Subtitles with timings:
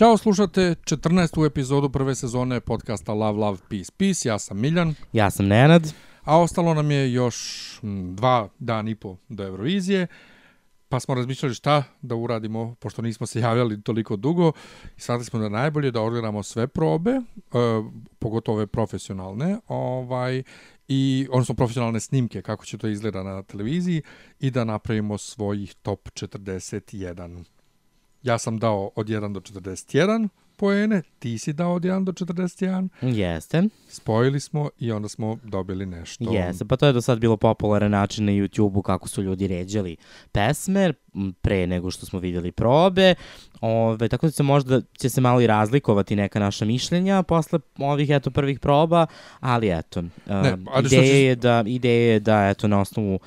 [0.00, 1.46] Ćao, slušate 14.
[1.46, 4.28] epizodu prve sezone podcasta Love, Love, Peace, Peace.
[4.28, 5.92] Ja sam Miljan, Ja sam Nenad.
[6.22, 7.36] a ostalo nam je još
[8.14, 10.06] dva dan i po do Eurovizije,
[10.88, 14.52] pa smo razmišljali šta da uradimo, pošto nismo se javljali toliko dugo,
[14.96, 17.20] i shvatili smo da je najbolje da odgledamo sve probe, e,
[18.18, 20.42] pogotovo ove profesionalne, ovaj,
[20.88, 24.02] i odnosno profesionalne snimke, kako će to izgleda na televiziji,
[24.38, 27.44] i da napravimo svojih top 41.
[28.22, 32.88] Ja sam dao od 1 do 41 poene, ti si dao od 1 do 41,
[33.02, 33.62] Jeste.
[33.88, 36.24] spojili smo i onda smo dobili nešto.
[36.26, 39.96] Jeste, pa to je do sad bilo popularan način na YouTube-u kako su ljudi ređali
[40.32, 40.92] pesme
[41.40, 43.14] pre nego što smo vidjeli probe.
[43.60, 48.10] Ove, tako da se možda će se malo i razlikovati neka naša mišljenja posle ovih
[48.10, 49.06] eto prvih proba,
[49.40, 50.08] ali eto, Ne,
[50.66, 53.18] ali ideja, će- je da, ideja je da eto na osnovu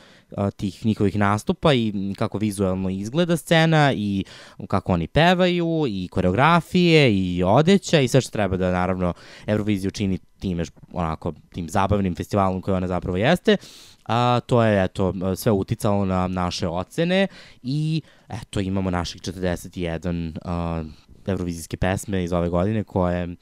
[0.57, 4.23] tih njihovih nastupa i kako vizualno izgleda scena i
[4.67, 9.13] kako oni pevaju i koreografije i odeća i sve što treba da naravno
[9.47, 13.57] Euroviziju čini time ž- onako tim zabavnim festivalom koji ona zapravo jeste.
[14.05, 17.27] A, to je eto sve uticalo na naše ocene
[17.63, 20.83] i eto imamo naših 41 a,
[21.27, 23.35] evrovizijske pesme iz ove godine koje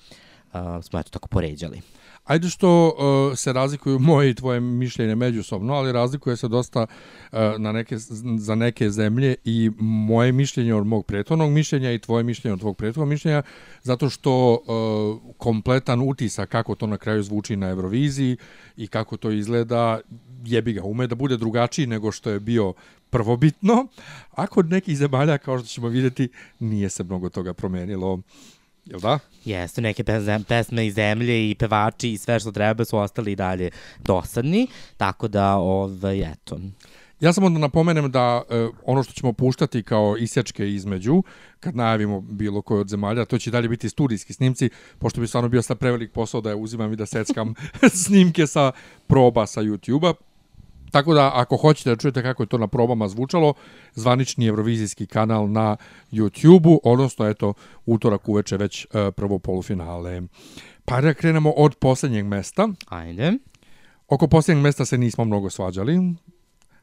[0.54, 1.82] a, smo eto tako poređali.
[2.24, 7.40] Ajde što uh, se razlikuju moje i tvoje mišljenje međusobno, ali razlikuje se dosta uh,
[7.58, 7.98] na neke,
[8.38, 12.78] za neke zemlje i moje mišljenje od mog prethodnog mišljenja i tvoje mišljenje od tvog
[12.78, 13.42] prethodnog mišljenja,
[13.84, 18.38] zato što uh, kompletan utisak kako to na kraju zvuči na Euroviziji
[18.78, 20.00] i kako to izgleda,
[20.46, 22.74] jebi ga, ume da bude drugačiji nego što je bio
[23.10, 23.88] prvobitno,
[24.32, 28.20] a kod nekih zemalja, kao što ćemo vidjeti, nije se mnogo toga promenilo.
[28.86, 29.20] Jel da?
[29.46, 30.04] Jeste, neke
[30.48, 33.70] pesme i zemlje i pevači i sve što treba su ostali i dalje
[34.00, 36.60] dosadni, tako da, ovaj, eto,
[37.22, 41.24] Ja samo da napomenem da e, ono što ćemo puštati kao isječke između,
[41.60, 45.50] kad najavimo bilo koje od zemalja, to će dalje biti studijski snimci, pošto bi stvarno
[45.50, 47.54] bio sad prevelik posao da je uzimam i da seckam
[48.04, 48.72] snimke sa
[49.08, 50.31] proba sa YouTube-a.
[50.92, 53.54] Tako da, ako hoćete da čujete kako je to na probama zvučalo,
[53.94, 55.78] zvanični evrovizijski kanal na
[56.12, 57.54] YouTube-u, odnosno, eto,
[57.86, 60.22] utorak uveče već e, prvo polufinale.
[60.86, 62.68] Pa da krenemo od posljednjeg mesta.
[62.88, 63.34] ajde.
[64.08, 66.14] Oko posljednjeg mesta se nismo mnogo svađali.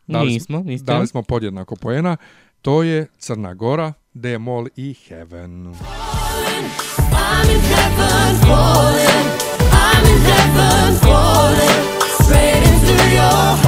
[0.06, 0.84] Dali Nismo, niste.
[0.84, 2.16] Dali smo podjednako poena.
[2.62, 5.74] To je Crna Gora, Demol i Heaven.
[7.10, 9.26] I'm in heaven falling.
[9.72, 12.00] I'm in heaven falling.
[12.22, 13.67] Straight into your heart.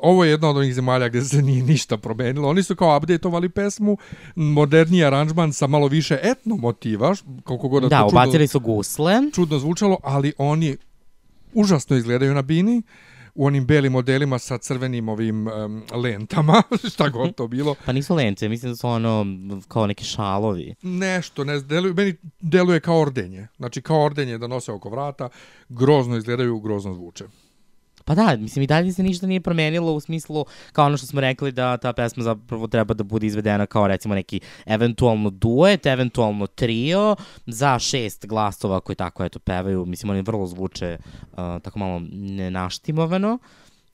[0.00, 2.48] ovo je jedna od onih zemalja gde se nije ništa promenilo.
[2.48, 3.96] Oni su kao updateovali pesmu,
[4.34, 7.14] moderniji aranžman sa malo više etno motiva,
[7.44, 9.14] koliko god da, Da, to čudno, ubacili su gusle.
[9.34, 10.76] čudno zvučalo, ali oni
[11.54, 12.82] užasno izgledaju na bini
[13.34, 16.62] u onim belim modelima sa crvenim ovim em, lentama,
[16.92, 17.74] šta god to bilo.
[17.86, 19.26] Pa nisu lence, mislim da su ono
[19.68, 20.74] kao neki šalovi.
[20.82, 23.48] nešto, ne deluje, meni deluje kao ordenje.
[23.56, 25.28] Znači kao ordenje da nose oko vrata,
[25.68, 27.24] grozno izgledaju, grozno zvuče.
[28.06, 31.20] Pa da, mislim i dalje se ništa nije promenilo u smislu kao ono što smo
[31.20, 36.46] rekli da ta pesma zapravo treba da bude izvedena kao recimo neki eventualno duet, eventualno
[36.46, 37.16] trio
[37.46, 39.86] za šest glasova koji tako eto pevaju.
[39.86, 43.38] Mislim oni vrlo zvuče uh, tako malo nenaštimovano.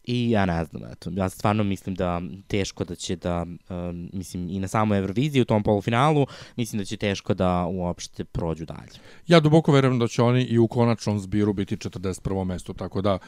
[0.04, 4.50] I ja ne znam, eto, ja stvarno mislim da teško da će da, um, mislim,
[4.50, 6.26] i na samoj Euroviziji u tom polufinalu,
[6.56, 8.98] mislim da će teško da uopšte prođu dalje.
[9.26, 12.44] Ja duboko verujem da će oni i u konačnom zbiru biti 41.
[12.44, 13.18] mesto, tako da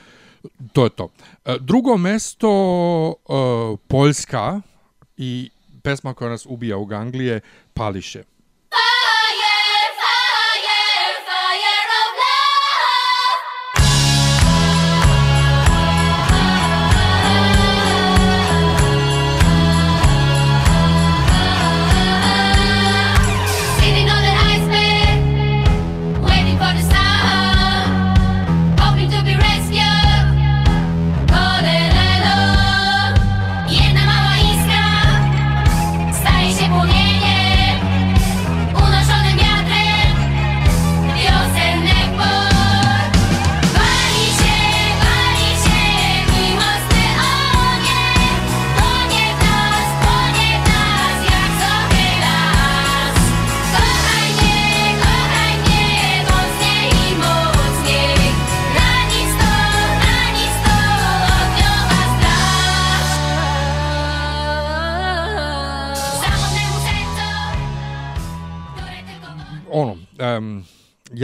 [0.73, 1.09] to je to.
[1.45, 2.49] E, Drugo mesto,
[3.11, 4.61] e, Poljska
[5.17, 5.51] i
[5.83, 7.41] pesma koja nas ubija u Ganglije,
[7.75, 8.23] Pališe.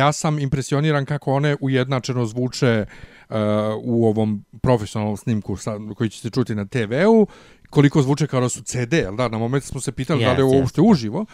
[0.00, 2.84] Ja sam impresioniran kako one ujednačeno zvuče
[3.28, 3.36] uh,
[3.82, 7.26] u ovom profesionalnom snimku sa, koji će se čuti na TV-u,
[7.70, 9.28] koliko zvuče kao da su CD, jel da?
[9.28, 11.26] Na moment smo se pitali yes, da li je ovo uopšte uživo,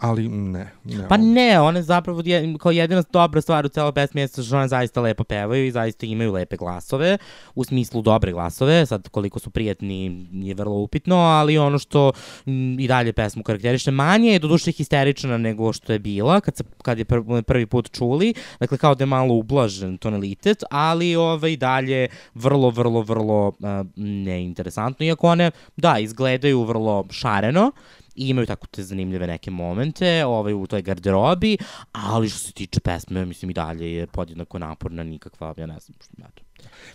[0.00, 0.72] ali ne.
[0.84, 4.42] ne Pa ovo- ne, one zapravo je, kao jedina dobra stvar u celoj pesmi jeste
[4.42, 7.18] što one zaista lepo pevaju i zaista imaju lepe glasove,
[7.54, 12.12] u smislu dobre glasove, sad koliko su prijatni je vrlo upitno, ali ono što
[12.46, 16.64] m, i dalje pesmu karakteriše manje je doduše histerična nego što je bila kad, se,
[16.82, 17.16] kad je pr
[17.46, 23.02] prvi put čuli, dakle kao da je malo ublažen tonalitet, ali ovaj dalje vrlo, vrlo,
[23.02, 23.54] vrlo uh,
[23.96, 27.72] neinteresantno, iako one, da, izgledaju vrlo šareno,
[28.20, 31.58] i imaju tako te zanimljive neke momente ovaj, u toj garderobi,
[31.92, 35.98] ali što se tiče pesme, mislim i dalje je podjednako naporna, nikakva, ja ne znam
[36.00, 36.42] što, eto.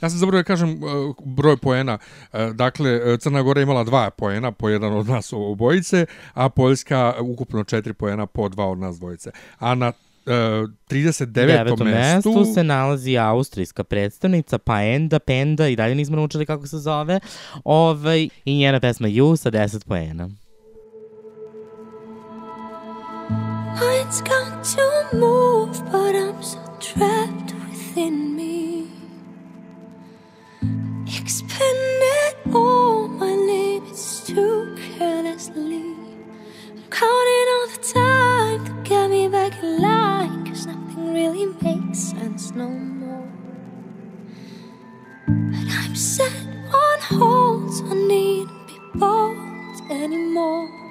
[0.02, 1.98] Ja sam zaboravio da kažem uh, broj poena.
[2.34, 7.14] Uh, dakle, uh, Crna Gora imala dva poena, po jedan od nas obojice, a Poljska
[7.22, 9.32] ukupno četiri poena po dva od nas dvojice.
[9.60, 10.34] A na uh,
[10.90, 11.26] 39.
[11.26, 12.34] devetom mestu...
[12.34, 17.20] mestu se nalazi austrijska predstavnica Paenda, Penda, i dalje nismo naučili kako se zove,
[17.64, 20.30] ovaj, i njena pesma You sa 10 poena.
[23.76, 28.88] Mine's got to move, but I'm so trapped within me.
[31.06, 35.94] Expended all my limits too carelessly.
[36.72, 42.00] I'm counting all the time to get me back in line, cause nothing really makes
[42.00, 43.28] sense no more.
[45.28, 46.32] But I'm set
[46.72, 50.85] on hold, I needn't be bold anymore.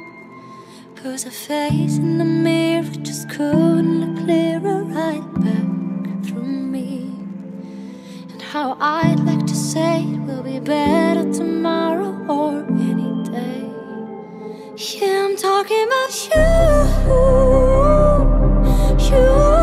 [1.05, 7.13] Cause a face in the mirror just couldn't look clearer right back through me.
[8.33, 13.71] And how I'd like to say it will be better tomorrow or any day.
[14.79, 16.11] Yeah, I'm talking about.
[18.99, 19.11] You.
[19.11, 19.54] You.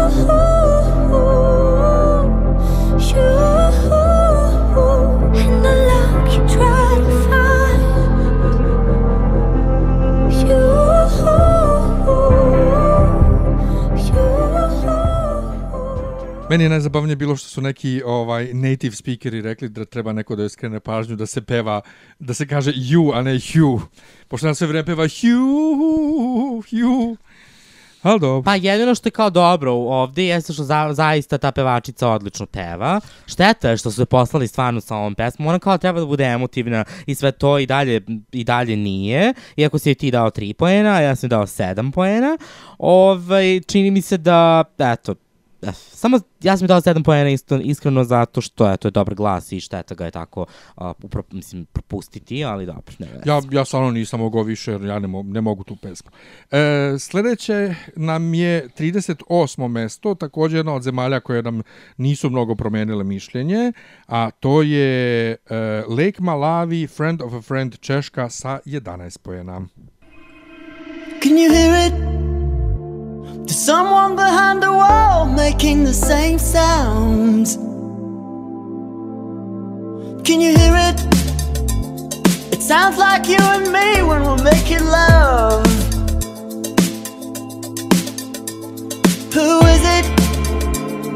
[16.52, 20.44] Meni je najzabavnije bilo što su neki ovaj native speakeri rekli da treba neko da
[20.44, 21.82] joj skrene pažnju da se peva,
[22.20, 23.80] da se kaže you, a ne you.
[24.28, 27.16] Pošto nam sve vreme peva you, you.
[28.02, 28.44] Ali dobro.
[28.44, 33.00] Pa jedino što je kao dobro ovde jeste što za, zaista ta pevačica odlično peva.
[33.26, 35.48] Šteta je što su je poslali stvarno sa ovom pesmom.
[35.48, 39.34] Ona kao treba da bude emotivna i sve to i dalje, i dalje nije.
[39.56, 42.38] Iako si ti dao 3 poena, ja sam dao 7 poena.
[42.78, 45.16] Ovaj, čini mi se da, eto,
[45.74, 49.60] samo ja sam dao 7 poena isto, iskreno zato što eto, je dobar glas i
[49.60, 53.22] šteta ga je tako uh, upro, mislim, propustiti, ali dobro, ne veze.
[53.26, 56.12] Ja, ja stvarno nisam mogao više, jer ja ne, mo ne mogu tu pesmu.
[56.52, 59.68] E, sledeće nam je 38.
[59.68, 61.62] mesto, takođe jedna od zemalja koje nam
[61.98, 63.72] nisu mnogo promenile mišljenje,
[64.08, 65.38] a to je e,
[65.88, 69.62] Lake Malawi, Friend of a Friend Češka sa 11 pojena.
[71.24, 72.21] Can you hear it?
[73.52, 77.58] There's someone behind the wall making the same sounds.
[80.26, 80.98] Can you hear it?
[82.54, 85.66] It sounds like you and me when we're making love.
[89.34, 90.06] Who is it?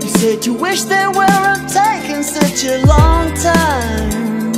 [0.04, 4.52] You said you wish they weren't taking such a long time.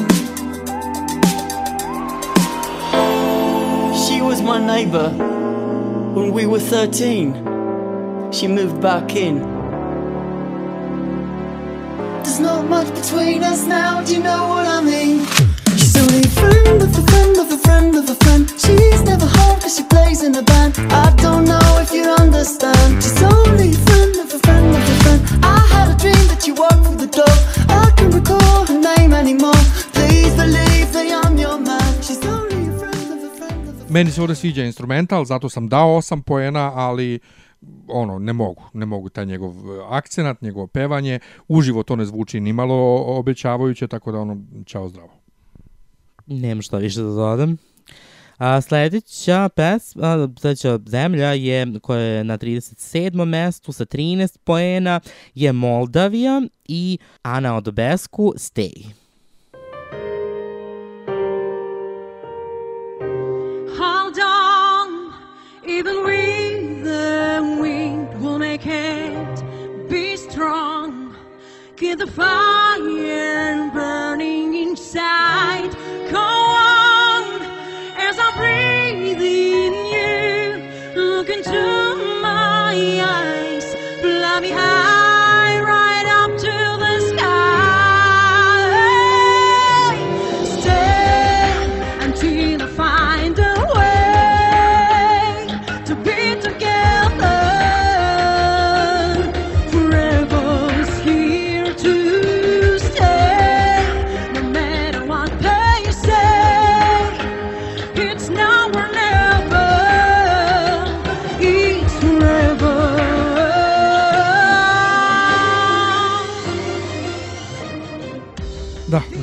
[3.93, 5.09] She was my neighbor
[6.15, 7.46] when we were 13.
[8.37, 9.39] She moved back in.
[12.23, 15.25] There's not much between us now, do you know what I mean?
[15.75, 18.47] She's only a friend of a friend of a friend of a friend.
[18.63, 20.75] She's never home cause she plays in a band.
[20.91, 23.01] I don't know if you understand.
[23.01, 25.21] She's only a friend of a friend of a friend.
[25.43, 27.37] I had a dream that you walked through the door.
[27.69, 29.61] I can't recall her name anymore.
[29.93, 31.93] Please believe that I'm your man.
[32.03, 35.49] She's only a friend of a friend of a Meni se ovde sviđa instrumental, zato
[35.49, 37.19] sam dao 8 poena, ali
[37.87, 42.39] ono, ne mogu, ne mogu taj njegov e, akcenat, njegovo pevanje, uživo to ne zvuči
[42.39, 45.09] ni malo obećavajuće, tako da ono, čao zdravo.
[46.25, 47.57] Nemam šta više da dodam.
[48.37, 53.25] A, sledeća pesma, a, sledeća zemlja je, koja je na 37.
[53.25, 54.99] mestu sa 13 poena,
[55.35, 58.85] je Moldavija i Ana Odobesku Stay.
[63.77, 65.13] Hold on,
[65.67, 66.46] even with
[71.77, 75.71] keep the fire burning inside.
[76.09, 77.41] Go on,
[77.95, 80.99] as I breathe in you.
[80.99, 84.96] Look into my eyes, fly me high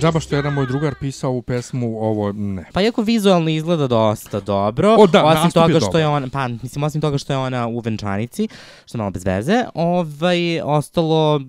[0.05, 2.65] džaba što je jedan moj drugar pisao ovu pesmu, ovo ne.
[2.73, 6.83] Pa iako vizualno izgleda dosta dobro, O, da, osim toga što je ona, pa mislim
[6.85, 8.49] osim toga što je ona u venčanici,
[8.87, 11.41] što je malo bez veze, ovaj ostalo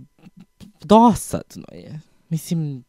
[0.84, 2.00] dosadno je.
[2.30, 2.84] Mislim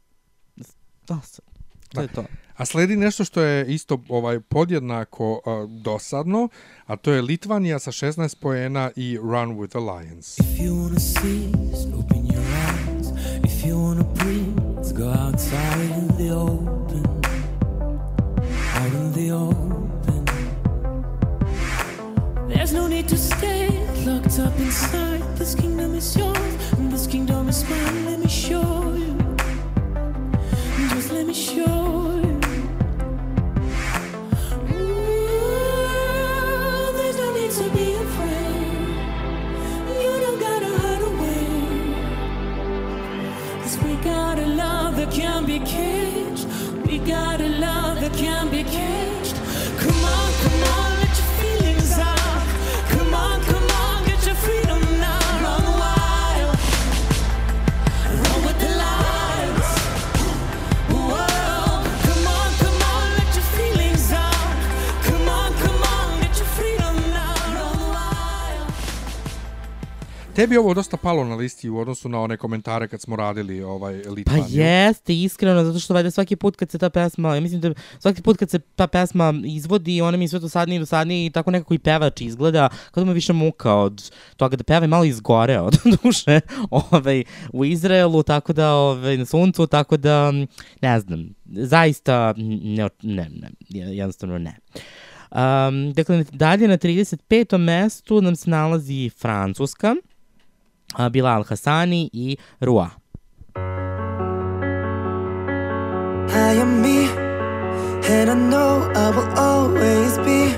[1.07, 1.53] dosadno.
[1.95, 2.25] To je to.
[2.57, 6.49] A sledi nešto što je isto ovaj podjednako uh, dosadno,
[6.87, 10.39] a to je Litvanija sa 16 poena i Run with the Lions.
[10.39, 11.53] If you wanna see,
[11.99, 13.07] open your eyes.
[13.45, 14.16] If you wanna
[14.97, 17.05] go outside in the open.
[18.75, 20.25] Out in the open.
[22.49, 23.69] There's no need to stay
[24.07, 25.23] locked up inside.
[25.37, 28.07] This kingdom is yours, and this kingdom is mine.
[28.07, 29.19] Let me show you.
[30.89, 32.36] Just let me show you.
[43.85, 46.47] We got a love that can't be caged.
[46.87, 49.37] We got a love that can't be caged.
[49.79, 50.86] Come on, come on,
[70.37, 74.03] Tebi ovo dosta palo na listi u odnosu na one komentare kad smo radili ovaj
[74.03, 74.47] Pa Litvaniju.
[74.49, 78.23] jeste, iskreno, zato što valjda svaki put kad se ta pesma, ja mislim da svaki
[78.23, 81.75] put kad se ta pesma izvodi, ona mi sve dosadnije i dosadnije i tako nekako
[81.75, 85.61] i pevač izgleda, kao da mu više muka od toga da peva i malo izgore
[85.61, 86.41] od duše
[86.71, 90.33] ovaj, u Izraelu, tako da, ovaj, na suncu, tako da,
[90.83, 94.57] ne znam, zaista, ne, ne, ne jednostavno ne.
[95.31, 97.59] Um, dakle, dalje na 35.
[97.59, 99.95] mestu nam se nalazi Francuska,
[101.11, 102.91] Bilal Hassani i Rua.
[106.29, 107.09] I me,
[108.09, 110.53] and I know I will always be.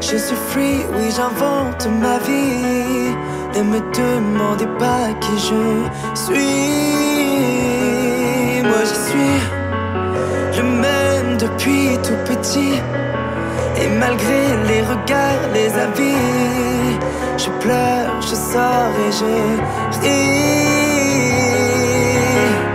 [0.00, 3.14] Je suis free, oui, j'invente ma vie.
[3.54, 5.62] Ne me demandez pas qui je
[6.14, 6.76] suis.
[8.62, 9.36] Moi, je suis
[10.56, 12.74] le même depuis tout petit.
[13.80, 16.65] Et malgré les regards, les avis,
[17.38, 19.24] je pleure, je sors et je
[20.02, 20.36] ris.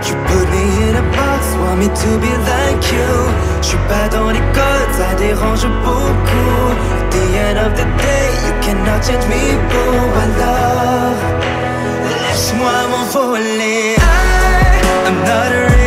[0.06, 3.12] You put me in a box, want me to be like you.
[3.60, 6.66] Je suis pas dans les codes, ça dérange beaucoup.
[7.00, 9.94] At the end of the day, you cannot change me, boo.
[10.24, 11.18] Alors,
[12.22, 13.96] laisse-moi m'envoler.
[15.06, 15.81] I'm not rich,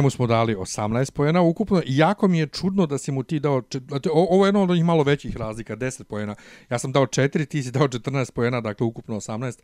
[0.00, 3.40] Njemu smo dali 18 pojena ukupno i jako mi je čudno da si mu ti
[3.40, 3.62] dao,
[4.12, 6.34] ovo je jedno od onih malo većih razlika, 10 pojena.
[6.70, 9.60] Ja sam dao 4, ti si dao 14 pojena, dakle ukupno 18.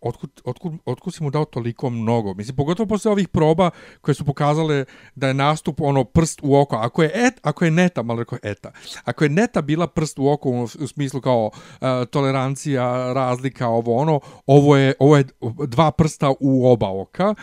[0.00, 2.34] Otkud, otkud, otkud si mu dao toliko mnogo?
[2.34, 6.76] Mislim, pogotovo posle ovih proba koje su pokazale da je nastup ono prst u oko.
[6.76, 8.72] Ako je, et, ako je neta, malo rekao eta,
[9.04, 13.96] ako je neta bila prst u oko u, u smislu kao uh, tolerancija, razlika, ovo
[13.96, 15.24] ono, ovo je, ovo je
[15.66, 17.34] dva prsta u oba oka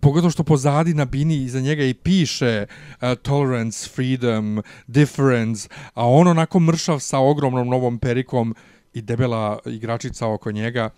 [0.00, 6.28] pogotovo što pozadi na bini iza njega i piše uh, tolerance, freedom, difference, a on
[6.28, 8.54] onako mršav sa ogromnom novom perikom
[8.94, 10.90] i debela igračica oko njega,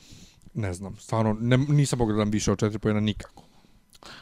[0.55, 3.48] ne znam, stvarno, ne, nisam mogao da dam više od četiri pojena nikako.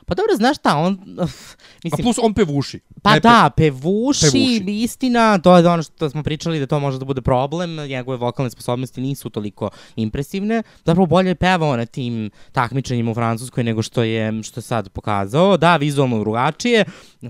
[0.06, 1.18] Pa dobro, znaš šta, on...
[1.22, 2.80] uf, A mislim, plus on pevuši.
[3.02, 4.64] Pa Ne pe- da, pevuši, pevuši.
[4.66, 8.50] istina, to je ono što smo pričali da to može da bude problem, njegove vokalne
[8.50, 14.02] sposobnosti nisu toliko impresivne, zapravo bolje je pevao na tim takmičenjima u Francuskoj nego što
[14.02, 16.84] je, što je sad pokazao, da, vizualno drugačije,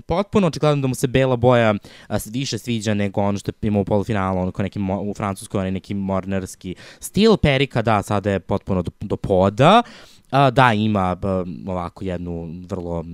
[0.05, 1.73] potpuno očigledno da mu se bela boja
[2.25, 5.59] više sviđa nego ono što je imao u polufinalu, ono kao neki mo, u Francuskoj,
[5.59, 9.83] onaj neki mornarski stil, perika, da, sada je potpuno do, do poda,
[10.31, 11.27] A, da, ima b,
[11.67, 13.05] ovako jednu vrlo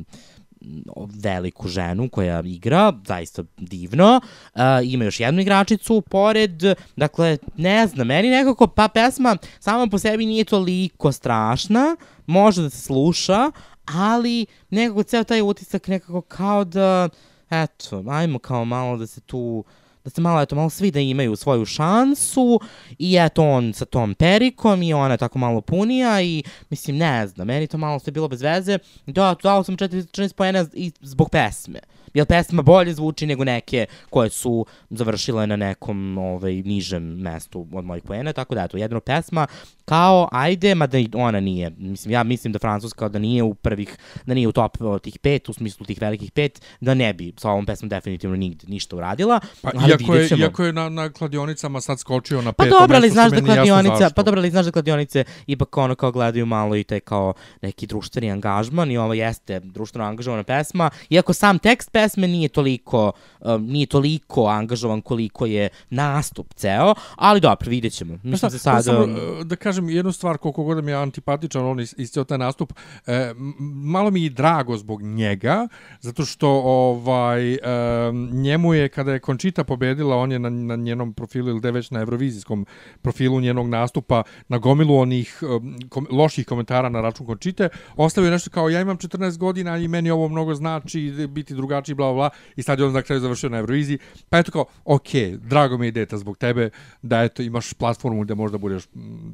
[1.23, 4.21] veliku ženu koja igra, zaista divno.
[4.55, 6.63] Uh, ima još jednu igračicu pored,
[6.95, 12.69] dakle, ne znam, meni nekako, pa pesma sama po sebi nije toliko strašna, može da
[12.69, 13.51] se sluša,
[13.85, 17.09] ali nekako ceo taj utisak nekako kao da,
[17.49, 19.63] eto, ajmo kao malo da se tu
[20.03, 22.59] da se malo, eto, malo svi da imaju svoju šansu
[22.99, 27.47] i eto on sa tom perikom i ona tako malo punija i mislim, ne znam,
[27.47, 28.77] meni to malo sve bilo bez veze.
[29.05, 31.79] Da, dao sam 14 poena i zbog pesme.
[32.13, 37.85] Jer pesma bolje zvuči nego neke koje su završile na nekom ovaj, nižem mestu od
[37.85, 39.47] mojih poena, tako da eto, jedno pesma
[39.85, 41.71] kao ajde, mada ona nije.
[41.77, 45.49] Mislim, ja mislim da Francuska da nije u prvih, da nije u top tih pet,
[45.49, 49.39] u smislu tih velikih pet, da ne bi sa ovom pesmom definitivno nigde ništa uradila.
[49.61, 52.95] Pa, ali iako, je, iako je na, na kladionicama sad skočio na Pa peto dobro,
[52.95, 56.45] ali mesto, znaš da kladionica, pa dobro, ali znaš da kladionice ipak ono kao gledaju
[56.45, 61.59] malo i taj kao neki društveni angažman i ovo jeste društveno angažovana pesma, iako sam
[61.59, 67.93] tekst pesme nije toliko, um, nije toliko angažovan koliko je nastup ceo, ali dobro, vidjet
[67.93, 68.13] ćemo.
[68.13, 68.83] Pa Mislim šta, se sad...
[68.83, 72.23] samo, e, da kažem jednu stvar, koliko god da mi je antipatičan on is- isceo
[72.23, 72.73] taj nastup,
[73.07, 73.33] e,
[73.83, 75.67] malo mi je drago zbog njega,
[76.01, 77.59] zato što ovaj, e,
[78.31, 81.91] njemu je, kada je Končita pobedila, on je na, na njenom profilu, ili da već
[81.91, 82.65] na evrovizijskom
[83.01, 88.49] profilu njenog nastupa, na gomilu onih um, kom, loših komentara na račun Končite, ostavio nešto
[88.49, 92.29] kao, ja imam 14 godina i meni ovo mnogo znači, biti drugačiji, bla, bla, bla,
[92.55, 93.97] i sad je on na kraju završio na Euroviziji,
[94.29, 96.69] pa eto kao, ok, drago mi je deta zbog tebe,
[97.01, 98.83] da eto imaš platformu gde možda budeš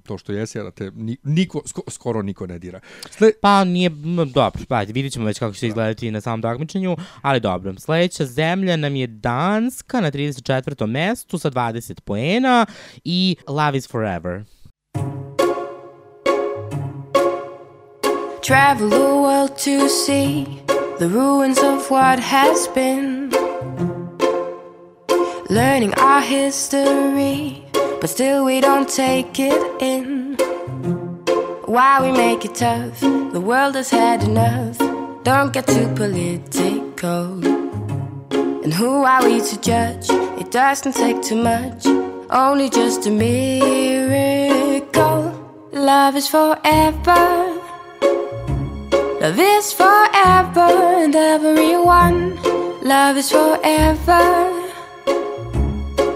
[0.03, 2.79] to što jesi, a da te ni, niko, sko, skoro niko ne dira.
[3.09, 3.89] Sle, Pa nije,
[4.33, 7.73] dobro, pa ajde, vidjet ćemo već kako će izgledati na samom takmičenju, ali dobro.
[7.79, 10.85] Sledeća zemlja nam je Danska na 34.
[10.85, 12.65] mestu sa 20 poena
[13.03, 14.43] i Love is Forever.
[18.41, 23.29] Travel the world to see the ruins of what has been.
[25.49, 27.65] Learning our history,
[28.01, 30.35] but still we don't take it in.
[31.65, 32.99] Why we make it tough?
[32.99, 34.77] The world has had enough.
[35.23, 37.45] Don't get too political.
[38.63, 40.09] And who are we to judge?
[40.41, 41.85] It doesn't take too much,
[42.29, 44.43] only just a miracle.
[45.71, 47.58] Love is forever.
[49.21, 50.69] Love is forever
[51.03, 52.37] and everyone.
[52.81, 54.23] Love is forever.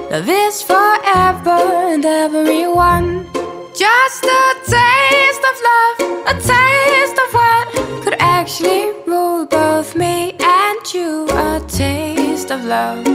[0.09, 1.59] Love is forever
[1.91, 3.27] and everyone.
[3.75, 10.93] Just a taste of love, a taste of what could actually rule both me and
[10.93, 11.27] you.
[11.31, 13.12] A taste of love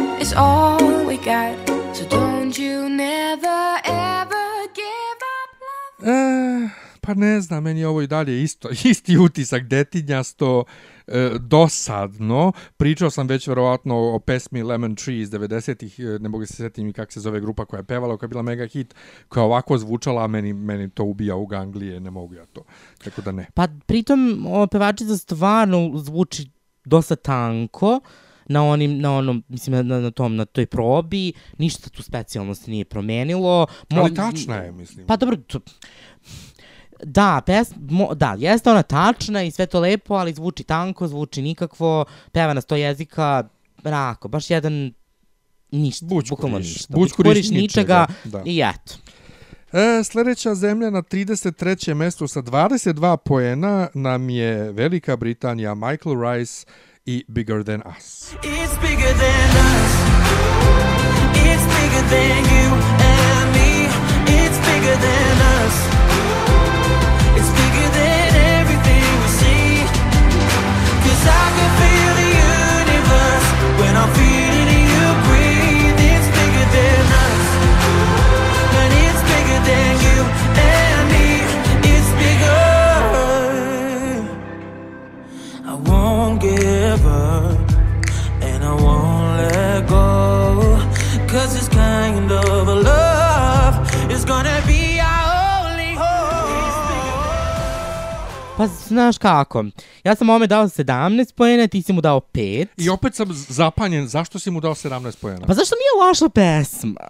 [7.08, 10.64] pa ne znam, meni je ovo i dalje isto, isti utisak detinjasto,
[11.06, 12.52] e, dosadno.
[12.76, 16.84] Pričao sam već verovatno o pesmi Lemon Tree iz 90-ih, e, ne mogu se setiti
[16.84, 18.94] mi kako se zove grupa koja je pevala, koja je bila mega hit,
[19.28, 22.64] koja ovako zvučala, a meni, meni to ubija u ganglije, ne mogu ja to.
[23.04, 23.46] Tako da ne.
[23.54, 26.50] Pa pritom ova pevačica stvarno zvuči
[26.84, 28.00] dosta tanko
[28.48, 32.70] na onim na onom mislim na, na tom na toj probi ništa tu specijalno se
[32.70, 35.06] nije promenilo Ali tačna je, mislim.
[35.06, 35.60] pa dobro to,
[37.02, 41.42] Da, pes, mo, da, jeste ona tačna i sve to lepo, ali zvuči tanko, zvuči
[41.42, 43.48] nikakvo, peva na sto jezika,
[43.84, 44.92] rako, baš jedan
[45.70, 46.30] ništa, Bućkuriš.
[46.30, 46.94] bukvalno ništa.
[46.94, 48.42] Bućkuriš ničega, ničega, da.
[48.44, 48.94] i eto.
[49.72, 51.94] E, sledeća zemlja na 33.
[51.94, 56.66] mestu sa 22 poena nam je Velika Britanija, Michael Rice
[57.06, 58.32] i Bigger Than Us.
[58.32, 59.92] It's bigger than us.
[61.34, 63.88] It's bigger than you and me.
[64.26, 65.97] It's bigger than us.
[74.00, 74.10] I'm
[74.94, 76.00] you breathe.
[76.12, 77.46] It's bigger than us.
[78.80, 80.18] And it's bigger than you
[80.70, 81.26] and me.
[81.92, 82.64] It's bigger.
[85.72, 87.58] I won't give up
[88.48, 89.17] and I won't
[98.58, 99.64] Pa znaš kako,
[100.04, 102.66] ja sam ovome dao 17 poena, ti si mu dao 5.
[102.76, 105.46] I opet sam zapanjen, zašto si mu dao 17 pojena?
[105.46, 107.00] Pa zašto nije loša pesma?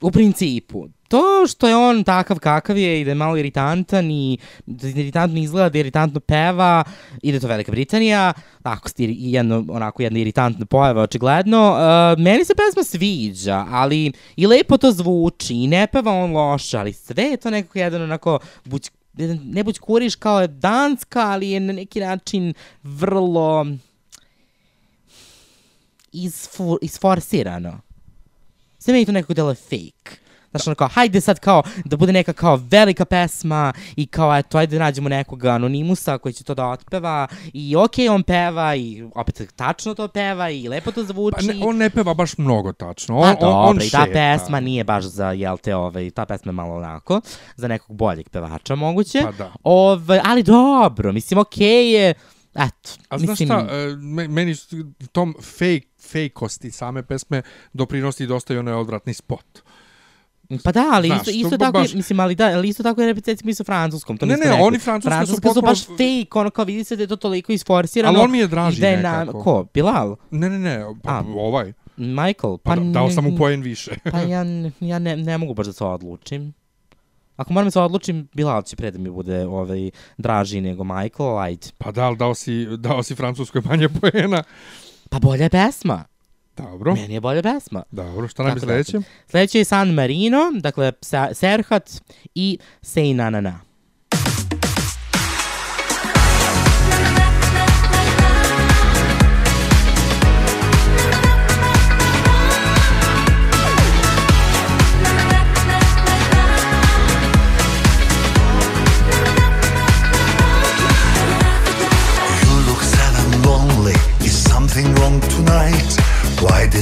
[0.00, 0.88] U principu.
[1.08, 5.40] To što je on takav kakav je i da je malo iritantan i da iritantno
[5.40, 6.84] izgleda, da iritantno peva
[7.22, 11.70] i da je to Velika Britanija, tako stiri, jedno, onako jedna iritantna pojava očigledno.
[11.70, 16.78] Uh, meni se pesma sviđa, ali i lepo to zvuči i ne peva on loše,
[16.78, 21.20] ali sve je to nekako jedan onako buć, jedan, ne buć kuriš kao je danska,
[21.20, 23.66] ali je na neki način vrlo
[26.12, 27.80] isfu, isforsirano.
[28.78, 30.21] Sve meni to nekako delo fake.
[30.52, 34.58] Znaš, ono kao, hajde sad kao, da bude neka kao velika pesma i kao, eto,
[34.58, 39.04] ajde da nađemo nekog anonimusa koji će to da otpeva i okej, on peva i
[39.14, 41.36] opet tačno to peva i lepo to zvuči.
[41.36, 43.16] Pa ne, on ne peva baš mnogo tačno.
[43.16, 44.12] On, Pa on, dobro, on i ta šeta.
[44.12, 47.20] pesma nije baš za, jel te, ovaj, ta pesma je malo onako,
[47.56, 49.20] za nekog boljeg pevača moguće.
[49.22, 49.52] Pa da.
[49.62, 52.14] Ovaj, ali dobro, mislim, okej je,
[52.54, 54.54] eto, A znaš mislim, šta, e, me- meni
[55.12, 59.62] tom fake, fejkosti same pesme doprinosi dosta i onaj odvratni spot.
[60.64, 63.02] Pa da, ali Znaš, isto, to isto tako, baš- mislim, ali da, ali isto tako
[63.02, 64.58] je recimo i sa francuskom, to Ne, ne, rekli.
[64.60, 67.16] oni francuske su Francuske su potpuno- baš fake, ono kao vidi se da je to
[67.16, 68.08] toliko isforsirano.
[68.10, 69.40] Ali on mi je draži da je na, nekako.
[69.40, 70.16] ko, Bilal?
[70.30, 71.24] Ne, ne, ne, pa A.
[71.28, 71.72] ovaj.
[71.96, 72.56] Michael?
[72.58, 73.90] Pa, da, dao sam mu poen više.
[74.04, 74.44] Pa ja,
[74.80, 76.52] ja ne, ne mogu baš da se odlučim.
[77.36, 81.38] Ako moram da se odlučim, Bilal će pre da mi bude ovaj, draži nego Michael,
[81.38, 81.66] ajde.
[81.78, 84.42] pa da, ali dao si, dao si francuskoj manje poena.
[85.10, 86.04] Pa bolja je pesma.
[86.56, 87.82] Dobro, Meni je bolja pesma.
[87.90, 88.98] dobro, šta nam je da, sledeće?
[89.28, 90.92] Sledeće je San Marino, dakle
[91.32, 91.90] Serhat
[92.34, 93.60] i Say Na Na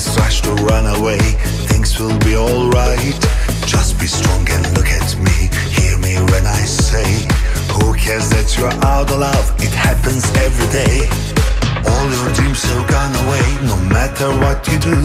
[0.01, 1.19] this rush to run away?
[1.69, 3.21] Things will be alright.
[3.67, 5.39] Just be strong and look at me.
[5.77, 7.09] Hear me when I say,
[7.75, 9.47] Who cares that you're out of love?
[9.61, 10.97] It happens every day.
[11.91, 14.99] All your dreams have gone away, no matter what you do.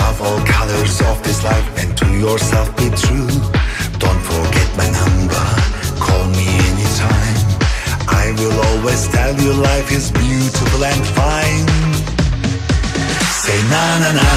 [0.00, 3.32] Love all colors of this life and to yourself be true.
[4.04, 5.46] Don't forget my number,
[6.04, 7.40] call me anytime.
[8.22, 11.93] I will always tell you life is beautiful and fine.
[13.44, 14.28] Say na na na.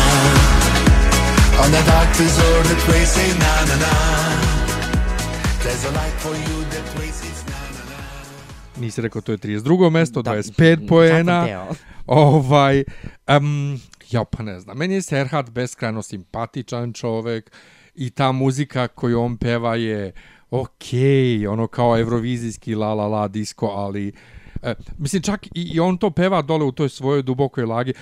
[1.64, 3.94] On the dark deserted way, say na na na.
[5.64, 8.82] There's a light for you that it's na na na.
[8.82, 9.90] Nisi rekao, to je 32.
[9.90, 11.68] mesto, Da, 25 sad poena.
[12.08, 12.84] Ovaj,
[13.38, 13.80] um,
[14.12, 17.52] ja pa ne znam, meni je Serhat beskrajno simpatičan čovek
[17.96, 20.12] i ta muzika koju on peva je
[20.52, 24.14] okej, ono kao evrovizijski la la la disco, ali
[24.64, 27.94] E, mislim, čak i, i on to peva dole u toj svojoj dubokoj lagi.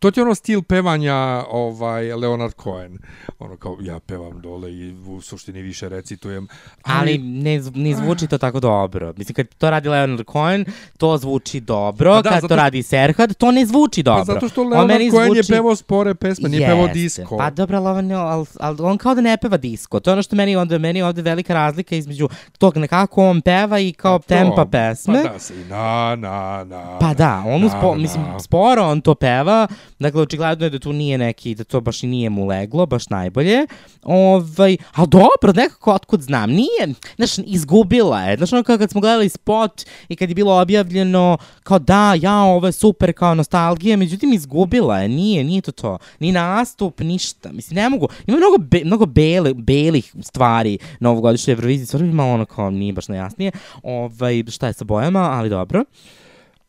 [0.00, 1.14] To ti je ono stil pevanja
[1.50, 2.98] ovaj, Leonard Cohen.
[3.38, 6.48] Ono kao, ja pevam dole i u suštini više recitujem.
[6.82, 9.12] Ali ne, zv- ne zvuči to tako dobro.
[9.16, 10.64] Mislim, kad to radi Leonard Cohen,
[10.98, 12.12] to zvuči dobro.
[12.12, 14.24] Pa da, kad zato to radi Serhat, to ne zvuči dobro.
[14.26, 17.36] Pa zato što On Leonard Cohen je zvuči- pevao spore pesme, nije pevao disko.
[17.38, 20.00] Pa dobro, ali, on, ali, ali on kao da ne peva disko.
[20.00, 23.40] To je ono što meni onda, meni je ovde velika razlika između tog nekako on
[23.40, 25.22] peva i kao Pa to, tempa pesme.
[25.22, 26.98] Pa da se i na, na, na.
[26.98, 27.94] Pa da, on na, uspo, na.
[27.94, 29.66] mislim, sporo on to peva,
[30.00, 33.08] dakle, očigledno je da tu nije neki, da to baš i nije mu leglo, baš
[33.08, 33.66] najbolje.
[34.02, 39.00] Ovaj, ali dobro, nekako otkud znam, nije, znaš, izgubila je, znaš, ono kao kad smo
[39.00, 43.96] gledali spot i kad je bilo objavljeno, kao da, ja, ovo je super, kao nostalgija,
[43.96, 48.58] međutim, izgubila je, nije, nije to to, ni nastup, ništa, mislim, ne mogu, ima mnogo,
[48.58, 53.08] be, mnogo bele, belih stvari na ovogodišnjoj Euroviziji, stvarno mi malo ono kao, nije baš
[53.08, 55.84] najjasnije, ovaj, šta je sa bojama, ali dobro.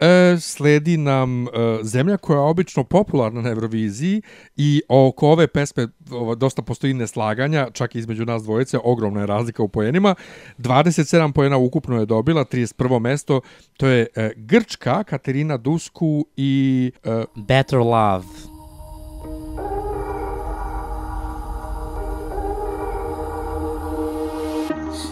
[0.01, 1.49] E, sledi nam e,
[1.83, 4.21] zemlja koja je obično popularna na Euroviziji
[4.55, 9.25] i oko ove pesme ova, dosta postoji neslaganja, čak i između nas dvojice, ogromna je
[9.25, 10.15] razlika u poenima.
[10.57, 12.99] 27 poena ukupno je dobila, 31.
[12.99, 13.41] mesto,
[13.77, 16.91] to je e, Grčka, Katerina Dusku i...
[17.03, 18.25] E, Better Love.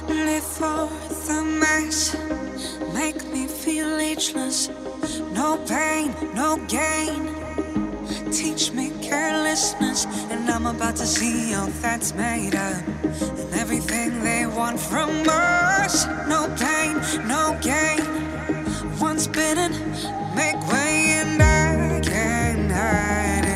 [0.07, 0.89] Live for
[1.25, 2.15] the mess,
[2.93, 4.69] make me feel ageless.
[5.33, 7.21] No pain, no gain.
[8.31, 12.87] Teach me carelessness, and I'm about to see how that's made up.
[13.03, 16.05] And everything they want from us.
[16.27, 16.93] No pain,
[17.27, 18.01] no gain.
[18.99, 19.71] Once bitten,
[20.35, 23.48] make way, and I can't hide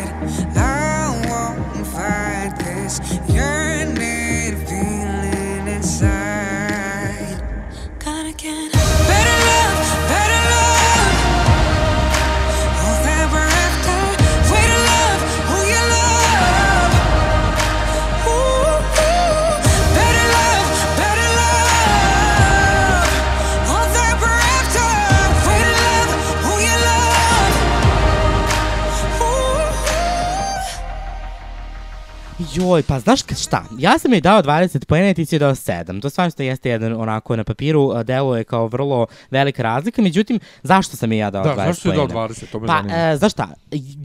[32.56, 33.66] Joj, pa znaš šta?
[33.80, 36.02] Ja sam joj dao 20 poena i ti si joj dao 7.
[36.02, 40.02] To stvarno što jeste jedan onako na papiru a, deluje kao vrlo velika razlika.
[40.02, 42.28] Međutim, zašto sam joj ja dao Da, 20 zašto si joj dao poena?
[42.28, 42.46] 20?
[42.52, 42.96] To me Pa, zanima.
[42.98, 43.48] e, znaš šta?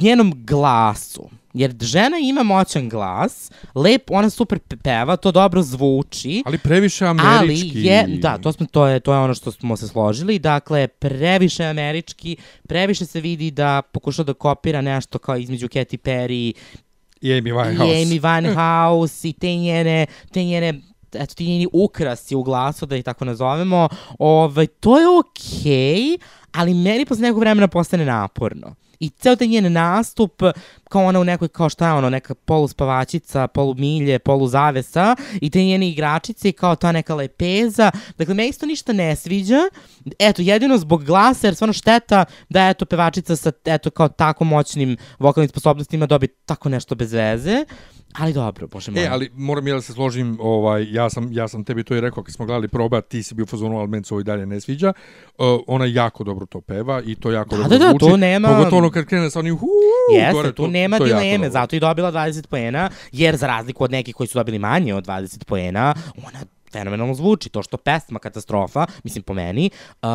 [0.00, 1.28] Njenom glasu.
[1.54, 6.42] Jer žena ima moćan glas, lep, ona super pe- peva, to dobro zvuči.
[6.46, 7.72] Ali previše američki.
[7.74, 10.88] Ali je, da, to, smo, to, je, to je ono što smo se složili, dakle,
[10.88, 12.36] previše američki,
[12.68, 16.52] previše se vidi da pokuša da kopira nešto kao između Katy Perry
[17.20, 18.02] I Amy i Winehouse.
[18.02, 20.80] Amy Winehouse i te njene, te njene
[21.12, 26.18] eto ti njeni ukrasi u glasu, da ih tako nazovemo, ovaj, to je okej,
[26.52, 28.74] ali meni posle nekog vremena postane naporno.
[29.00, 30.42] I ceo taj njen nastup,
[30.88, 35.88] kao ona u nekoj, kao šta je ono, neka poluspavačica, polumilje, poluzavesa i te njene
[35.88, 37.90] igračice kao ta neka lepeza.
[38.18, 39.60] Dakle, me isto ništa ne sviđa.
[40.18, 44.96] Eto, jedino zbog glasa, jer stvarno šteta da eto pevačica sa eto kao tako moćnim
[45.18, 47.64] vokalnim sposobnostima dobije tako nešto bez veze.
[48.12, 49.04] Ali dobro, bože moj.
[49.04, 52.00] E, ali moram ja da se složim, ovaj, ja, sam, ja sam tebi to i
[52.00, 54.24] rekao kad smo gledali probe, a ti si bio fazonu, ali meni se ovo i
[54.24, 54.92] dalje ne sviđa.
[55.38, 58.04] Uh, ona jako dobro to peva i to jako Da, dobro da, da, zvuči.
[58.06, 59.68] to nema- Pogotovo ono kad krene sa onim huu,
[60.14, 63.84] Jeste, gore, tu to, nema to dileme, zato i dobila 20 poena, jer za razliku
[63.84, 66.38] od nekih koji su dobili manje od 20 poena, ona
[66.72, 69.70] fenomenalno zvuči, to što pesma katastrofa, mislim po meni,
[70.02, 70.08] uh,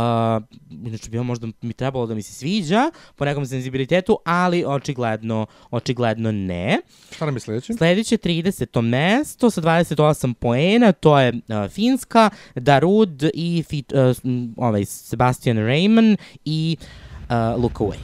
[0.85, 6.31] inače bi možda mi trebalo da mi se sviđa po nekom senzibilitetu, ali očigledno, očigledno
[6.31, 6.79] ne.
[7.11, 7.73] Šta nam je sledeće?
[7.73, 8.81] Sledeće 30.
[8.81, 13.99] mesto sa 28 poena, to je uh, Finska, Darud i fit, uh,
[14.57, 16.77] ovaj, Sebastian Raymond i
[17.29, 17.97] uh, Look Away.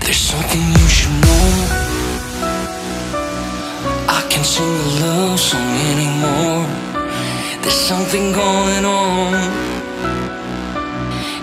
[0.00, 1.98] There's something you should know.
[4.08, 6.87] I can't sing a love song anymore.
[7.62, 9.34] There's something going on.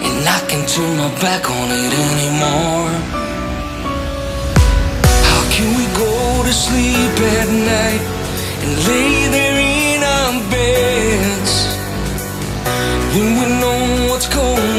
[0.06, 2.93] And I can't turn my back on it anymore.
[5.30, 8.04] How can we go to sleep at night
[8.63, 11.54] and lay there in our beds
[13.13, 14.74] when we know what's going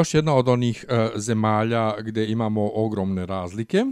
[0.00, 3.84] još jedna od onih uh, zemalja gde imamo ogromne razlike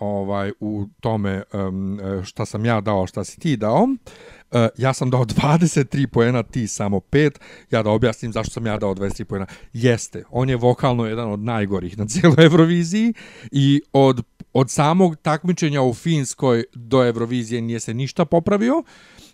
[0.00, 3.82] ovaj u tome um, šta sam ja dao, šta si ti dao.
[3.82, 7.30] Uh, ja sam dao 23 poena, ti samo 5.
[7.70, 9.46] Ja da objasnim zašto sam ja dao 23 poena.
[9.72, 13.14] Jeste, on je vokalno jedan od najgorih na cijeloj Euroviziji
[13.52, 18.82] i od, od samog takmičenja u Finskoj do Eurovizije nije se ništa popravio.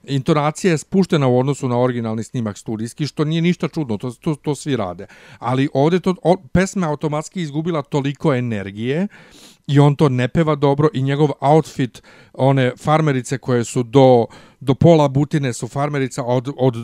[0.06, 4.34] Intonacija je spuštena u odnosu na originalni snimak studijski, što nije ništa čudno, to, to,
[4.34, 5.06] to svi rade.
[5.38, 9.08] Ali ovde to, o, pesma automatski izgubila toliko energije
[9.66, 14.26] i on to ne peva dobro i njegov outfit, one farmerice koje su do,
[14.60, 16.74] do pola butine su farmerica, od, od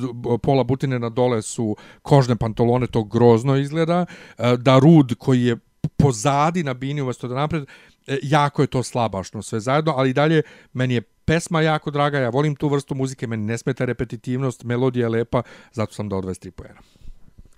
[0.42, 4.06] pola butine na dole su kožne pantalone, to grozno izgleda.
[4.38, 5.56] E, Da Rud koji je
[5.96, 7.66] pozadi na bini umesto da napred,
[8.06, 12.30] e, jako je to slabašno sve zajedno, ali dalje meni je pesma jako draga, ja
[12.30, 16.50] volim tu vrstu muzike, meni ne smeta repetitivnost, melodija je lepa, zato sam dao 23
[16.50, 16.80] poena.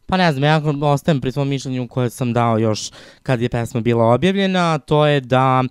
[0.06, 2.90] Pa ne znam, ja ostajem pri svom mišljenju koje sam dao još
[3.22, 5.62] kad je pesma bila objavljena, to je da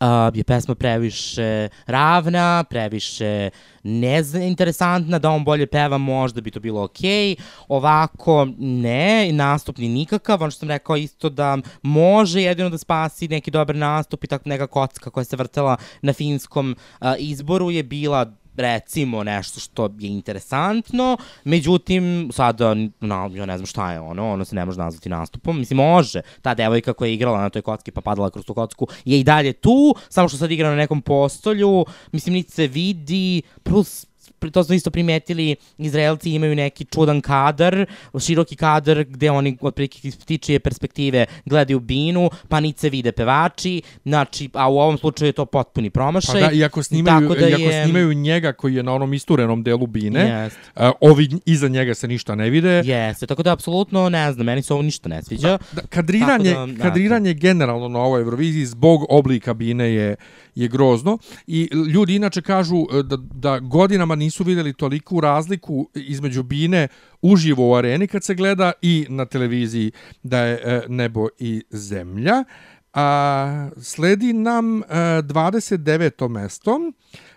[0.00, 3.50] uh, je pesma previše ravna, previše
[3.82, 7.36] nezainteresantna, da on bolje peva, možda bi to bilo okej.
[7.68, 13.28] Ovako, ne, nastup ni nikakav, ono što sam rekao isto da može jedino da spasi
[13.28, 17.82] neki dobar nastup i tako neka kocka koja se vrtela na finskom uh, izboru je
[17.82, 24.32] bila recimo nešto što je interesantno, međutim sada no, ja ne znam šta je ono,
[24.32, 27.62] ono se ne može nazvati nastupom, mislim može, ta devojka koja je igrala na toj
[27.62, 30.76] kocki pa padala kroz tu kocku je i dalje tu, samo što sad igra na
[30.76, 34.06] nekom postolju, mislim niti se vidi, plus
[34.50, 37.86] to smo isto primetili, Izraelci imaju neki čudan kadar,
[38.18, 43.82] široki kadar gde oni otprilike iz ptičije perspektive gledaju binu, pa niti se vide pevači,
[44.04, 46.40] znači, a u ovom slučaju je to potpuni Pa promašaj.
[46.40, 49.14] da, i ako snimaju, tako da i ako je- snimaju njega koji je na onom
[49.14, 50.58] isturenom delu bine, Jest.
[50.76, 52.82] uh, ovi iza njega se ništa ne vide.
[52.84, 55.58] Jeste, tako da apsolutno ne znam, meni se ovo ništa ne sviđa.
[55.72, 60.16] Da, kadriranje, Tako da, kadriranje generalno na ovoj Euroviziji zbog oblika bine je,
[60.54, 66.42] je grozno i ljudi inače kažu e, da, da godinama nisu videli toliku razliku između
[66.42, 66.88] bine
[67.22, 69.92] uživo u areni kad se gleda i na televiziji
[70.22, 72.44] da je e, nebo i zemlja.
[72.94, 76.28] A, sledi nam e, 29.
[76.28, 76.80] mesto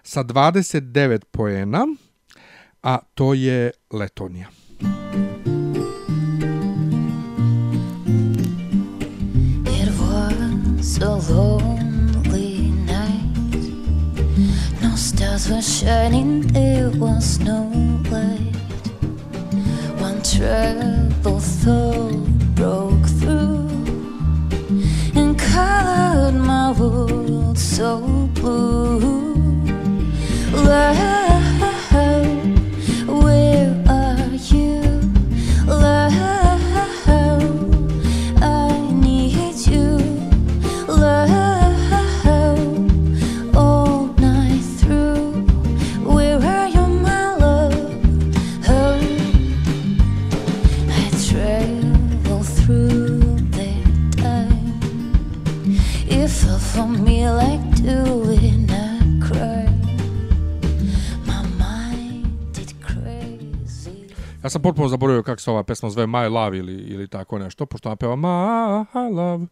[0.03, 1.88] sa 29 poena,
[2.84, 4.47] a to je Letonija.
[9.65, 9.89] It
[11.10, 11.74] was a
[15.38, 17.63] stars were shining, there was no
[18.10, 18.56] light.
[20.00, 23.67] One treble thought broke through
[25.15, 28.00] and colored my world so
[28.34, 29.00] blue.
[30.54, 31.24] Love,
[64.45, 67.65] Ja sam potpuno zaboravio kako se ova pesma zove My Love ili, ili tako nešto,
[67.65, 69.45] pošto ona peva My Love,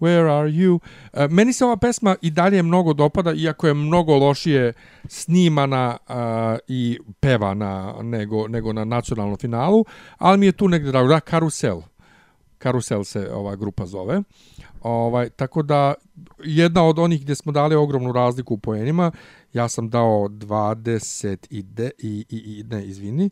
[0.00, 0.78] Where are you?
[1.12, 4.72] E, meni se ova pesma i dalje mnogo dopada, iako je mnogo lošije
[5.08, 9.84] snimana a, i pevana nego, nego na nacionalnom finalu,
[10.18, 11.08] ali mi je tu negdje drago.
[11.08, 11.80] Da, Karusel.
[12.58, 14.22] Karusel se ova grupa zove.
[14.82, 15.94] Ovaj, tako da,
[16.44, 19.12] jedna od onih gdje smo dali ogromnu razliku u poenima,
[19.52, 23.30] ja sam dao 20 i, de, i, i, i ne, izvini,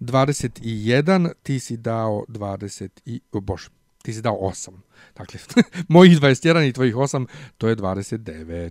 [0.00, 3.68] 21, ti si dao 20 i, o bože,
[4.02, 4.70] ti si dao 8.
[5.16, 5.40] Dakle,
[5.88, 7.26] mojih 21 i tvojih 8,
[7.58, 8.70] to je 29.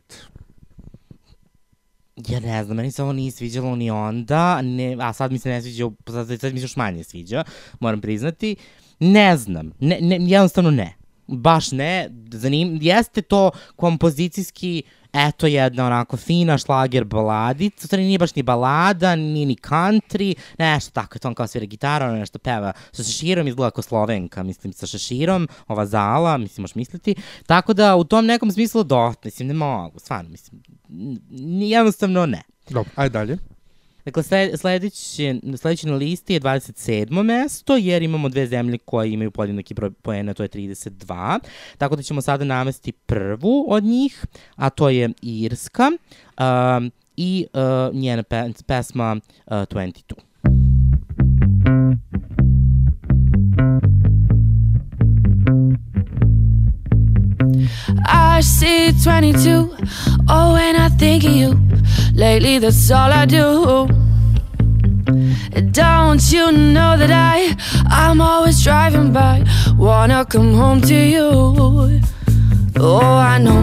[2.27, 5.49] Ja ne znam, meni se ovo nije sviđalo ni onda, ne, a sad mi se
[5.49, 7.43] ne sviđa, sad, sad mi se još manje sviđa,
[7.79, 8.55] moram priznati.
[8.99, 11.02] Ne znam, ne, ne, jednostavno ne.
[11.27, 14.83] Baš ne, zanim, jeste to kompozicijski,
[15.13, 20.91] eto jedna onako fina šlager baladica, stvari nije baš ni balada, ni ni country, nešto
[20.91, 24.73] tako, to on kao svira gitara, ono nešto peva sa šeširom, izgleda kao slovenka, mislim,
[24.73, 29.47] sa šeširom, ova zala, mislim, možeš misliti, tako da u tom nekom smislu do, mislim,
[29.47, 30.61] ne mogu, stvarno, mislim,
[31.61, 32.41] jednostavno ne.
[32.69, 33.37] Dobro, ajde dalje.
[34.05, 37.23] Dakle, sled, sledeći, sledeći na listi je 27.
[37.23, 41.39] mesto, jer imamo dve zemlje koje imaju podjednaki broj poena, to je 32.
[41.77, 45.91] Tako da ćemo sada navesti prvu od njih, a to je Irska
[46.39, 50.13] um, i uh, njena pe, pesma uh, 22.
[58.07, 59.69] I see 22.
[60.29, 61.72] Oh, and I think of you.
[62.13, 63.87] Lately, that's all I do.
[65.71, 67.55] Don't you know that I,
[67.87, 69.43] I'm always driving by,
[69.77, 72.01] wanna come home to you.
[72.75, 73.61] Oh, I know.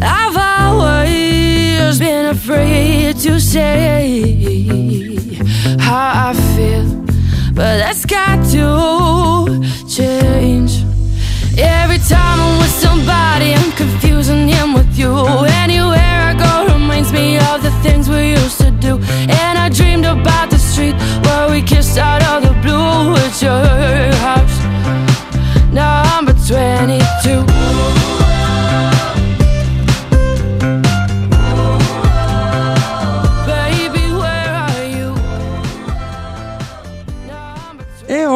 [0.00, 4.54] I've always been afraid to say
[5.78, 6.86] how I feel,
[7.54, 10.82] but that's got to change.
[11.56, 15.14] Every time I'm with somebody, I'm confusing him with you.
[15.62, 16.63] Anywhere I go
[17.04, 18.98] reminds me of the things we used to do.
[19.28, 20.94] And I dreamed about the street
[21.24, 24.58] where we kissed out of the blue at your house.
[25.72, 28.03] Number 22.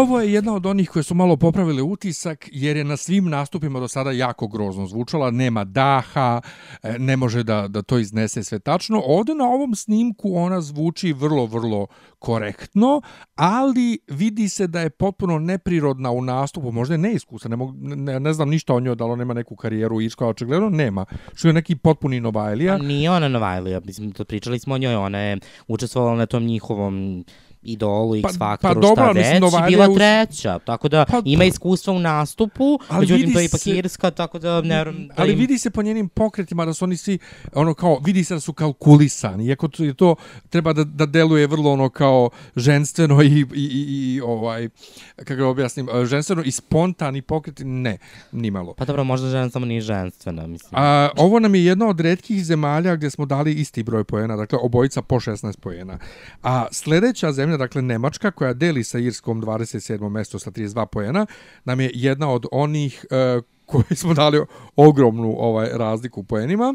[0.09, 3.81] ovo je jedna od onih koje su malo popravile utisak, jer je na svim nastupima
[3.81, 6.41] do sada jako grozno zvučala, nema daha,
[6.83, 9.03] e, ne može da, da to iznese sve tačno.
[9.07, 11.87] Ovde na ovom snimku ona zvuči vrlo, vrlo
[12.19, 13.01] korektno,
[13.35, 18.21] ali vidi se da je potpuno neprirodna u nastupu, možda je neiskusa, ne, mogu, ne,
[18.21, 21.05] ne znam ništa o njoj, da li ona ima neku karijeru u Irskoj, očigledno nema,
[21.35, 22.75] što je neki potpuni Novajlija.
[22.75, 27.25] A nije ona Novajlija, mislim, pričali smo o njoj, ona je učestvovala na tom njihovom
[27.63, 31.23] idolu, X Pa- Faktoru, pa šta mislim, već, i Novajlija bila treća, tako da Pa
[31.25, 34.61] ima to- iskustva u nastupu, Ali međutim vidi to je ipak se- Irska, tako da
[34.61, 37.19] ne vjerujem da ali im- vidi se po njenim pokretima da su oni svi
[37.53, 40.15] ono kao vidi se da su kalkulisani iako to, je to
[40.49, 44.69] treba da, da deluje vrlo ono kao ženstveno i, i, i, i ovaj
[45.17, 47.99] kako da objasnim e, ženstveno i spontani pokreti ne
[48.33, 50.71] nimalo Pa dobro, možda žena samo nije ženstvena, mislim.
[50.75, 54.59] A, ovo nam je jedna od redkih zemalja gdje smo dali isti broj poena, dakle
[54.63, 55.99] obojica po 16 poena.
[56.43, 60.09] A sljedeća zemlja, dakle Nemačka, koja deli sa Irskom 27.
[60.09, 61.27] mesto sa 32 poena,
[61.65, 64.45] nam je jedna od onih e, koji smo dali
[64.77, 66.75] ogromnu ovaj razliku u poenima.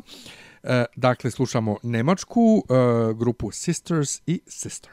[0.63, 4.91] E, dakle, slušamo Nemačku, e, grupu Sisters i Sister.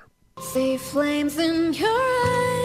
[0.53, 2.60] See flames in your eyes,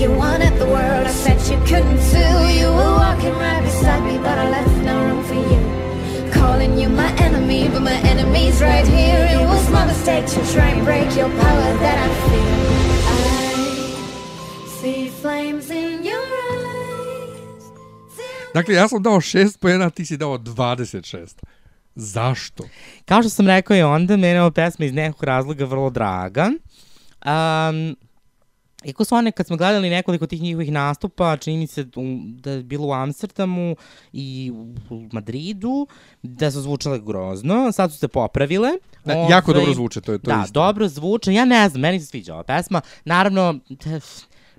[0.00, 1.06] you wanted the world.
[1.06, 2.34] I said you couldn't too.
[2.58, 5.60] You were walking right beside me, but I left no room for you.
[6.32, 9.28] Calling you my enemy, but my enemy's right here.
[9.30, 12.60] It was my mistake to try and break your power that I feel.
[14.64, 17.64] I see flames in your eyes.
[18.54, 21.34] Dakle, ja sam dao 6 poena, ti si dao 26.
[21.94, 22.64] Zašto?
[23.04, 26.50] Kao što sam rekao i onda, mene je ova pesma iz nekog razloga vrlo draga.
[27.24, 27.96] Um,
[28.84, 31.84] Iako su one, kad smo gledali nekoliko tih njihovih nastupa, čini mi se
[32.34, 33.76] da je bilo u Amsterdamu
[34.12, 34.52] i
[34.90, 35.86] u Madridu,
[36.22, 38.70] da su zvučale grozno, sad su se popravile.
[39.04, 40.52] Da, jako Ovaj, dobro zvuče, to je- to Da, istina.
[40.54, 42.80] dobro zvuče, ja ne znam, meni se sviđa ova pesma.
[43.04, 43.58] Naravno,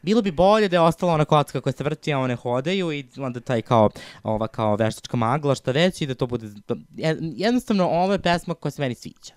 [0.01, 3.05] bilo bi bolje da je ostala ona kocka koja se vrti, a one hodaju i
[3.17, 3.89] onda taj kao,
[4.23, 8.19] ova kao veštačka magla, šta već i da to bude, to, je- jednostavno ovo je
[8.19, 9.33] pesma koja se meni sviđa.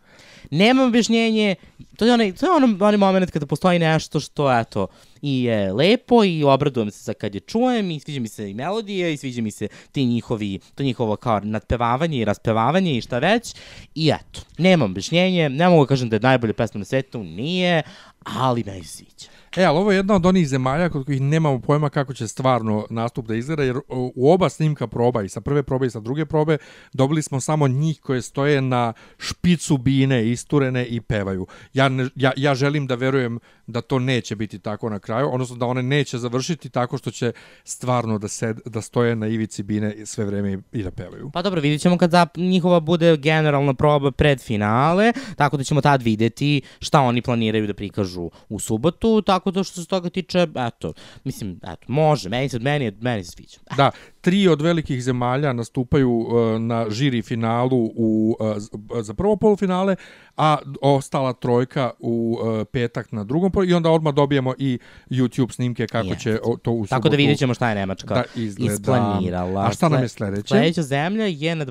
[0.51, 1.55] Nemam objašnjenje,
[1.97, 4.87] to je onaj, to je ono, onaj moment kada postoji nešto što, eto,
[5.23, 8.55] i je lepo i obradujem se za kad je čujem i sviđa mi se i
[8.55, 13.19] melodija i sviđa mi se ti njihovi, to njihovo kao nadpevavanje i raspevavanje i šta
[13.19, 13.55] već.
[13.95, 17.83] I eto, nemam objašnjenje, ne mogu da kažem da je najbolja pesma na svetu, nije,
[18.25, 19.34] ali se sviđa.
[19.57, 22.87] E, ali ovo je jedna od onih zemalja kod kojih nemamo pojma kako će stvarno
[22.91, 26.27] nastup da izgleda, jer u oba snimka proba, i sa prve probe i sa druge
[26.27, 26.59] probe,
[26.93, 31.47] dobili smo samo njih koje stoje na špicu bine, isturene i pevaju.
[31.73, 35.57] Ja, ne, ja, ja želim da verujem da to neće biti tako na kraju, odnosno
[35.57, 37.33] da one neće završiti tako što će
[37.65, 41.31] stvarno da, sed, da stoje na ivici bine sve vreme i, da pevaju.
[41.33, 45.81] Pa dobro, vidjet ćemo kad zap, njihova bude generalna proba pred finale, tako da ćemo
[45.81, 50.47] tad videti šta oni planiraju da prikažu u subotu, tako da što se toga tiče,
[50.57, 50.93] eto,
[51.25, 53.59] mislim, eto, može, meni se, meni, meni se sviđa.
[53.77, 53.91] Da,
[54.21, 59.97] tri od velikih zemalja nastupaju uh, na žiri finalu u, uh, za prvo polufinale,
[60.37, 64.79] a ostala trojka u uh, petak na drugom polu i onda odmah dobijemo i
[65.11, 66.23] YouTube snimke kako Jeste.
[66.23, 68.73] će o, to u subotu Tako da vidjet ćemo šta je Nemačka da izgleda.
[68.75, 69.67] isplanirala.
[69.67, 70.49] A šta nam je Sle- sledeće?
[70.49, 71.65] Sledeća zemlja je na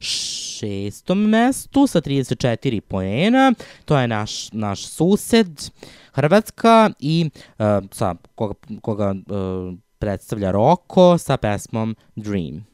[0.00, 1.14] 26.
[1.14, 3.52] mestu sa 34 poena.
[3.84, 5.70] To je naš, naš sused
[6.14, 12.66] Hrvatska i uh, sa koga, koga uh, predstavlja Roko sa pesmom Dream.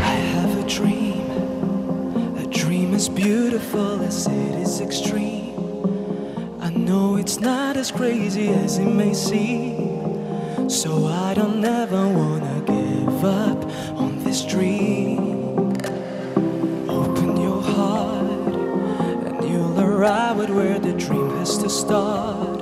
[0.00, 1.24] I have a dream,
[2.36, 5.56] a dream as beautiful as it is extreme.
[6.60, 9.99] I know it's not as crazy as it may seem,
[10.70, 13.64] so I don't ever wanna give up
[13.98, 15.18] on this dream.
[16.88, 18.54] Open your heart,
[19.26, 22.60] and you'll arrive at where the dream has to start.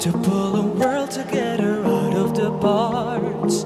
[0.00, 3.64] To pull a world together out of the parts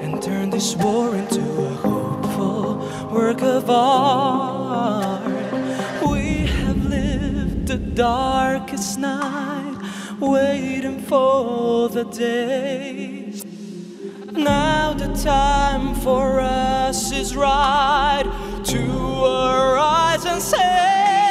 [0.00, 2.76] and turn this war into a hopeful
[3.10, 5.28] work of art.
[6.08, 9.71] We have lived the darkest night,
[10.22, 13.32] waiting for the day.
[14.30, 18.24] Now the time for us is right
[18.64, 21.21] to arise and say,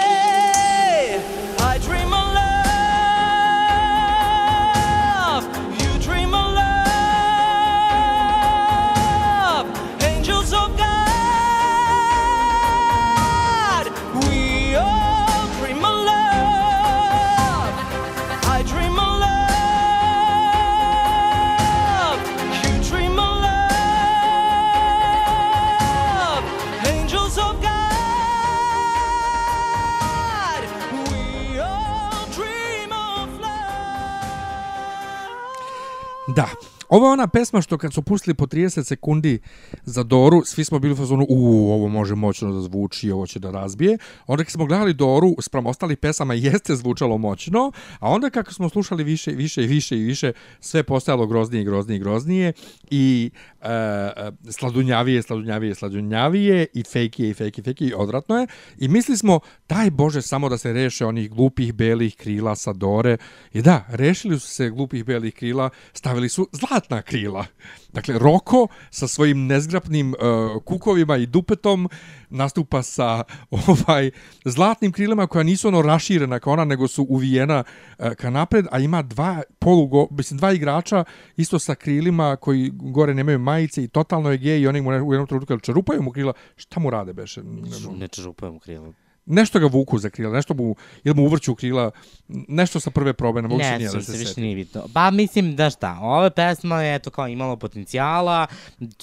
[36.41, 36.70] Da.
[36.91, 39.39] Ovo je ona pesma što kad su pustili po 30 sekundi
[39.83, 43.39] za Doru, svi smo bili u fazonu, u, ovo može moćno da zvuči, ovo će
[43.39, 43.97] da razbije.
[44.27, 48.69] Onda kad smo gledali Doru, sprem ostalih pesama jeste zvučalo moćno, a onda kako smo
[48.69, 52.53] slušali više, više i više i više, sve postajalo groznije i groznije i groznije
[52.89, 53.31] i
[53.61, 58.47] e, e, sladunjavije, sladunjavije, sladunjavije i fejkije i fejkije, fejkije i odvratno je.
[58.77, 59.39] I mislili smo,
[59.69, 63.17] daj Bože, samo da se reše onih glupih belih krila sa Dore.
[63.53, 66.47] I da, rešili su se glupih belih krila, stavili su
[66.81, 67.45] zlatna krila.
[67.93, 71.89] Dakle, Roko sa svojim nezgrapnim uh, kukovima i dupetom
[72.29, 74.11] nastupa sa ovaj
[74.45, 77.63] zlatnim krilima koja nisu ono raširena kao ona, nego su uvijena
[77.99, 81.03] uh, ka napred, a ima dva polugo, mislim, dva igrača
[81.37, 85.13] isto sa krilima koji gore nemaju majice i totalno je gej i oni mu u
[85.13, 86.33] jednom trenutku čerupaju mu krila.
[86.55, 87.43] Šta mu rade, beše?
[87.43, 87.97] Ne.
[87.97, 88.93] Ne čežupajem u krilu.
[89.25, 91.91] Nešto ga vuku za krila, nešto mu, ili mu uvrću krila,
[92.27, 94.83] nešto sa prve probe, ne mogu se nije da se više nije bitno.
[94.93, 98.47] Pa mislim da šta, ova pesma je to kao imala potencijala,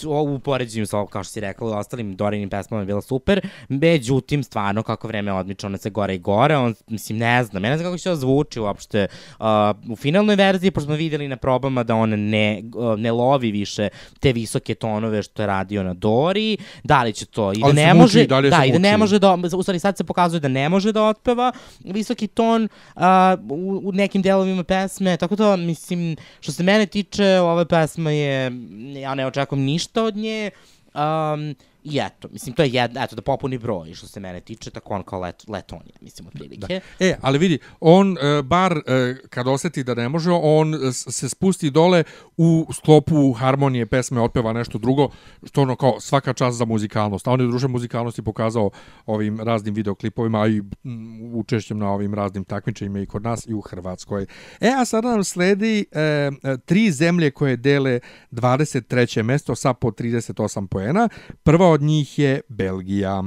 [0.06, 4.82] u poređenju sa, kao što si rekao, ostalim Dorinim pesmama je bila super, međutim, stvarno,
[4.82, 7.86] kako vreme odmiče, ona se gore i gore, on, mislim, ne znam, ja ne znam
[7.86, 9.06] kako će ovo zvuči uopšte
[9.38, 9.46] uh,
[9.88, 13.88] u finalnoj verziji, pošto smo videli na probama da on ne, uh, ne lovi više
[14.20, 17.94] te visoke tonove što je radio na Dori, da li će to, i da ne
[17.94, 20.68] može, da, se i da ne može da, u stvari sad se pokazuje da ne
[20.68, 21.52] može da otpeva.
[21.84, 27.38] Visoki ton a, u, u nekim delovima pesme, tako da mislim, što se mene tiče,
[27.40, 28.52] ova pesma je,
[29.00, 30.50] ja ne očekujem ništa od nje,
[30.94, 31.54] um,
[31.84, 34.94] i eto, mislim, to je jedna, eto, da popuni broj, što se mene tiče, tako
[34.94, 36.80] on kao let, Letonija, mislim, otprilike.
[37.00, 41.70] E, ali vidi, on e, bar e, kad oseti da ne može, on se spusti
[41.70, 42.04] dole
[42.36, 45.08] u sklopu harmonije pesme otpeva nešto drugo,
[45.46, 47.28] što ono kao svaka čast za muzikalnost.
[47.28, 48.70] A on je druže muzikalnosti pokazao
[49.06, 53.54] ovim raznim videoklipovima, a i mm, učešćem na ovim raznim takmičenjima i kod nas i
[53.54, 54.26] u Hrvatskoj.
[54.60, 56.30] E, a sada nam sledi e, e,
[56.64, 58.00] tri zemlje koje dele
[58.32, 59.22] 23.
[59.22, 61.08] mesto sa po 38 poena.
[61.42, 63.22] Prva od njih je Belgija.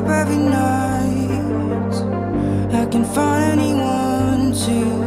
[0.00, 1.94] Up every night.
[2.72, 4.99] I can find anyone to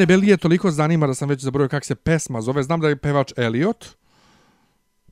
[0.00, 2.62] Mene Belgija toliko zanima da sam već zaboravio kako se pesma zove.
[2.62, 3.86] Znam da je pevač Elliot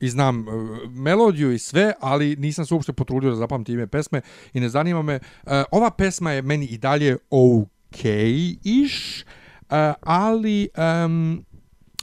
[0.01, 0.53] i znam uh,
[0.89, 4.21] melodiju i sve, ali nisam se uopšte potrudio da zapamtim ime pesme
[4.53, 5.15] i ne zanima me.
[5.15, 10.69] Uh, ova pesma je meni i dalje ok-ish, uh, ali
[11.05, 11.45] um,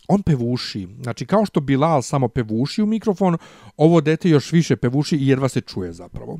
[0.08, 0.88] on pevuši.
[1.02, 3.38] Znači, kao što Bilal samo pevuši u mikrofon,
[3.76, 6.38] ovo dete još više pevuši i jedva se čuje zapravo.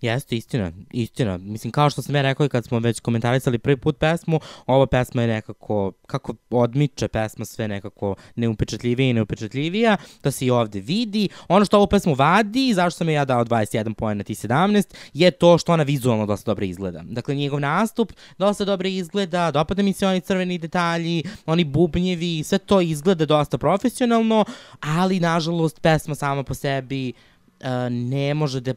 [0.00, 1.36] Jeste, istina, istina.
[1.36, 4.86] Mislim, kao što sam ja rekao i kad smo već komentarisali prvi put pesmu, ova
[4.86, 10.80] pesma je nekako, kako odmiče pesma sve nekako neupečatljivija i neupečatljivija, to se i ovde
[10.80, 11.28] vidi.
[11.48, 14.94] Ono što ovu pesmu vadi, zašto sam je ja dao 21 poen na ti 17,
[15.12, 17.02] je to što ona vizualno dosta dobro izgleda.
[17.04, 22.58] Dakle, njegov nastup dosta dobro izgleda, dopada mi se oni crveni detalji, oni bubnjevi, sve
[22.58, 24.44] to izgleda dosta profesionalno,
[24.80, 27.12] ali nažalost pesma sama po sebi
[27.60, 28.74] uh, ne može da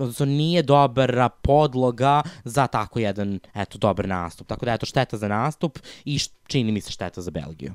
[0.00, 4.46] odnosno nije dobra podloga za tako jedan, eto, dobar nastup.
[4.46, 7.72] Tako da, eto, šteta za nastup i čini mi se šteta za Belgiju.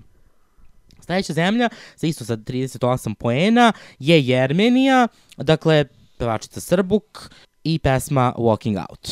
[1.02, 5.08] Sledeća zemlja, sa isto sa 38 poena, je Jermenija,
[5.38, 5.86] dakle,
[6.18, 7.30] pevačica Srbuk
[7.64, 9.10] i pesma Walking Out.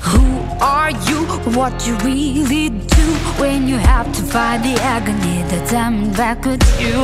[0.00, 0.24] Who
[0.60, 1.26] are you?
[1.56, 2.95] What you really do
[3.38, 7.00] when you have to fight the agony that's coming back at you?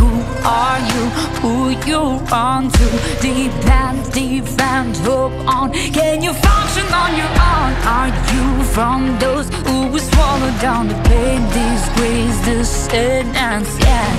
[0.00, 0.10] Who
[0.44, 1.02] are you?
[1.42, 1.54] Who
[1.88, 2.02] you
[2.32, 2.86] run to?
[3.20, 5.72] Depend, defend, hope on.
[5.72, 7.72] Can you function on your own?
[7.98, 13.78] Are you from those who will swallow down the pain, disgrace, the sentence?
[13.78, 14.10] Yeah.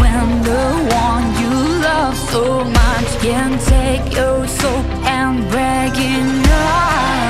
[0.00, 0.64] When the
[1.06, 1.54] one you
[1.88, 4.82] love so much can take your soul
[5.18, 7.23] and break it down.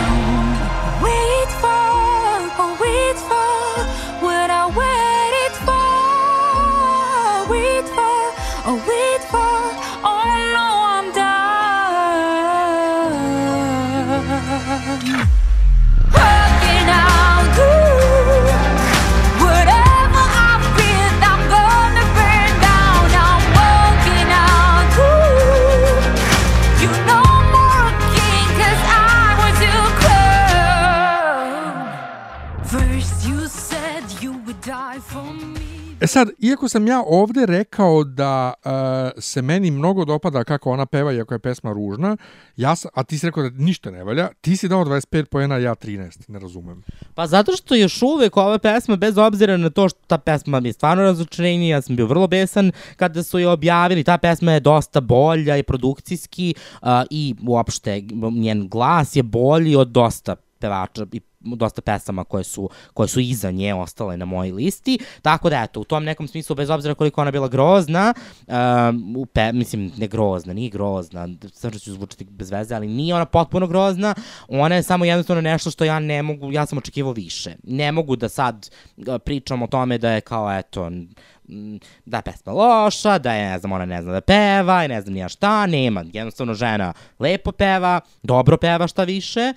[36.05, 38.73] E sad, iako sam ja ovde rekao da uh,
[39.23, 42.17] se meni mnogo dopada kako ona peva, iako je pesma ružna,
[42.57, 45.57] ja sam, a ti si rekao da ništa ne valja, ti si dao 25 poena,
[45.57, 46.83] ja 13, ne razumem.
[47.15, 50.69] Pa zato što još uvek ova pesma, bez obzira na to što ta pesma mi
[50.69, 54.61] je stvarno razočarenje, ja sam bio vrlo besan kada su je objavili, ta pesma je
[54.61, 58.03] dosta bolja i produkcijski uh, i uopšte
[58.33, 63.51] njen glas je bolji od dosta pevača i dosta pesama koje su, koje su iza
[63.51, 67.21] nje ostale na mojoj listi, tako da eto, u tom nekom smislu, bez obzira koliko
[67.21, 68.15] ona bila grozna,
[68.47, 73.25] um, pe, mislim, ne grozna, nije grozna, sad ću zvučati bez veze, ali nije ona
[73.25, 74.15] potpuno grozna,
[74.49, 77.57] ona je samo jednostavno nešto što ja ne mogu, ja sam očekivao više.
[77.63, 80.91] Ne mogu da sad uh, pričam o tome da je kao, eto,
[82.05, 85.01] da je pesma loša, da je, ne znam, ona ne zna da peva i ne
[85.01, 86.05] znam nija šta, nema.
[86.13, 89.53] Jednostavno žena lepo peva, dobro peva šta više,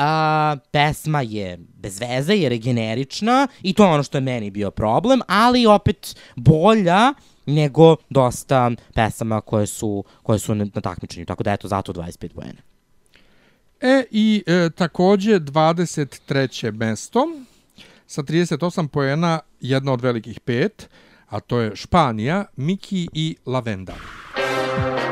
[0.00, 4.50] a, pesma je bez veze jer je generična i to je ono što je meni
[4.50, 7.14] bio problem, ali opet bolja
[7.46, 11.26] nego dosta pesama koje su, koje su na, takmičenju.
[11.26, 12.62] Tako da eto, zato 25 poena.
[13.80, 16.72] E, i e, takođe 23.
[16.72, 17.26] mesto
[18.06, 20.88] sa 38 poena, jedna od velikih pet,
[21.28, 23.94] a to je Španija, Miki i Lavenda.
[24.36, 25.09] Te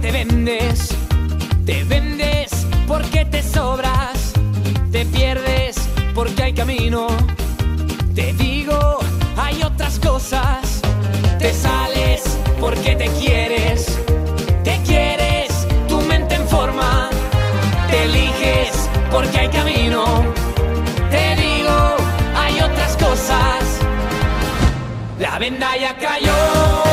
[0.00, 0.88] te vendes,
[1.66, 2.50] te vendes
[2.86, 4.32] porque te sobras,
[4.90, 5.76] te pierdes
[6.14, 7.06] porque hay camino.
[8.14, 8.98] Te digo,
[9.36, 10.80] hay otras cosas,
[11.38, 12.22] te sales
[12.58, 13.98] porque te quieres,
[14.64, 17.10] te quieres, tu mente en forma,
[17.90, 20.04] te eliges porque hay camino.
[21.10, 21.96] Te digo,
[22.36, 23.64] hay otras cosas,
[25.18, 26.89] la venda ya cayó.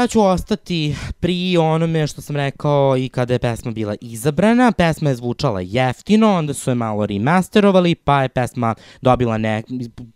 [0.00, 4.72] Ja ću ostati pri onome što sam rekao i kada je pesma bila izabrana.
[4.72, 9.62] Pesma je zvučala jeftino, onda su je malo remasterovali, pa je pesma dobila ne,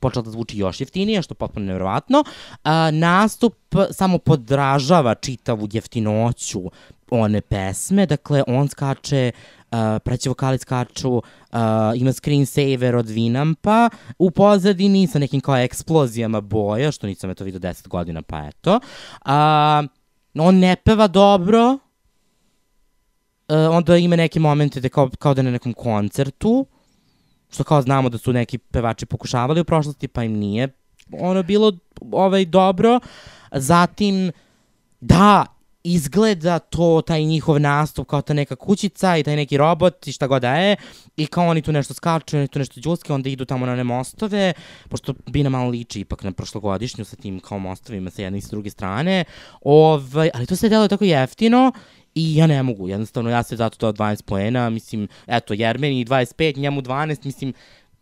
[0.01, 2.25] počela da zvuči još jeftinije, što je potpuno nevjerovatno.
[2.65, 3.55] A, nastup
[3.91, 6.63] samo podražava čitavu jeftinoću
[7.21, 9.33] one pesme, dakle on skače
[9.75, 11.23] uh, preći vokali skaču, uh,
[11.97, 17.61] ima screensaver od Vinampa u pozadini sa nekim kao eksplozijama boja, što nisam eto vidio
[17.61, 18.81] 10 godina, pa eto.
[19.27, 19.31] Uh,
[20.39, 21.79] on ne peva dobro, uh,
[23.71, 26.67] onda ima neke momente da kao, kao da na nekom koncertu,
[27.51, 30.69] što kao znamo da su neki pevači pokušavali u prošlosti, pa im nije
[31.13, 31.73] ono bilo
[32.13, 33.01] ovaj dobro.
[33.53, 34.33] Zatim,
[35.01, 35.47] da,
[35.85, 40.27] izgleda to, taj njihov nastup kao ta neka kućica i taj neki robot i šta
[40.27, 40.77] god da je
[41.17, 43.85] i kao oni tu nešto skaču, oni tu nešto džuske, onda idu tamo na one
[43.85, 44.53] mostove,
[44.89, 48.51] pošto Bina malo liči ipak na prošlogodišnju sa tim kao mostovima sa jedne i sa
[48.51, 49.25] druge strane,
[49.61, 51.73] ovaj, ali to se deluje tako jeftino
[52.15, 56.59] I ja ne mogu, jednostavno ja se zato to 12 poena, mislim, eto, Jermeni 25,
[56.59, 57.53] njemu 12, mislim,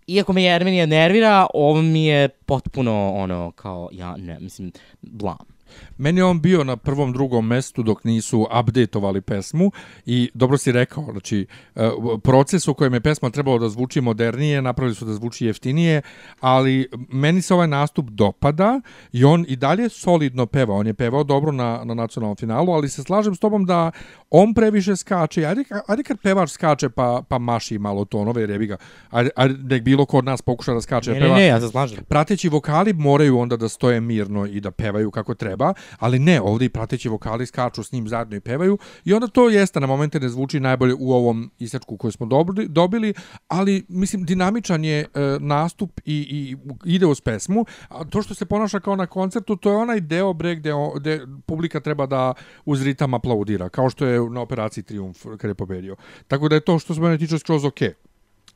[0.06, 4.72] iako me Jermenija nervira, ovo mi je potpuno ono, kao, ja ne, mislim,
[5.02, 5.52] blam.
[5.98, 9.70] Meni je on bio na prvom, drugom mestu dok nisu updateovali pesmu
[10.06, 11.46] i dobro si rekao, znači
[11.76, 11.90] e,
[12.22, 16.02] proces u kojem je pesma trebalo da zvuči modernije, napravili su da zvuči jeftinije,
[16.40, 18.80] ali meni se ovaj nastup dopada
[19.12, 20.74] i on i dalje solidno peva.
[20.74, 23.90] On je pevao dobro na, na nacionalnom finalu, ali se slažem s tobom da
[24.30, 25.46] on previše skače.
[25.46, 28.76] Ajde, ajde kad pevač skače pa, pa maši malo tonove, jer jebi ga.
[29.10, 31.12] Ajde, ajde, nek bilo ko od nas pokuša da skače.
[31.12, 31.36] Ne, da ne, peva.
[31.36, 32.04] ne, ja se slažem.
[32.08, 35.61] Prateći vokali moraju onda da stoje mirno i da pevaju kako treba,
[35.98, 39.48] ali ne, ovdje i prateći vokali skaču s njim zajedno i pevaju i onda to
[39.48, 42.26] jeste na momente ne zvuči najbolje u ovom isečku koji smo
[42.68, 43.14] dobili,
[43.48, 45.06] ali mislim dinamičan je e,
[45.40, 46.56] nastup i, i
[46.94, 50.32] ide uz pesmu, a to što se ponaša kao na koncertu, to je onaj deo
[50.32, 52.34] bre gde, gde publika treba da
[52.64, 55.96] uz ritam aplaudira, kao što je na operaciji Triumf kad je pobedio.
[56.28, 57.92] Tako da je to što se mene tiče skroz okej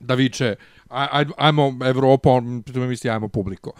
[0.01, 0.55] da viče
[0.89, 3.73] aj, aj, ajmo Evropa, on pritom misli ajmo publiko.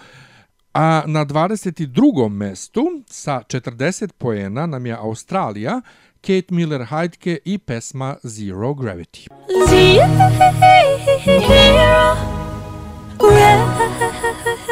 [0.79, 2.29] A na 22.
[2.29, 5.81] mestu sa 40 poena nam je Australija,
[6.21, 9.27] Kate Miller Heidke i pesma Zero Gravity.
[9.69, 10.07] Zero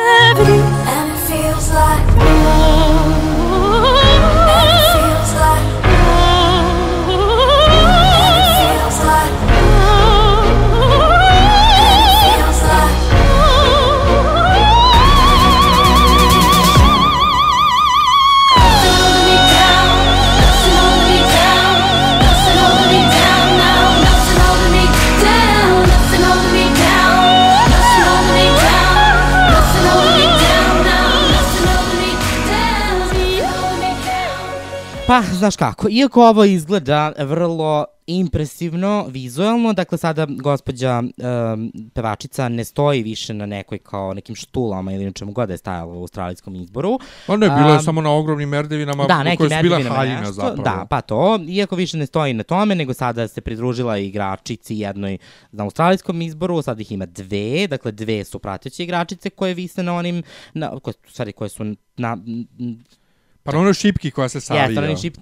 [0.05, 2.05] gravity, and it feels like.
[2.19, 3.34] And
[35.07, 42.65] Pa, znaš kako, iako ovo izgleda vrlo impresivno, vizualno, dakle sada gospođa um, pevačica ne
[42.65, 46.01] stoji više na nekoj kao nekim štulama ili na čemu god da je stajala u
[46.01, 46.99] australijskom izboru.
[47.27, 50.21] Pa ne, bilo je Am, samo na ogromnim merdevinama da, neki koje su bila haljina
[50.21, 50.63] nešto, zapravo.
[50.63, 55.19] Da, pa to, iako više ne stoji na tome, nego sada se pridružila igračici jednoj
[55.53, 59.95] na australijskom izboru, sad ih ima dve, dakle dve su prateće igračice koje vise na
[59.95, 60.23] onim,
[60.55, 61.65] na, koje, u stvari koje su
[61.97, 62.17] na,
[63.45, 64.65] Pa na onoj šipki koja se savija.
[64.65, 65.17] Jeste, one šip,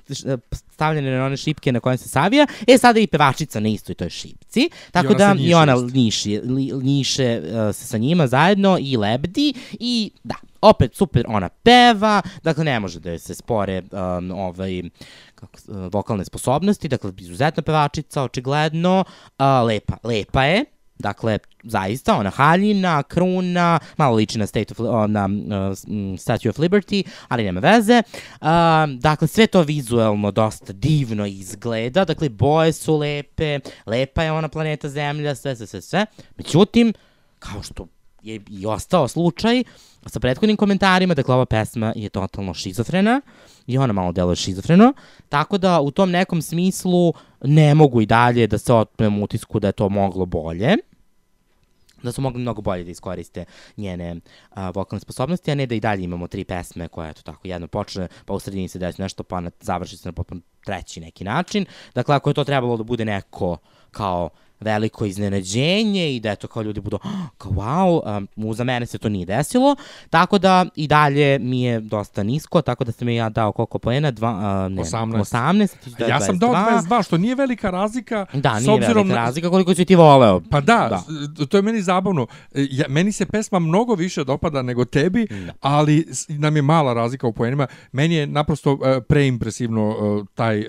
[0.73, 2.47] stavljene na one šipke na koje se savija.
[2.67, 4.71] E, sada i pevačica na istoj toj šipci.
[4.91, 5.89] Tako ona da i ona isto.
[5.95, 11.49] njiši, li, njiše uh, se sa njima zajedno i lebdi i da, opet super ona
[11.49, 14.83] peva, dakle ne može da se spore um, ovaj,
[15.35, 19.05] kako, uh, vokalne sposobnosti, dakle izuzetna pevačica, očigledno,
[19.39, 20.65] uh, lepa, lepa je,
[21.03, 24.79] Dakle, zaista, ona haljina, kruna, malo liči na, State of,
[25.11, 28.03] na uh, m, Statue of Liberty, ali nema veze.
[28.41, 28.49] Uh,
[29.01, 34.89] dakle, sve to vizuelno dosta divno izgleda, dakle, boje su lepe, lepa je ona planeta
[34.89, 36.07] Zemlja, sve, sve, sve, sve.
[36.37, 36.93] Međutim,
[37.39, 37.87] kao što
[38.23, 39.65] je i ostao slučaj
[40.07, 43.21] sa prethodnim komentarima, dakle ova pesma je totalno šizofrena
[43.67, 44.93] i ona malo deluje šizofreno,
[45.29, 47.13] tako da u tom nekom smislu
[47.45, 50.77] ne mogu i dalje da se otmem utisku da je to moglo bolje
[52.03, 53.45] da su mogli mnogo bolje da iskoriste
[53.77, 54.17] njene
[54.51, 57.67] a, vokalne sposobnosti, a ne da i dalje imamo tri pesme koje, eto tako, jedno
[57.67, 61.25] počne, pa u sredini se desi nešto, pa na, završi se na potpuno treći neki
[61.25, 61.67] način.
[61.95, 63.57] Dakle, ako je to trebalo da bude neko
[63.91, 64.31] kao
[64.63, 65.63] veliko iznenađenje
[66.09, 67.09] i da eto kao ljudi budu "Ah,
[67.39, 69.77] kao wow, um, za mene se to nije desilo,
[70.11, 74.11] tako da i dalje mi je dosta nisko, tako da sam ja dao koliko poena,
[74.11, 74.31] dva,
[74.67, 75.19] uh, ne, 18.
[75.19, 76.83] 18, ti si dao Ja sam dao 22.
[76.83, 78.27] 22, što nije velika razlika.
[78.35, 80.41] Da, s nije obzirom velika na- razlika koliko si ti voleo.
[80.43, 81.03] Pa da,
[81.37, 81.47] Da.
[81.47, 82.27] to je meni zabavno.
[82.55, 85.27] Ja, meni se pesma mnogo više dopada nego tebi,
[85.61, 87.67] ali s- nam je mala razlika u poenima.
[87.93, 90.65] Meni je naprosto e, preimpresivno e, taj e,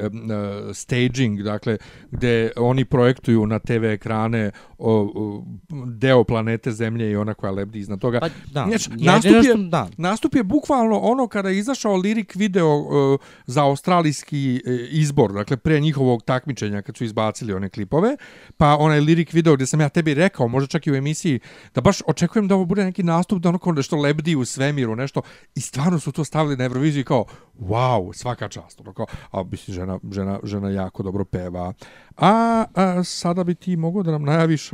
[0.74, 1.78] staging, dakle,
[2.12, 5.44] gde oni projektuju na TV ekrane o, o,
[5.86, 8.20] deo planete Zemlje i ona koja lebdi iznad toga.
[8.20, 9.90] Pa da, Znači, jedino nastup, je, da.
[9.98, 15.58] nastup je bukvalno ono kada je izašao lirik video e, za australijski e, izbor, dakle
[15.58, 18.18] pre njihovog takmičenja kad su izbacili one klipove,
[18.58, 21.40] pa onaj lirik video gdje sam ja tebi rekao, možda čak i u emisiji,
[21.76, 24.96] da baš očekujem da ovo bude neki nastup da ono kao nešto lebdi u svemiru,
[24.96, 25.22] nešto,
[25.56, 27.26] i stvarno su to stavili na Euroviziju i kao,
[27.60, 31.74] wow, svaka čast, ono kao, a mislim, žena, žena, žena jako dobro peva.
[32.18, 34.72] A, a sada bi ti mogao da nam najaviš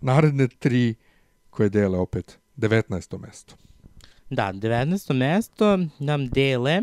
[0.00, 0.94] naredne tri
[1.50, 3.18] koje dele opet 19.
[3.18, 3.54] mesto.
[4.30, 5.12] Da, 19.
[5.12, 6.82] mesto nam dele,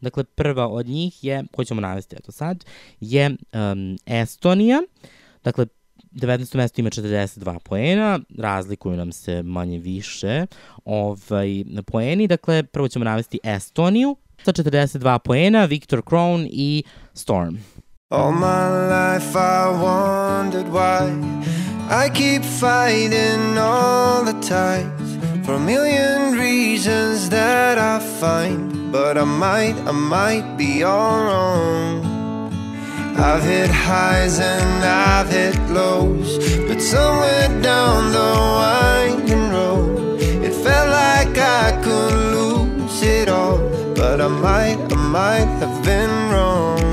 [0.00, 2.64] dakle prva od njih je, koju ćemo navesti eto sad,
[3.00, 4.82] je um, Estonija,
[5.44, 5.66] dakle
[6.12, 6.56] 19.
[6.56, 10.46] mesto ima 42 poena, razlikuju nam se manje više
[10.84, 16.84] ovaj, poeni, dakle prvo ćemo navesti Estoniju, sa 42 poena, Victor Krohn i
[17.14, 17.56] Storm.
[18.14, 21.02] All my life I wondered why
[21.90, 29.24] I keep fighting all the tides for a million reasons that I find, but I
[29.24, 32.54] might, I might be all wrong.
[33.18, 36.38] I've hit highs and I've hit lows,
[36.68, 43.58] but somewhere down the winding road, it felt like I could lose it all,
[43.96, 46.83] but I might, I might have been wrong.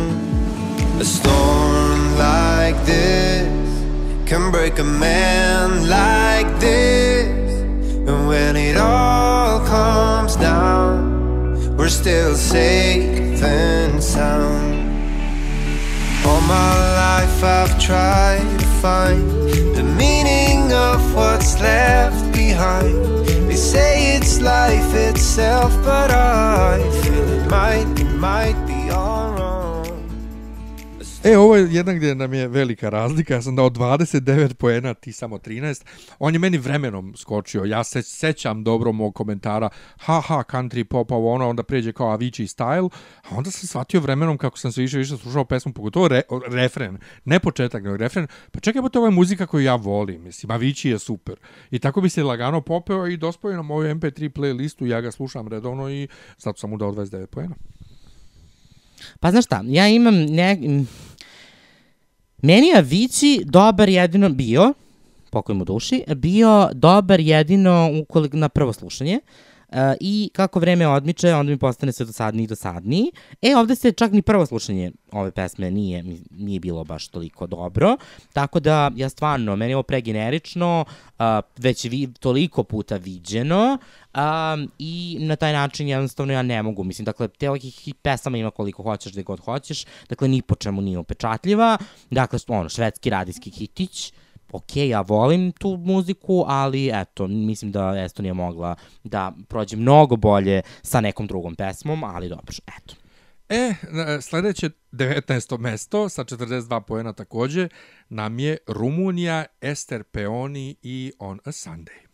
[2.86, 3.84] This
[4.30, 7.52] can break a man like this.
[8.08, 14.80] And when it all comes down, we're still safe and sound.
[16.26, 16.74] All my
[17.04, 19.30] life I've tried to find
[19.76, 23.26] the meaning of what's left behind.
[23.50, 29.61] They say it's life itself, but I feel it might, it might be all wrong.
[31.24, 33.34] E, ovo je jedna gdje nam je velika razlika.
[33.34, 35.84] Ja sam dao 29 poena, ti samo 13.
[36.20, 37.64] On je meni vremenom skočio.
[37.64, 39.70] Ja se sećam dobro mog komentara.
[39.98, 42.90] Ha, ha, country pop, ovo ono, onda pređe kao Avicii style.
[43.30, 46.98] A onda sam shvatio vremenom kako sam se više više slušao pesmu, pogotovo re, refren.
[47.26, 48.28] Ne početak, nego refren.
[48.52, 50.24] Pa čekaj, pa to je muzika koju ja volim.
[50.24, 51.36] Mislim, Avicii je super.
[51.72, 54.86] I tako bi se lagano popeo i dospojio na moju MP3 playlistu.
[54.86, 56.08] Ja ga slušam redovno i
[56.38, 57.56] zato sam mu dao 29 poena.
[59.20, 60.58] Pa znaš šta, ja imam ne...
[62.42, 64.74] Meni je Avicii dobar jedino bio,
[65.30, 69.20] pokoj mu duši, bio dobar jedino ukoliko na prvo slušanje.
[69.72, 73.12] E, I kako vreme odmiče, onda mi postane sve dosadniji i dosadniji.
[73.42, 77.98] E, ovde se čak ni prvo slušanje ove pesme nije, nije bilo baš toliko dobro.
[78.34, 80.86] Tako da, ja stvarno, meni je ovo pregenerično,
[81.20, 83.78] a, već vi, toliko puta viđeno
[84.14, 86.84] a, i na taj način jednostavno ja ne mogu.
[86.84, 87.48] Mislim, dakle, te
[87.86, 89.86] i pesama ima koliko hoćeš, gde god hoćeš.
[90.10, 91.78] Dakle, ni po čemu nije upečatljiva.
[92.10, 94.14] Dakle, ono, švedski radijski hitić,
[94.52, 100.62] ok, ja volim tu muziku, ali eto, mislim da Estonija mogla da prođe mnogo bolje
[100.82, 102.96] sa nekom drugom pesmom, ali dobro, eto.
[103.50, 103.74] E,
[104.22, 105.58] sledeće 19.
[105.58, 107.68] mesto sa 42 poena takođe
[108.10, 112.11] nam je Rumunija, Ester Peoni i On a Sunday.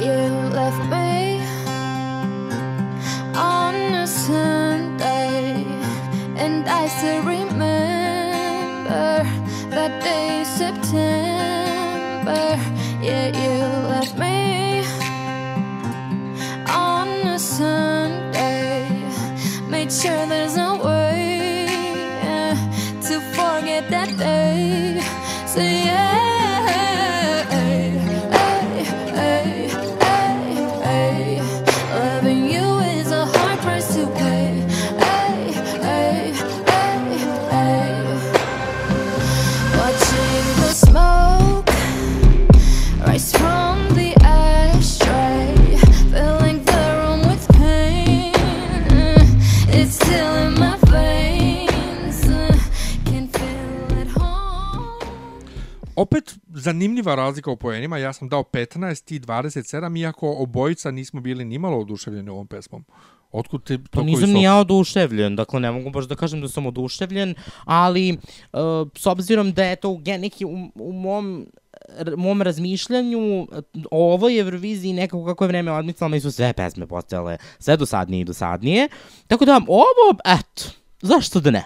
[0.00, 0.16] You
[0.56, 1.42] left me
[3.36, 5.66] on a Sunday,
[6.36, 8.88] and I still remember
[9.68, 11.02] that day September.
[13.02, 13.58] Yeah, you
[13.90, 14.84] left me
[16.66, 18.88] on a Sunday,
[19.68, 20.99] made sure there's no way
[56.00, 61.44] Opet zanimljiva razlika u poenima, ja sam dao 15 ti 27, iako obojica nismo bili
[61.44, 62.84] nimalo oduševljeni ovom pesmom.
[63.32, 66.48] Otkud te Pa toliko nisam ni ja oduševljen, dakle ne mogu baš da kažem da
[66.48, 67.34] sam oduševljen,
[67.64, 68.60] ali uh,
[68.96, 71.46] s obzirom da je to neki, u, u mom
[72.16, 73.48] mom razmišljanju uh,
[73.90, 78.20] o ovoj Euroviziji nekako kako je vreme odmicalo, meni su sve pesme postajale sve dosadnije
[78.20, 78.88] i dosadnije.
[79.26, 80.62] Tako da ovo, eto,
[81.02, 81.64] zašto da ne?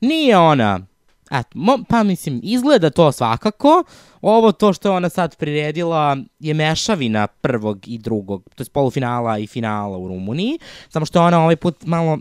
[0.00, 0.86] Nije ona,
[1.30, 3.84] eto, mo, pa mislim, izgleda to svakako.
[4.20, 9.38] Ovo to što je ona sad priredila je mešavina prvog i drugog, to je polufinala
[9.38, 10.58] i finala u Rumuniji,
[10.88, 12.18] samo što je ona ovaj put malo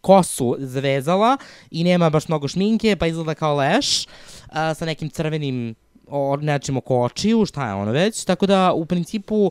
[0.00, 1.36] kosu zavezala
[1.70, 4.06] i nema baš mnogo šminke, pa izgleda kao leš,
[4.48, 5.74] a, sa nekim crvenim
[6.12, 9.50] o nečim oko očiju, šta je ono već, tako da u principu um,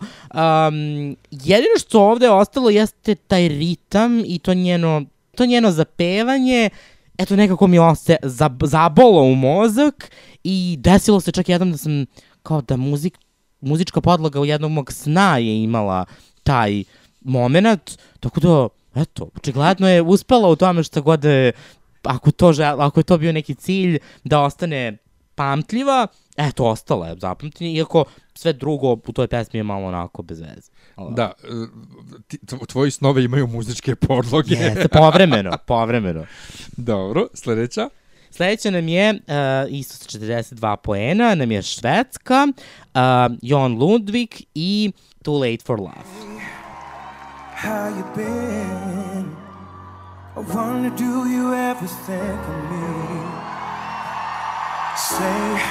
[1.31, 6.69] jedino što ovde je ostalo jeste taj ritam i to njeno, to njeno zapevanje,
[7.21, 10.11] eto nekako mi oste zab, zabolo u mozak
[10.43, 12.05] i desilo se čak jednom da sam
[12.43, 13.17] kao da muzik,
[13.61, 16.05] muzička podloga u jednog mog sna je imala
[16.43, 16.83] taj
[17.21, 18.67] moment, tako da,
[19.01, 21.51] eto, očigledno je uspela u tome što god je,
[22.03, 24.97] ako, to žel, ako je to bio neki cilj da ostane
[25.35, 26.07] pamtljiva,
[26.37, 28.05] eto, ostala je zapamtljenje, iako
[28.41, 30.71] sve drugo u toj pesmi je malo onako bez veze.
[30.95, 31.47] Ali- Da, e,
[32.27, 34.55] ti, tvo- tvoji snove imaju muzičke podloge.
[34.55, 36.25] Jeste, povremeno, povremeno.
[36.69, 37.89] Dobro, sledeća.
[38.31, 39.19] Sledeća nam je, uh,
[39.69, 42.99] isto sa 42 poena, nam je Švedska, uh,
[43.41, 44.91] Jon Lundvik i
[45.23, 46.41] Too Late for Love.
[47.57, 49.25] How you been?
[50.33, 52.87] I wonder, do you ever think of me?
[54.97, 55.61] Say,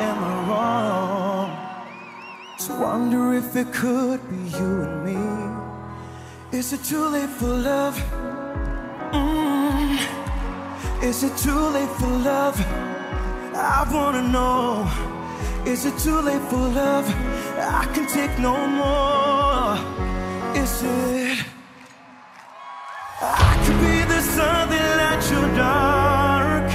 [0.00, 1.27] am I wrong?
[2.68, 6.58] To wonder if it could be you and me.
[6.58, 7.96] Is it too late for love?
[9.10, 9.98] Mm.
[11.02, 12.60] Is it too late for love?
[13.56, 14.86] I wanna know.
[15.64, 17.06] Is it too late for love?
[17.56, 19.72] I can take no more.
[20.62, 21.38] Is it?
[23.22, 26.68] I could be the sun that lights your dark.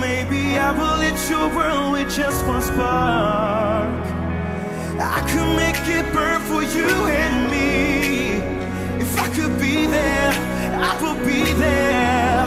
[0.00, 3.69] Maybe I will lit your world with just one spark.
[5.02, 8.36] I could make it burn for you and me.
[9.00, 10.32] If I could be there,
[10.78, 12.46] I would be there.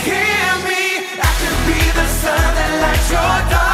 [0.00, 3.71] Hear me, I could be the sun that lights your dark.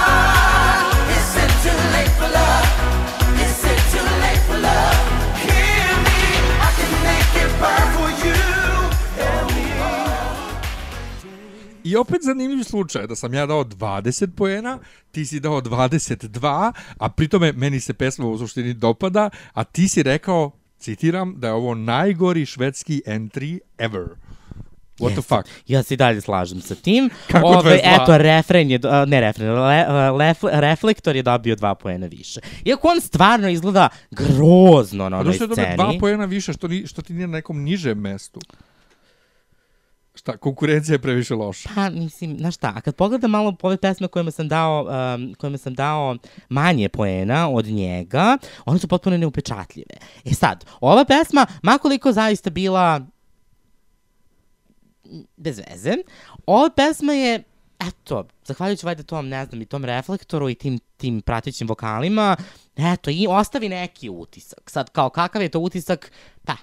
[11.88, 14.78] I opet zanimljiv slučaj da sam ja dao 20 poena,
[15.10, 20.02] ti si dao 22, a pritome meni se pesma u suštini dopada, a ti si
[20.02, 24.04] rekao, citiram, da je ovo najgori švedski entry ever.
[24.98, 25.48] What the fuck?
[25.66, 27.10] Ja se i dalje slažem sa tim.
[27.30, 28.02] Kako Ove, 22?
[28.02, 32.40] eto, refren je, ne refren, le, lef, reflektor je dobio dva poena više.
[32.64, 35.76] Iako on stvarno izgleda grozno na Pa onoj što je dobio sceni.
[35.76, 38.40] dva poena više, što, ni, što ti nije na nekom nižem mestu.
[40.28, 41.68] Šta, konkurencija je previše loša.
[41.74, 44.82] Pa, mislim, znaš šta, a kad pogledam malo ove pesme kojima sam dao,
[45.14, 46.16] um, kojima sam dao
[46.48, 49.94] manje poena od njega, one su potpuno neupečatljive.
[50.24, 53.00] E sad, ova pesma, makoliko zaista bila
[55.36, 55.92] bez veze,
[56.46, 57.42] ova pesma je
[57.80, 62.36] eto, zahvaljujući valjda tom, ne znam, i tom reflektoru i tim, tim pratećim vokalima,
[62.76, 64.70] eto, i ostavi neki utisak.
[64.70, 66.12] Sad, kao kakav je to utisak,
[66.44, 66.56] pa,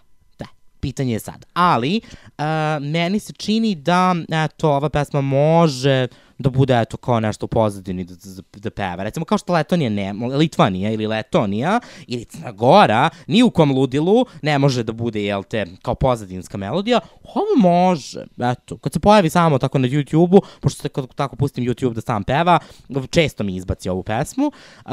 [0.79, 1.45] pitanje je sad.
[1.53, 2.01] Ali,
[2.37, 2.45] uh,
[2.81, 4.15] meni se čini da,
[4.45, 6.07] eto, ova pesma može
[6.37, 9.03] da bude, eto, kao nešto u pozadini da, da, da peva.
[9.03, 14.25] Recimo, kao što Letonija ne, Litvanija ili Letonija ili Crna Gora, ni u kom ludilu
[14.41, 16.99] ne može da bude, jel te, kao pozadinska melodija.
[17.23, 21.65] Ovo može, eto, kad se pojavi samo tako na YouTube-u, pošto se kad tako pustim
[21.65, 22.59] YouTube da sam peva,
[23.09, 24.91] često mi izbaci ovu pesmu, uh,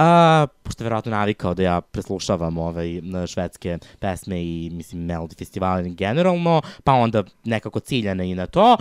[0.63, 6.63] pošto je verovatno navikao da ja preslušavam ovaj, švedske pesme i, mislim, melodi festivale generalno,
[6.85, 8.77] pa onda nekako ciljane i na to.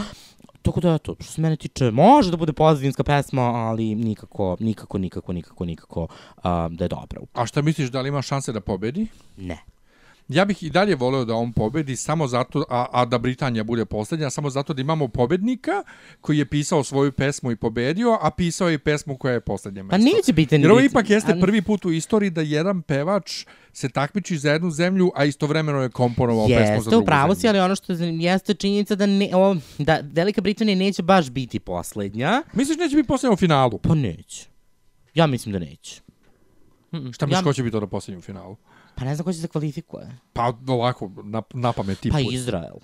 [0.62, 4.98] Tako da, eto, što se mene tiče, može da bude pozadinska pesma, ali nikako, nikako,
[4.98, 7.22] nikako, nikako, nikako uh, da je dobra.
[7.34, 9.08] A šta misliš, da li ima šanse da pobedi?
[9.38, 9.64] Ne.
[10.28, 13.86] Ja bih i dalje voleo da on pobedi samo zato, a, a da Britanija bude
[13.86, 15.84] poslednja, samo zato da imamo pobednika
[16.22, 19.84] koji je pisao svoju pesmu i pobedio, a pisao je i pesmu koja je poslednje
[19.84, 19.92] mesto.
[19.92, 23.46] Pa neće biti ni Jer ovo ipak jeste prvi put u istoriji da jedan pevač
[23.74, 27.48] se takmiči za jednu zemlju, a istovremeno je komponovao pesmu za Jeste, drugu upravo si,
[27.48, 32.44] ali ono što jeste činjenica da, ne, o, da Velika Britanija neće baš biti poslednja.
[32.54, 33.78] Misliš neće biti poslednja u finalu?
[33.78, 34.48] Pa neće.
[35.14, 36.02] Ja mislim da neće.
[36.94, 38.56] Mm, Šta misliš ja- ko će biti onda poslednji u finalu?
[39.02, 40.18] Pa ne znam ko će se kvalifikuje.
[40.34, 42.20] Pa ovako, na, na pamet ti Pa.
[42.20, 42.76] Izrael.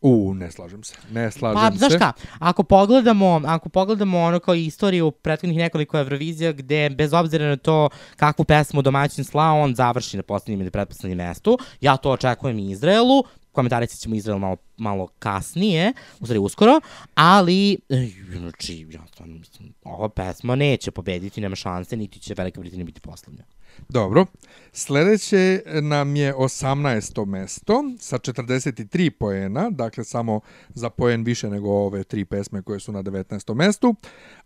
[0.00, 0.94] U, ne slažem se.
[1.12, 1.78] Ne slažem Pa, se.
[1.78, 7.48] znaš šta, ako pogledamo, ako pogledamo ono kao istoriju prethodnih nekoliko Eurovizija gde bez obzira
[7.48, 12.10] na to kakvu pesmu domaćin slao, on završi na poslednjem ili pretposlednjem mestu, ja to
[12.10, 16.80] očekujem i Izraelu, komentarit ćemo Izrael malo, malo kasnije, u stvari uskoro,
[17.14, 17.78] ali,
[18.38, 23.00] znači, ja stvarno mislim, ova pesma neće pobediti, nema šanse, niti će Velika Britanija biti
[23.00, 23.44] poslednja.
[23.88, 24.26] Dobro.
[24.72, 27.26] Sledeće nam je 18.
[27.26, 30.40] mesto sa 43 poena, dakle samo
[30.74, 33.54] za poen više nego ove tri pesme koje su na 19.
[33.54, 33.94] mestu,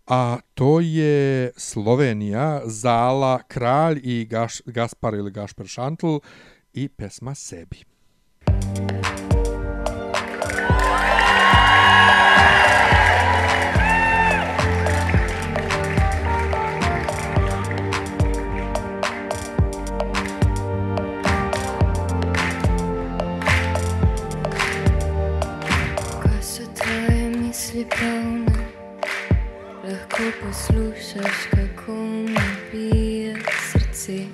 [0.07, 6.17] a to je Slovenija, Zala, Kralj i Gaš, Gaspar ili Gašper Šantl
[6.73, 7.94] i pesma Sebi.
[27.83, 28.55] Polne,
[29.83, 32.37] lahko poslušaš, kako mi
[32.71, 33.35] bije
[33.71, 34.25] srce.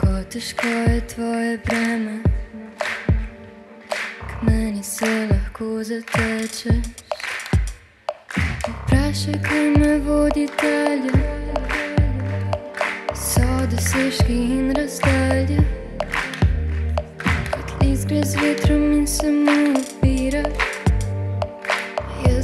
[0.00, 2.22] Ko težko je tvoje breme,
[4.28, 6.84] k meni se lahko zatečeš.
[8.68, 11.12] Vprašaj, kaj me vodi dalje,
[13.14, 15.60] so dosežki in razdalje.
[17.50, 20.73] Kot list gre z vetrom in se mu upira.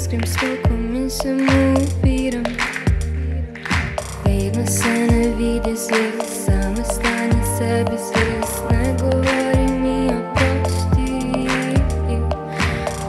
[0.00, 2.44] Jaz grem s tokom in se mu upiram.
[4.24, 11.10] Vedno se ne vidi zvest, samo stani sebi zvest, ne govori mi oprosti.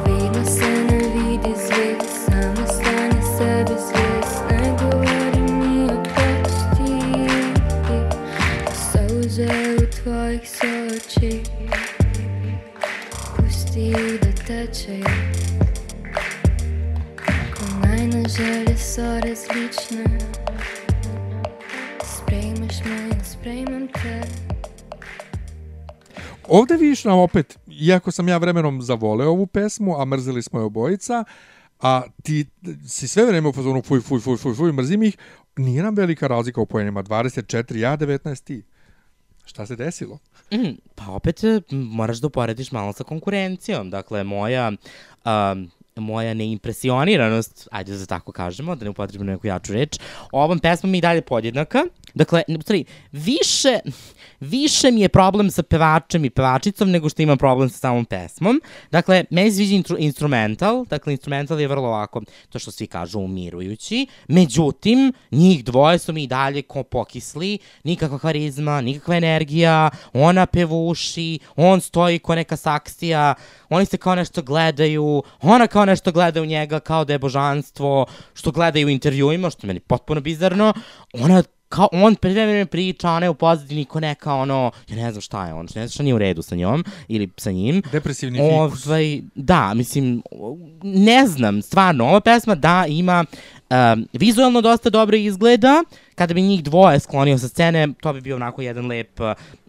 [0.05, 6.91] Vedno se ne vidi zvest, samo stani sebi zvest, ne govori mi oprosti.
[8.91, 11.41] Solze v tvojih sočih,
[13.37, 15.20] pusti da tečejo.
[18.77, 20.19] So različne,
[22.05, 24.21] sprejmeš me in sprejmem te.
[26.47, 30.65] Ovde vidiš nam opet, iako sam ja vremenom zavoleo ovu pesmu, a mrzeli smo je
[30.65, 31.23] obojica,
[31.79, 32.45] a ti
[32.87, 35.17] si sve vreme u fazonu fuj, fuj, fuj, fuj, fuj, mrzim ih,
[35.57, 38.63] nije nam velika razlika u poenima, 24, ja 19 ti.
[39.45, 40.19] Šta se desilo?
[40.51, 43.89] Mm, pa opet moraš da uporediš malo sa konkurencijom.
[43.89, 44.71] Dakle, moja,
[45.25, 49.99] um, moja neimpresioniranost, ajde da tako kažemo, da ne upotrebimo neku jaču reč,
[50.31, 51.85] ovom pesmom je i dalje podjednaka.
[52.13, 53.79] Dakle, u stvari, više,
[54.41, 58.61] više mi je problem sa pevačem i pevačicom nego što imam problem sa samom pesmom.
[58.91, 64.07] Dakle, meni sviđa intru, instrumental, dakle, instrumental je vrlo ovako, to što svi kažu, umirujući.
[64.27, 71.39] Međutim, njih dvoje su mi i dalje ko pokisli, nikakva harizma, nikakva energija, ona pevuši,
[71.55, 73.33] on stoji ko neka saksija,
[73.69, 78.05] oni se kao nešto gledaju, ona kao nešto gleda u njega kao da je božanstvo,
[78.33, 80.73] što gledaju u intervjuima, što je meni potpuno bizarno,
[81.13, 85.11] ona kao on pre vreme priča, ona je u pozadini ko neka ono, ja ne
[85.11, 87.81] znam šta je on, ne znam šta nije u redu sa njom ili sa njim.
[87.91, 88.87] Depresivni fikus.
[88.87, 90.23] Ovaj, da, mislim,
[90.83, 93.25] ne znam, stvarno, ova pesma da ima
[93.69, 95.83] um, vizualno dosta dobro izgleda,
[96.15, 99.19] kada bi njih dvoje sklonio sa scene, to bi bio onako jedan lep,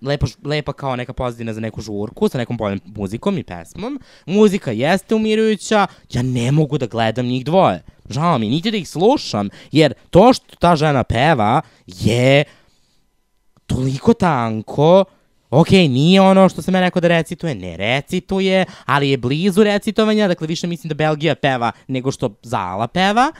[0.02, 4.00] lepo, lepa kao neka pozadina za neku žurku sa nekom boljom muzikom i pesmom.
[4.26, 7.82] Muzika jeste umirujuća, ja ne mogu da gledam njih dvoje.
[8.12, 12.44] Žao mi, niti da ih slušam, jer to što ta žena peva je
[13.66, 15.04] toliko tanko,
[15.50, 20.28] ok, nije ono što sam ja rekao da recituje, ne recituje, ali je blizu recitovanja,
[20.28, 23.32] dakle više mislim da Belgija peva nego što Zala peva.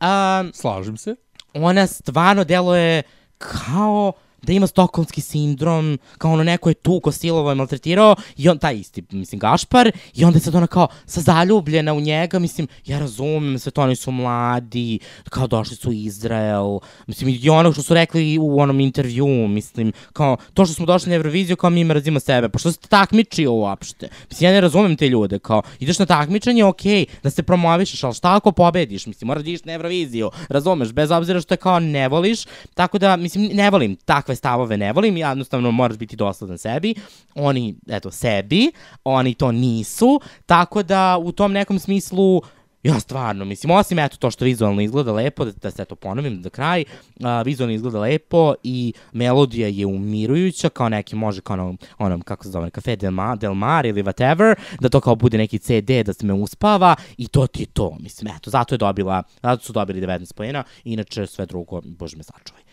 [0.00, 1.16] Um, Slažem se.
[1.54, 3.02] Ona stvarno deluje
[3.38, 4.12] kao
[4.42, 8.76] da ima stokholmski sindrom, kao ono neko je tuko, silovo je maltretirao i on, taj
[8.76, 12.98] isti, mislim, Gašpar, i onda je sad ona kao sa zaljubljena u njega, mislim, ja
[12.98, 14.98] razumem, sve to oni su mladi,
[15.30, 19.92] kao došli su u Izrael, mislim, i ono što su rekli u onom intervju, mislim,
[20.12, 23.52] kao, to što smo došli na Euroviziju, kao mi mrzimo sebe, pa što se takmičio
[23.52, 24.08] uopšte?
[24.30, 28.14] Mislim, ja ne razumem te ljude, kao, ideš na takmičenje, okej, da se promovišeš, ali
[28.14, 32.08] šta ako pobediš, mislim, moraš da na Euroviziju, razumeš, bez obzira što je kao ne
[32.08, 36.94] voliš, tako da, mislim, ne volim takve stavove, ne volim, jednostavno moraš biti dosledan sebi,
[37.34, 38.72] oni, eto, sebi,
[39.04, 42.42] oni to nisu, tako da u tom nekom smislu,
[42.86, 46.42] Ja stvarno, mislim, osim eto to što vizualno izgleda lepo, da, da se to ponovim
[46.42, 46.84] za kraj,
[47.22, 52.44] a, vizualno izgleda lepo i melodija je umirujuća, kao neki može kao onom, onom kako
[52.44, 55.90] se zove, Cafe Del Mar, Del Mar ili whatever, da to kao bude neki CD
[56.04, 59.64] da se me uspava i to ti je to, mislim, eto, zato je dobila, zato
[59.64, 62.65] su dobili 19 pojena, inače sve drugo, bože me sačuvaj.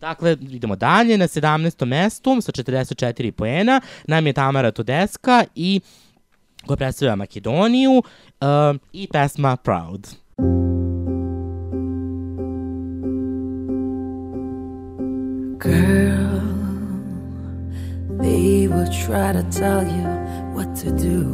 [0.00, 1.84] Dakle, idemo dalje, na 17.
[1.84, 5.80] mestu sa 44 poena nam je Tamara Todeska i
[6.66, 10.08] koja predstavlja Makedoniju uh, i pesma Proud.
[15.58, 16.40] Girl,
[18.20, 20.06] they will try to tell you
[20.54, 21.24] what to do,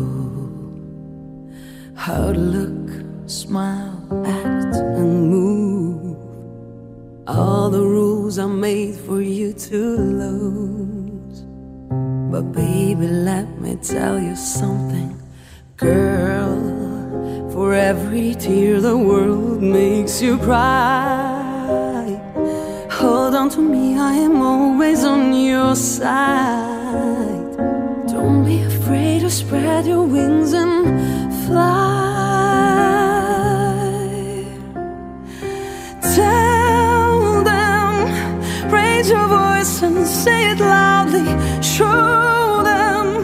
[1.94, 2.90] how to look,
[3.26, 5.73] smile, act, and move.
[7.26, 11.40] All the rules are made for you to lose.
[12.30, 15.18] But baby, let me tell you something,
[15.78, 17.50] girl.
[17.50, 22.20] For every tear the world makes you cry.
[22.90, 27.56] Hold on to me, I am always on your side.
[28.06, 31.94] Don't be afraid to spread your wings and fly.
[36.14, 36.43] Tell
[39.04, 41.24] raise your voice and say it loudly.
[41.62, 43.22] Show them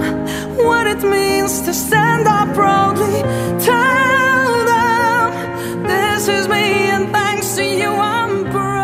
[0.66, 3.22] what it means to stand up proudly.
[3.64, 5.32] Tell them,
[5.86, 8.80] this is me, and thanks to you, I'm proud.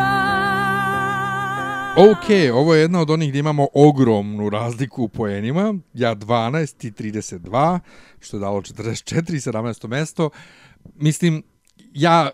[1.97, 5.74] Ok, ovo je jedna od onih gdje imamo ogromnu razliku u poenima.
[5.94, 7.78] Ja 12 i 32,
[8.20, 9.89] što je dalo 44 i 17.
[9.89, 10.31] mesto.
[10.94, 11.43] Mislim,
[11.97, 12.31] ja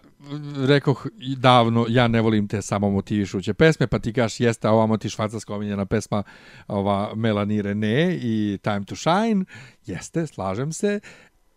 [0.67, 4.97] rekoh i davno, ja ne volim te samo motivišuće pesme, pa ti kaš jeste ovamo
[4.97, 6.23] ti švajcarska omiljena pesma
[6.69, 9.45] ova Melanie René i Time to Shine,
[9.87, 11.01] jeste, slažem se,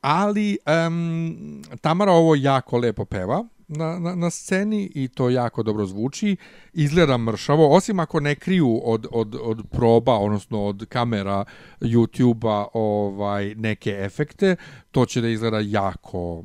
[0.02, 0.58] ali
[0.88, 6.36] um, Tamara ovo jako lepo peva na, na, na sceni i to jako dobro zvuči,
[6.74, 11.46] izgleda mršavo, osim ako ne kriju od, od, od proba, odnosno od kamera
[11.82, 14.56] YouTube-a ovaj, neke efekte,
[14.92, 16.44] to će da izgleda jako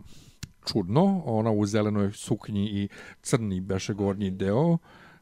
[0.67, 2.89] čudno, ona u zelenoj suknji i
[3.23, 4.79] crni beše gornji deo,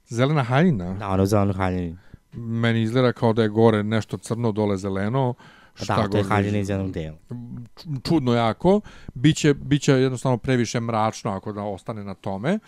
[0.08, 0.94] zelena haljina.
[0.94, 1.96] Da, ono zeleno haljini.
[2.32, 5.34] Meni izgleda kao da je gore nešto crno, dole zeleno.
[5.78, 7.16] Pa da, to je god haljina iz jednog dela.
[8.08, 8.80] Čudno jako.
[9.14, 12.58] Biće, biće jednostavno previše mračno ako da ostane na tome.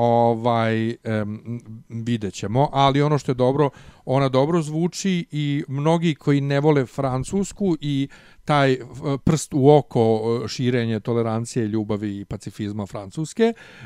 [0.00, 2.68] Ovaj, em, vidjet ćemo.
[2.72, 3.70] Ali ono što je dobro,
[4.04, 8.08] ona dobro zvuči i mnogi koji ne vole francusku i
[8.44, 8.78] taj eh,
[9.24, 13.42] prst u oko eh, širenje tolerancije, ljubavi i pacifizma francuske,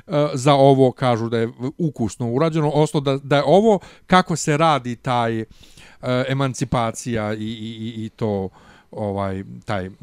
[0.06, 1.48] eh, za ovo kažu da je
[1.78, 5.44] ukusno urađeno, odnosno da, da je ovo kako se radi taj
[6.28, 8.48] emancipacija i, i, i- to
[8.90, 9.96] ovaj taj m,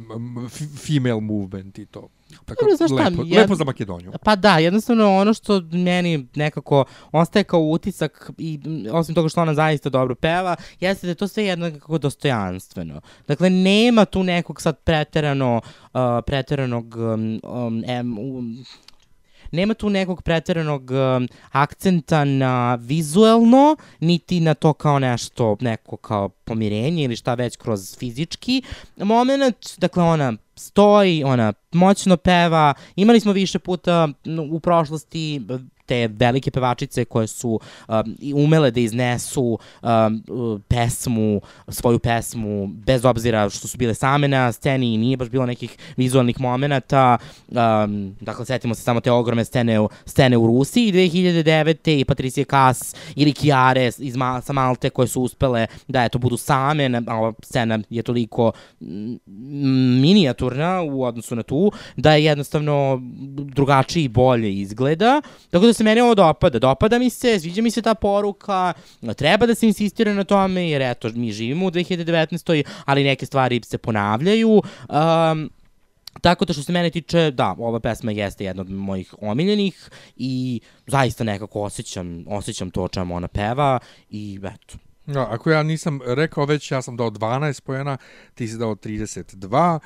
[0.45, 2.07] f- female movement i to.
[2.46, 4.12] Tako, Dobro, znaš lepo, jed- lepo za Makedoniju.
[4.24, 8.60] Pa da, jednostavno ono što meni nekako ostaje kao utisak i
[8.92, 13.02] osim toga što ona zaista dobro peva, jeste da je to sve jednako dostojanstveno.
[13.28, 15.62] Dakle, nema tu nekog sad preterano,
[15.94, 17.84] uh, preteranog um, um,
[18.20, 18.66] um,
[19.52, 26.30] nema tu nekog preteranog um, akcenta na vizuelno, niti na to kao nešto, neko kao
[26.30, 28.62] pomirenje ili šta već kroz fizički
[28.98, 29.58] moment.
[29.78, 32.74] Dakle, ona stoji, ona moćno peva.
[32.96, 34.08] Imali smo više puta
[34.52, 35.41] u prošlosti
[35.86, 37.96] te velike pevačice koje su um,
[38.36, 40.24] umele da iznesu um,
[40.68, 45.46] pesmu, svoju pesmu, bez obzira što su bile same na sceni i nije baš bilo
[45.46, 47.18] nekih vizualnih momenta.
[47.48, 52.00] Um, dakle, setimo se samo te ogromne scene, u- scene u Rusiji 2009.
[52.00, 56.38] i Patricija Kas ili Kiare iz Ma sa Malte koje su uspele da eto budu
[56.38, 58.52] same, a ova scena je toliko
[60.02, 61.59] minijaturna u odnosu na tu,
[61.95, 62.99] da je jednostavno
[63.56, 65.22] drugačiji i bolje izgleda.
[65.49, 66.60] Tako da se meni ovo dopada.
[66.60, 68.73] Dopada mi se, sviđa mi se ta poruka,
[69.18, 72.64] treba da se insistira na tome, jer eto, mi živimo u 2019.
[72.86, 74.61] ali neke stvari se ponavljaju.
[74.90, 75.49] Um,
[76.22, 80.61] Tako da što se mene tiče, da, ova pesma jeste jedna od mojih omiljenih i
[80.88, 83.80] zaista nekako osjećam, osjećam to o čemu ona peva
[84.10, 87.98] i eto, Da, ako ja nisam rekao već, ja sam dao 12 pojena,
[88.34, 89.80] ti si dao 32,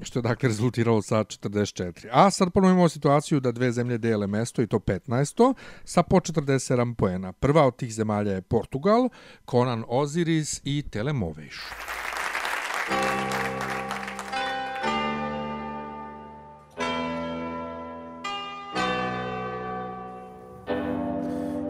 [0.00, 2.08] što je dakle rezultiralo sa 44.
[2.12, 5.54] A sad ponovimo situaciju da dve zemlje dele mesto i to 15.
[5.84, 7.32] sa po 47 pojena.
[7.32, 9.08] Prva od tih zemalja je Portugal,
[9.50, 11.60] Conan Osiris i Telemoveš.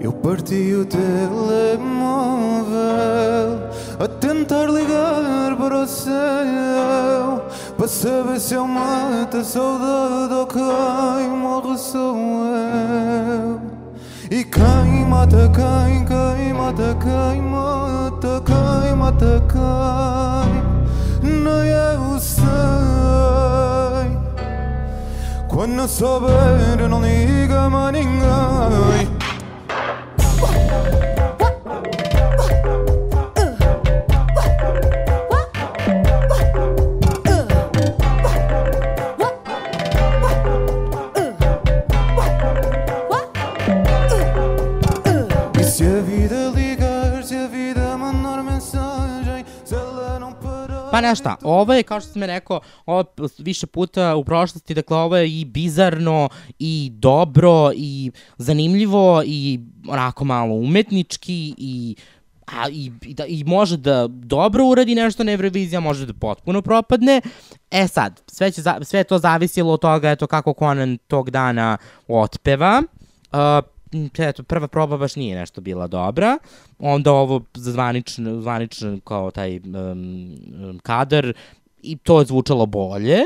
[0.01, 1.96] Eu parti o telemóvel
[3.99, 7.47] a tentar ligar para o céu
[7.77, 13.61] para saber se eu mato a saudade ou quem morre sou eu.
[14.31, 22.45] E quem mata quem, quem mata quem, mata quem, mata quem, nem eu sei.
[25.49, 29.26] Quando souber, não liga mais ninguém.
[50.97, 53.05] Pa znaš šta, ovo je, kao što sam rekao, ovo
[53.39, 56.29] više puta u prošlosti, dakle ovo je i bizarno,
[56.59, 61.97] i dobro, i zanimljivo, i onako malo umetnički, i
[62.47, 66.63] a, i, i, da, i može da dobro uradi nešto na Eurovizija, može da potpuno
[66.63, 67.21] propadne.
[67.71, 71.77] E sad, sve, će, za- sve to zavisilo od toga eto, kako Conan tog dana
[72.09, 72.83] otpeva.
[73.33, 73.76] Uh,
[74.19, 76.39] eto, prva proba baš nije nešto bila dobra.
[76.79, 81.33] Onda ovo za zvaničan, zvaničan kao taj um, kadar
[81.83, 83.19] i to je zvučalo bolje.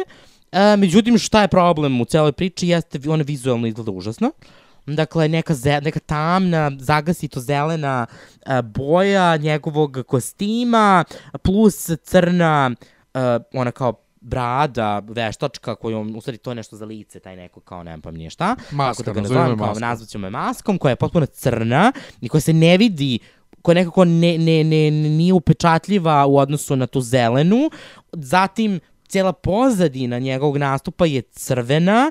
[0.52, 4.32] E, međutim, šta je problem u celoj priči jeste ona vizualno izgleda užasno.
[4.86, 8.06] Dakle, neka, ze, neka tamna, zagasito zelena
[8.46, 11.04] e, boja njegovog kostima,
[11.42, 12.70] plus crna,
[13.14, 13.20] e,
[13.52, 17.82] ona kao brada, veštačka, koju, u stvari to je nešto za lice, taj neko kao,
[17.82, 18.56] nemam pa nije šta.
[18.70, 22.40] Maska, Kako da ga nazovem, kao, nazvat je maskom, koja je potpuno crna i koja
[22.40, 23.18] se ne vidi
[23.62, 27.70] koja nekako ne, ne, ne, nije upečatljiva u odnosu na tu zelenu.
[28.12, 32.10] Zatim, cijela pozadina njegovog nastupa je crvena,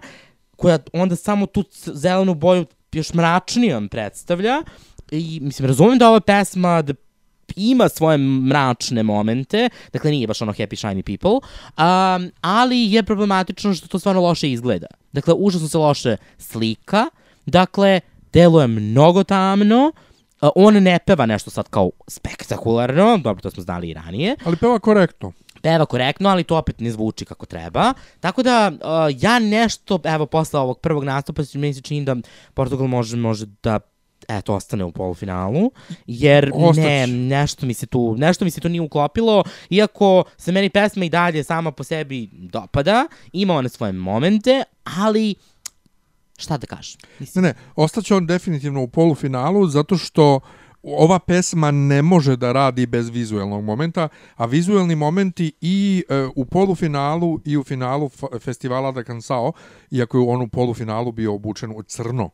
[0.55, 4.61] koja onda samo tu zelenu boju još mračnijom predstavlja.
[5.11, 6.93] I, mislim, razumem da ova pesma da
[7.55, 13.73] ima svoje mračne momente, dakle nije baš ono happy shiny people, um, ali je problematično
[13.73, 14.87] što to stvarno loše izgleda.
[15.11, 17.05] Dakle, užasno se loše slika,
[17.45, 17.99] dakle,
[18.33, 19.91] deluje mnogo tamno,
[20.41, 24.55] a, on ne peva nešto sad kao spektakularno, dobro, to smo znali i ranije, Ali
[24.55, 25.31] peva korektno.
[25.61, 27.93] peva korektno, ali to opet ne zvuči kako treba.
[28.19, 32.15] Tako da, uh, ja nešto, evo, posle ovog prvog nastupa, meni se čini da
[32.53, 33.79] Portugal može, može da
[34.27, 35.71] eto, ostane u polufinalu,
[36.07, 36.87] jer Ostaće.
[36.87, 41.05] ne, nešto mi se tu, nešto mi se tu nije uklopilo, iako se meni pesma
[41.05, 45.35] i dalje sama po sebi dopada, ima one svoje momente, ali
[46.37, 46.99] šta da kažem?
[47.19, 50.39] Ne, ne, ostaće on definitivno u polufinalu zato što
[50.83, 56.45] ova pesma ne može da radi bez vizuelnog momenta, a vizuelni momenti i e, u
[56.45, 58.09] polufinalu i u finalu
[58.39, 59.51] festivala da Cansao,
[59.91, 62.29] iako je on u polufinalu bio obučen u crno,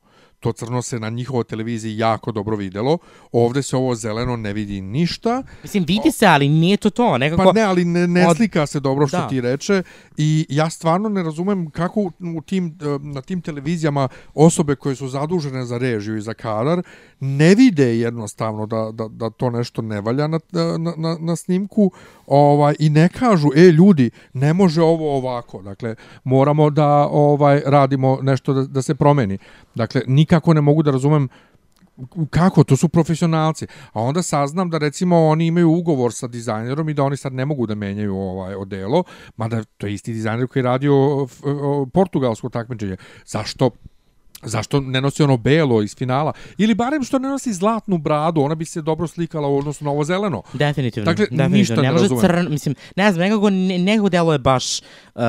[0.45, 2.97] to crno se na njihovoj televiziji jako dobro videlo.
[3.31, 5.43] Ovde se ovo zeleno ne vidi ništa.
[5.63, 7.43] Mislim, vidi se, ali nije to to, nekako...
[7.43, 9.27] Pa ne, ali ne, ne od- slika se dobro što Da.
[9.27, 9.83] ti reče
[10.17, 12.11] i ja stvarno ne razumem kako u-
[12.41, 16.81] tim, e, na tim televizijama osobe koje su zadužene za režiju i za kadar
[17.19, 20.39] ne vide jednostavno da, da, da to nešto ne valja na,
[20.77, 21.91] na, na, na snimku
[22.27, 28.19] ovaj, i ne kažu, e ljudi, ne može ovo ovako, dakle moramo da ovaj radimo
[28.21, 29.37] nešto da, da se promeni.
[29.75, 30.01] Dakle,
[30.35, 31.29] nikako ne mogu da razumem
[32.29, 33.67] kako, to su profesionalci.
[33.93, 37.45] A onda saznam da recimo oni imaju ugovor sa dizajnerom i da oni sad ne
[37.45, 39.03] mogu da menjaju ovaj odelo,
[39.37, 41.27] mada to je isti dizajner koji je radio
[41.93, 42.97] portugalsko takmičenje.
[43.25, 43.69] Zašto
[44.43, 46.33] Zašto ne nosi ono belo iz finala?
[46.57, 49.91] Ili barem što ne nosi zlatnu bradu, ona bi se dobro slikala u odnosu na
[49.91, 50.41] ovo zeleno.
[50.53, 51.05] Definitivno.
[51.05, 51.57] Dakle, definitivno.
[51.57, 52.21] ništa ne, ne razumem.
[52.21, 54.81] crn, mislim, ne znam, nekako, ne, nekako delo je baš,
[55.15, 55.23] uh,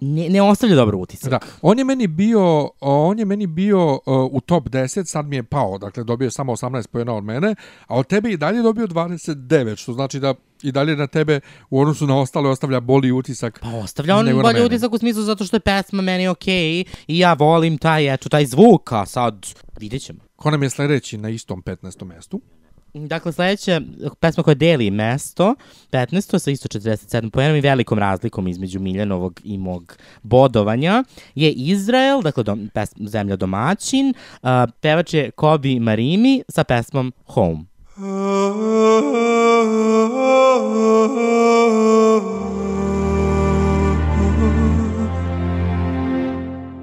[0.00, 1.30] ne, ne ostavlja dobar utisak.
[1.30, 5.36] Da, on je meni bio, on je meni bio uh, u top 10, sad mi
[5.36, 7.54] je pao, dakle dobio je samo 18 pojena od mene,
[7.86, 11.40] a od tebe i dalje dobio 29, što znači da i dalje na tebe
[11.70, 13.58] u odnosu na ostale ostavlja boli utisak.
[13.62, 17.32] Pa ostavlja on bolji utisak u smislu zato što je pesma meni okej i ja
[17.32, 19.46] volim taj, eto, taj zvuk, a sad
[19.80, 20.18] vidjet ćemo.
[20.36, 22.04] Ko nam je sledeći na istom 15.
[22.04, 22.40] mestu?
[23.04, 23.80] Dakle, sledeća
[24.20, 25.54] pesma koja deli mesto,
[25.92, 26.38] 15.
[26.38, 31.04] sa isto 47 pojenom i velikom razlikom između Miljanovog i mog bodovanja,
[31.34, 34.48] je Izrael, dakle dom, pes, zemlja domaćin, uh,
[34.80, 37.64] pevač je Kobi Marimi sa pesmom Home.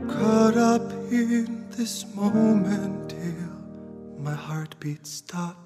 [0.07, 3.49] Caught up in this moment till
[4.19, 5.62] my heartbeat stops.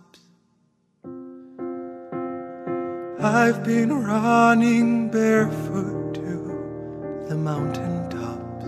[3.27, 8.65] I've been running barefoot to the mountain tops.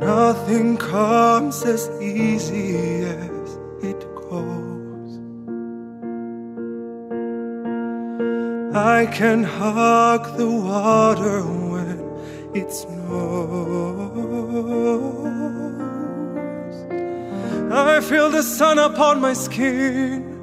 [0.00, 5.12] Nothing comes as easy as it goes.
[8.72, 11.98] I can hug the water when
[12.54, 13.34] it snows.
[17.72, 20.33] I feel the sun upon my skin,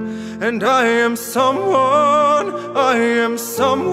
[0.42, 3.92] and I am someone, I am someone.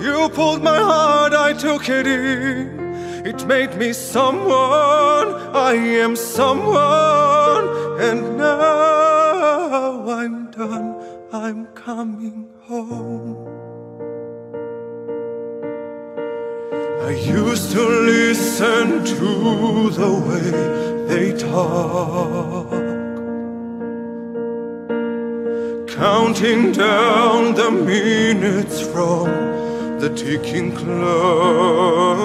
[0.00, 3.26] You pulled my heart, I took it in.
[3.26, 7.66] It made me someone, I am someone,
[8.00, 10.94] and now I'm done,
[11.32, 13.48] I'm coming home.
[17.02, 20.50] I used to listen to the way
[21.08, 22.85] they talk,
[25.86, 29.24] counting down the minutes from
[30.00, 32.18] the ticking clock.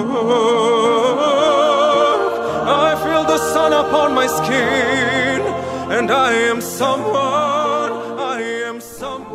[2.66, 5.40] I feel the sun upon my skin,
[5.96, 9.32] and I am someone, I am someone.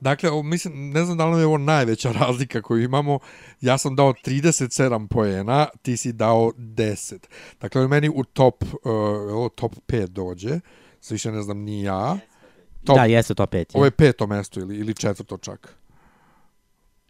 [0.00, 3.18] Dakle, ovo, mislim, ne znam da li je ovo najveća razlika koju imamo.
[3.60, 7.18] Ja sam dao 37 poena, ti si dao 10.
[7.60, 10.60] Dakle, meni u top, uh, top 5 dođe.
[11.00, 12.18] Sve više ne znam ni ja.
[12.82, 13.78] Da, jeste top pet, je.
[13.78, 15.74] Ovo je peto mesto ili, ili četvrto čak.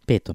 [0.06, 0.34] Peto.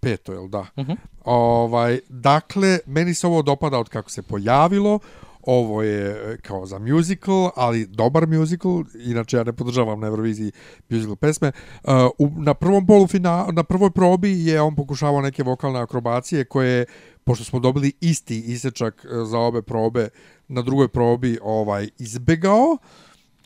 [0.00, 0.66] Peto, jel da?
[0.78, 0.92] Mhm.
[1.24, 4.98] ovaj, dakle, meni se ovo dopada od kako se pojavilo.
[5.42, 8.84] Ovo je e, kao za musical, ali dobar musical.
[8.94, 10.52] Inače, ja ne podržavam na Euroviziji
[10.88, 11.52] musical pesme.
[11.84, 16.84] Uh, na prvom polufina, na prvoj probi je on pokušavao neke vokalne akrobacije koje,
[17.24, 20.08] pošto smo dobili isti isečak e, za obe probe,
[20.48, 22.78] na drugoj probi ovaj izbegao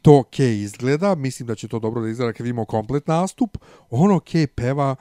[0.07, 3.59] to ok izgleda, mislim da će to dobro da izgleda kad vidimo komplet nastup,
[3.91, 4.97] on ok peva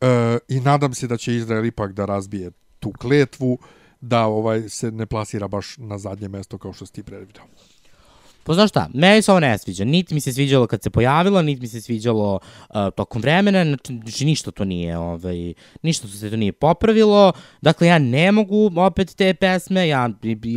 [0.00, 2.50] e, i nadam se da će Izrael ipak da razbije
[2.80, 3.58] tu kletvu,
[4.00, 7.44] da ovaj se ne plasira baš na zadnje mesto kao što si ti predvidao.
[8.44, 9.84] Pa znaš šta, meni se ovo ne sviđa.
[9.84, 14.24] Niti mi se sviđalo kad se pojavilo, niti mi se sviđalo uh, tokom vremena, znači,
[14.24, 17.32] ništa to nije, ovaj, ništa se to nije popravilo.
[17.60, 20.10] Dakle, ja ne mogu opet te pesme, ja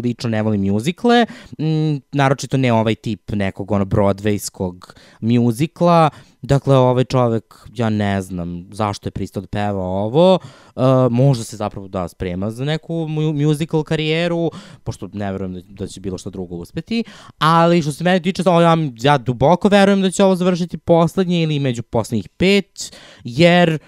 [0.04, 1.26] lično ne volim mjuzikle,
[1.60, 6.10] mm, naročito ne ovaj tip nekog ono broadwayskog mjuzikla.
[6.42, 10.40] Dakle, ovaj čovek, ja ne znam zašto je pristao da peva ovo,
[10.76, 14.52] uh, možda se zapravo da sprema za neku mu- musical karijeru,
[14.84, 17.04] pošto ne verujem da, da će bilo što drugo uspeti,
[17.38, 21.60] ali što se mene tiče, ja, ja duboko verujem da će ovo završiti poslednje ili
[21.60, 23.80] među poslednjih pet, jer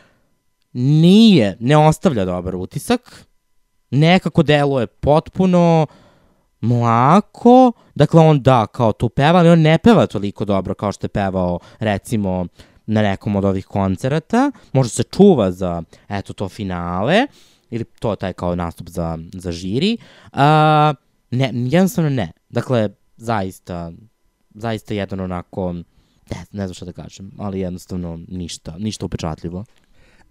[0.74, 3.26] nije, ne ostavlja dobar utisak,
[3.92, 5.88] nekako deluje potpuno
[6.62, 11.06] mlako, dakle on da, kao tu peva, ali on ne peva toliko dobro kao što
[11.06, 12.46] je pevao, recimo,
[12.88, 17.28] na nekom od ovih koncerata, možda se čuva za, eto, to finale,
[17.70, 19.98] ili to taj kao nastup za, za žiri,
[20.32, 20.94] a,
[21.32, 22.32] ne, jednostavno ne.
[22.50, 23.92] Dakle, zaista,
[24.54, 29.66] zaista jedan onako, ne, ne znam šta da kažem, ali jednostavno ništa, ništa upečatljivo.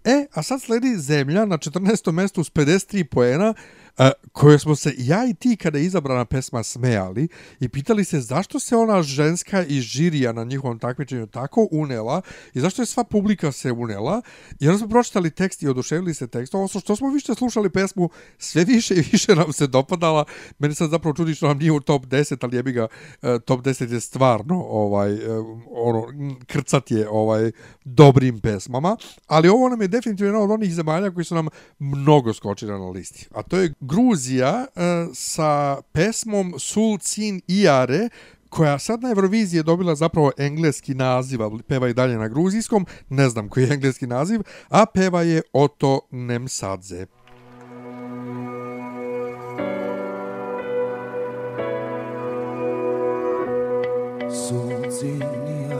[0.05, 2.11] E, a sad sledi Zemlja na 14.
[2.11, 3.53] mestu s 53 poena,
[3.97, 7.27] e, koje smo se ja i ti kada je izabrana pesma smejali
[7.59, 12.21] i pitali se zašto se ona ženska iz žirija na njihovom takmičenju tako unela
[12.53, 14.21] i zašto je sva publika se unela
[14.59, 16.59] i onda smo pročitali tekst i oduševili se tekstom.
[16.59, 20.25] Ovo što smo više slušali pesmu, sve više i više nam se dopadala.
[20.59, 22.87] Meni sad zapravo čudi što nam nije u top 10, ali jebi ga,
[23.21, 25.17] e, top 10 je stvarno ovaj, e,
[25.71, 26.05] ono,
[26.47, 27.51] krcat je ovaj,
[27.83, 28.97] dobrim pesmama,
[29.27, 31.47] ali ovo nam je definitivno jedna od onih zemalja koji su nam
[31.79, 33.27] mnogo skočili na listi.
[33.33, 38.09] A to je Gruzija e, sa pesmom Sul Cin Iare,
[38.49, 42.85] koja sad na Euroviziji je dobila zapravo engleski naziv, ali peva i dalje na gruzijskom,
[43.09, 47.05] ne znam koji je engleski naziv, a peva je Oto Nemsadze.
[54.47, 55.75] Sunci iare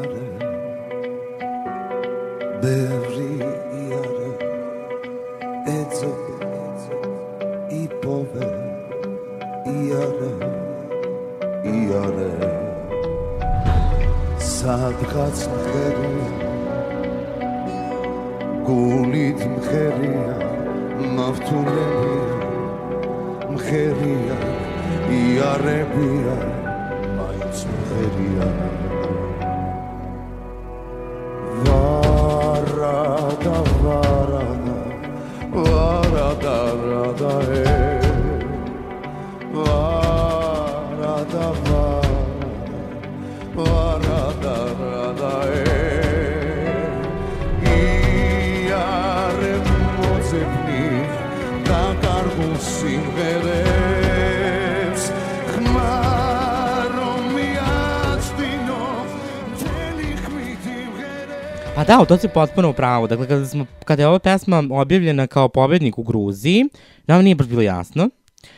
[14.65, 16.47] სადღაც მღერია
[18.67, 20.37] გულით მღერია
[21.17, 22.47] მავთულებია
[23.51, 24.37] მღერია
[25.19, 26.37] იარებია
[27.19, 28.49] მაინც მღერია
[61.88, 63.07] Da, to si potpuno u pravu.
[63.07, 66.66] Dakle, kada, smo, kada je ova pesma objavljena kao pobednik u Gruziji,
[67.07, 68.10] nam nije baš bilo jasno.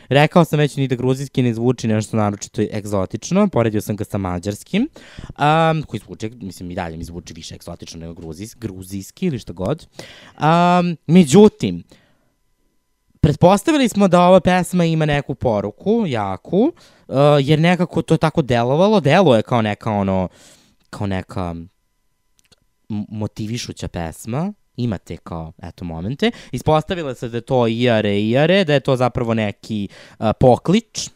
[0.09, 4.17] Rekao sam već ni da gruzijski ne zvuči nešto naročito egzotično, poredio sam ga sa
[4.17, 4.89] mađarskim,
[5.27, 9.53] um, koji zvuči, mislim i dalje mi zvuči više egzotično nego gruzijs, gruzijski ili šta
[9.53, 9.87] god.
[10.39, 11.83] Um, međutim,
[13.21, 16.73] pretpostavili smo da ova pesma ima neku poruku, jaku,
[17.07, 20.27] uh, jer nekako to je tako delovalo, delo je kao neka ono,
[20.89, 21.55] kao neka
[22.89, 26.31] motivišuća pesma, imate kao, eto, momente.
[26.51, 29.87] Ispostavila se da je to iare, iare, da je to zapravo neki
[30.19, 31.09] uh, poklič,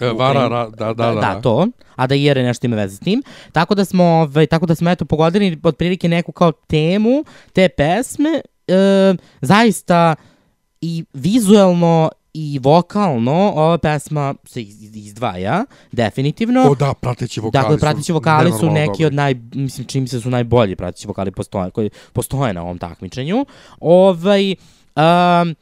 [0.00, 1.20] E, Vara, ra, da, da, da.
[1.20, 3.22] da, to, a da iare nešto ima veze s tim.
[3.52, 8.40] Tako da smo, ovaj, tako da smo eto pogodili otprilike neku kao temu te pesme,
[8.68, 10.14] e, zaista
[10.80, 16.62] i vizuelno i vokalno ova pesma se iz- izdvaja, definitivno.
[16.62, 19.04] O da, prateći vokali Dakle, su prateći vokali su nenormalno neki dobri.
[19.04, 22.78] od naj, mislim, čini se da su najbolji prateći vokali postoje, koji postoje na ovom
[22.78, 23.46] takmičenju.
[23.80, 24.50] Ovaj,
[24.96, 25.54] um,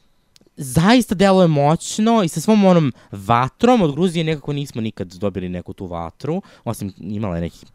[0.57, 5.73] zaista deluje moćno i sa svom onom vatrom od Gruzije nekako nismo nikad dobili neku
[5.73, 7.67] tu vatru, osim imala je neki,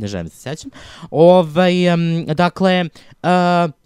[0.00, 0.70] ne želim da se sećam.
[1.10, 2.84] Ovaj, um, dakle,
[3.22, 3.28] uh,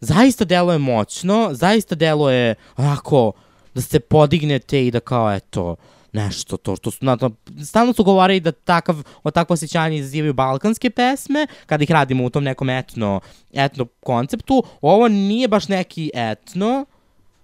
[0.00, 3.32] zaista deluje moćno, zaista deluje onako
[3.76, 5.76] da se podignete i da kao eto,
[6.12, 7.30] nešto to što su na to,
[7.64, 12.30] stalno su govorili da takav, o takvo osjećanje izazivaju balkanske pesme, kada ih radimo u
[12.30, 13.20] tom nekom etno,
[13.52, 16.86] etno konceptu, ovo nije baš neki etno,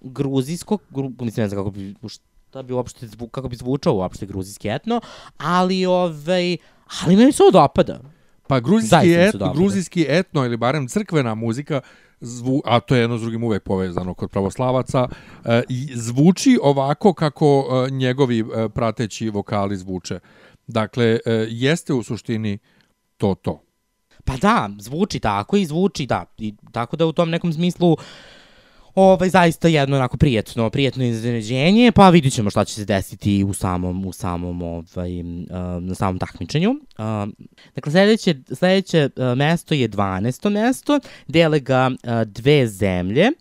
[0.01, 4.69] gruzijsko, gru, mislim ne znam kako bi, šta bi uopšte, kako bi zvučao uopšte gruzijski
[4.69, 5.01] etno,
[5.37, 6.57] ali ovaj,
[7.03, 7.99] ali meni se ovo dopada.
[8.47, 11.81] Pa gruzijski, etno, gruzijski etno ili barem crkvena muzika,
[12.23, 15.07] zvu, a to je jedno s drugim uvek povezano kod pravoslavaca,
[15.45, 15.61] e,
[15.93, 20.19] zvuči ovako kako e, njegovi e, prateći vokali zvuče.
[20.67, 21.19] Dakle,
[21.49, 22.57] jeste u suštini
[23.17, 23.61] to to.
[24.25, 26.25] Pa da, zvuči tako i zvuči, da.
[26.37, 27.97] I, tako da u tom nekom smislu
[28.95, 33.53] ovaj, zaista jedno onako prijetno, prijetno iznenađenje, pa vidit ćemo šta će se desiti u
[33.53, 35.11] samom, u samom, ovaj,
[35.79, 36.75] na samom takmičenju.
[37.75, 40.49] Dakle, sledeće, sledeće uh, mesto je 12.
[40.49, 43.31] mesto, dele ga uh, dve zemlje,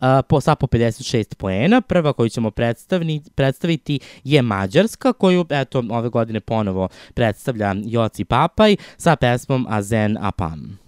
[0.00, 1.80] uh, po, sa po 56 poena.
[1.80, 8.76] Prva koju ćemo predstavni, predstaviti je Mađarska, koju eto, ove godine ponovo predstavlja Joci Papaj
[8.96, 10.82] sa pesmom Azen Apam.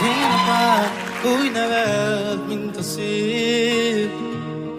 [0.00, 0.84] Zénapár
[1.24, 2.11] úgy nevelt, mint
[2.82, 4.08] esquecer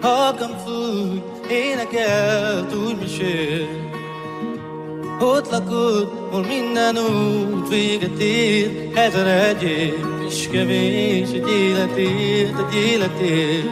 [0.02, 3.84] Hakkım fut Hine gel duymışım
[5.20, 8.66] وتلقط ومنا نوت في كتير
[8.96, 13.64] حتى راجي مش كبيش ديلا تير تديلا تير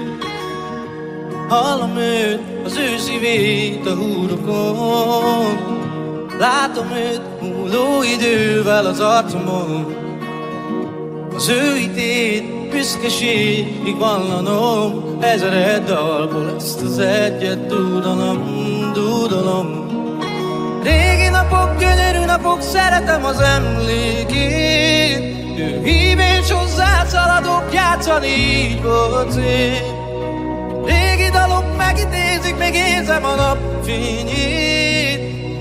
[1.52, 5.56] Halamőt az őszi vét a húrokon.
[6.38, 9.86] Látom őt múló idővel az arcomon
[11.36, 18.38] a Zöldítét, büszkeség, míg vallanom Ezer egy dalból ezt az egyet dúdolom,
[18.94, 19.90] dúdolom
[20.82, 25.18] Régi napok, gyönyörű napok, szeretem az emlékét.
[25.58, 29.82] Ő hív és hozzá szaladok, játszani így volt szép
[30.84, 35.20] Régi dalok megidézik, még érzem a napfényét.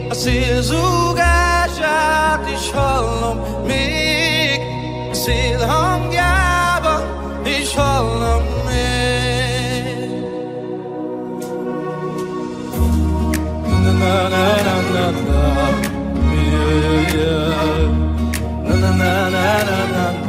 [0.10, 2.91] A szél zúgását is még
[5.22, 7.02] A szél hangjában
[7.46, 10.00] is hallom még
[13.84, 15.70] Na na na na na
[16.34, 17.90] Yeah, yeah.
[18.64, 20.22] Na na na na na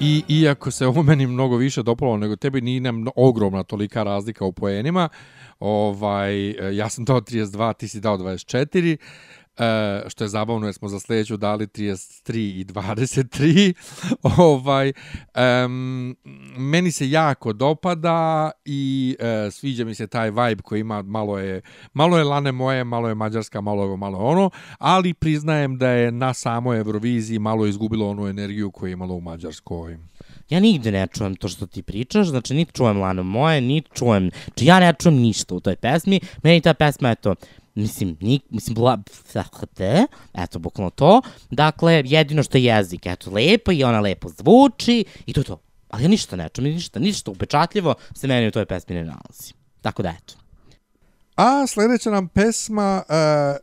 [0.00, 4.44] I iako se ovo meni mnogo više dopalo nego tebi, nije nam ogromna tolika razlika
[4.44, 5.08] u poenima.
[5.60, 8.96] Ovaj, ja sam dao 32, ti si dao 24.
[9.58, 13.72] E, što je zabavno jer smo za sljedeću dali 33 i 23
[14.52, 14.92] ovaj
[15.34, 16.14] em,
[16.56, 21.60] meni se jako dopada i e, sviđa mi se taj vibe koji ima malo je
[21.92, 26.12] malo je lane moje malo je mađarska malo je malo ono ali priznajem da je
[26.12, 29.98] na samoj Euroviziji malo izgubilo onu energiju koju je imalo u Mađarskoj.
[30.50, 34.30] Ja nigde ne čujem to što ti pričaš, znači niti čujem Lano moje, niti čujem,
[34.44, 37.34] znači ja ne čujem ništa u toj pesmi, meni ta pesma, eto,
[37.82, 38.98] mislim, nik, mislim, bla,
[39.74, 45.04] te, eto, bukvalno to, dakle, jedino što je jezik, eto, lepo i ona lepo zvuči
[45.26, 45.60] i to je to.
[45.88, 49.52] Ali ja ništa ne čujem, ništa, ništa upečatljivo se meni u toj pesmi ne nalazi.
[49.82, 50.34] Tako da, eto.
[51.36, 53.56] A sljedeća nam pesma e,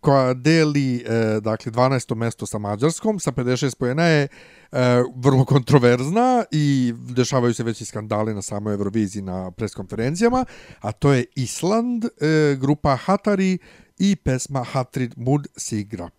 [0.00, 2.14] koja deli e, dakle 12.
[2.14, 4.28] mesto sa Mađarskom sa 56 pojena je
[4.72, 10.44] e, vrlo kontroverzna i dešavaju se već i skandali na samoj Euroviziji na preskonferencijama,
[10.80, 12.08] a to je Island, e,
[12.56, 13.58] grupa Hatari
[13.98, 16.10] i pesma Hatrid Mud Sigra.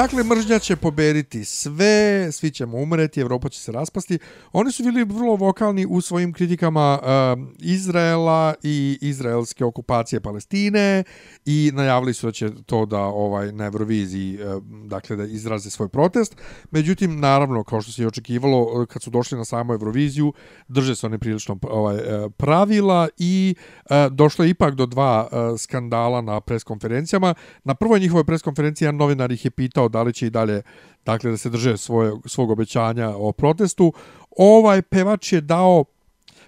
[0.00, 4.18] Dakle, mržnja će pobediti sve, svi ćemo umreti, Evropa će se raspasti.
[4.52, 11.04] Oni su bili vrlo vokalni u svojim kritikama um, Izraela i izraelske okupacije Palestine
[11.46, 15.88] i najavili su da će to da ovaj na Euroviziji um, dakle da izraze svoj
[15.88, 16.36] protest.
[16.70, 20.32] Međutim, naravno, kao što se i očekivalo, kad su došli na samu Euroviziju,
[20.68, 23.54] drže se oni prilično ovaj e, pravila i
[23.90, 27.34] e, došlo je ipak do dva e, skandala na preskonferencijama.
[27.64, 30.62] Na prvoj njihovoj preskonferenciji jedan novinar ih je pitao da li će i dalje
[31.06, 33.92] dakle da se drže svoje, svog obećanja o protestu.
[34.38, 35.84] Ovaj pevač je dao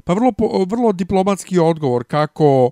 [0.05, 0.33] pa vrlo,
[0.67, 2.71] vrlo diplomatski odgovor kako uh,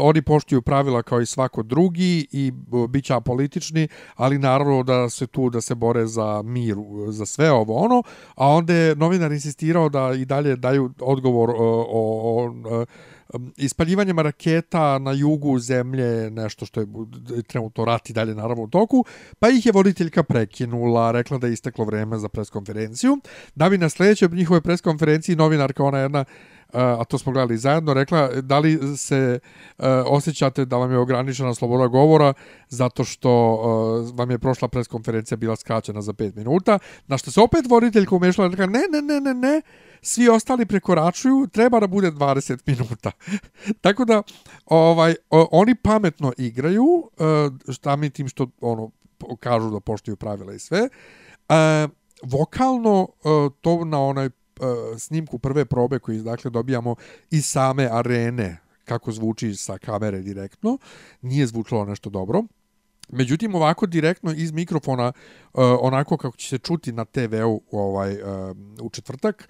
[0.00, 5.10] oni poštuju pravila kao i svako drugi i uh, bit će apolitični, ali naravno da
[5.10, 8.02] se tu da se bore za mir, uh, za sve ovo ono,
[8.34, 12.84] a onda je novinar insistirao da i dalje daju odgovor uh, o, o,
[13.56, 16.86] ispaljivanjem raketa na jugu zemlje, nešto što je
[17.46, 19.04] trenutno rat i dalje naravno u toku,
[19.38, 23.18] pa ih je voditeljka prekinula, rekla da je isteklo vreme za preskonferenciju,
[23.54, 26.24] da bi na sljedećoj njihovoj preskonferenciji novinarka, ona jedna
[26.74, 29.38] Uh, a to smo gledali zajedno, rekla da li se
[29.78, 32.32] uh, osjećate da vam je ograničena sloboda govora
[32.68, 37.40] zato što uh, vam je prošla preskonferencija bila skraćena za 5 minuta, na što se
[37.40, 39.62] opet voditeljka umešala i rekla ne, ne, ne, ne, ne,
[40.04, 43.10] svi ostali prekoračuju, treba da bude 20 minuta.
[43.80, 44.22] Tako da
[44.66, 48.90] ovaj oni pametno igraju, uh, šta mi tim što ono
[49.40, 50.88] kažu da poštuju pravila i sve.
[51.48, 51.90] Uh,
[52.22, 54.32] vokalno uh, to na onaj uh,
[54.98, 56.94] snimku prve probe koji dakle dobijamo
[57.30, 60.78] iz same arene kako zvuči sa kamere direktno,
[61.22, 62.42] nije zvučalo nešto dobro.
[63.08, 65.12] Međutim, ovako direktno iz mikrofona,
[65.54, 69.48] uh, onako kako će se čuti na TV-u ovaj, uh, u četvrtak,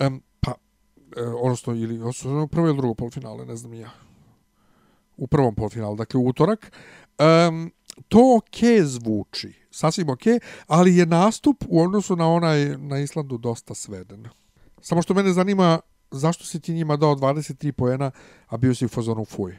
[0.00, 3.90] um, pa, uh, odnosno, ili odnosno, prvo ili drugo polufinale, ne znam ja.
[5.16, 6.72] U prvom polufinalu, dakle u utorak.
[7.48, 7.72] Um,
[8.08, 10.22] to ok zvuči, sasvim ok,
[10.66, 14.28] ali je nastup u odnosu na onaj na Islandu dosta sveden.
[14.80, 15.80] Samo što mene zanima
[16.10, 18.10] zašto si ti njima dao 23 poena,
[18.46, 19.56] a bio si u fazonu fuj.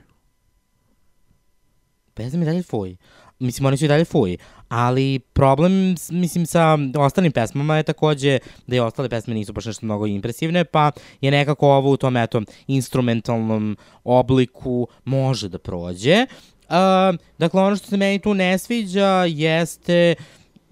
[2.15, 2.95] Pesma je dalje fuj.
[3.39, 4.37] Mislim, oni su i dalje fuj.
[4.69, 9.85] Ali problem, mislim, sa ostalim pesmama je takođe da i ostale pesme nisu baš nešto
[9.85, 16.25] mnogo impresivne, pa je nekako ovo u tom, eto, instrumentalnom obliku može da prođe.
[16.69, 20.15] Uh, dakle, ono što se meni tu ne sviđa jeste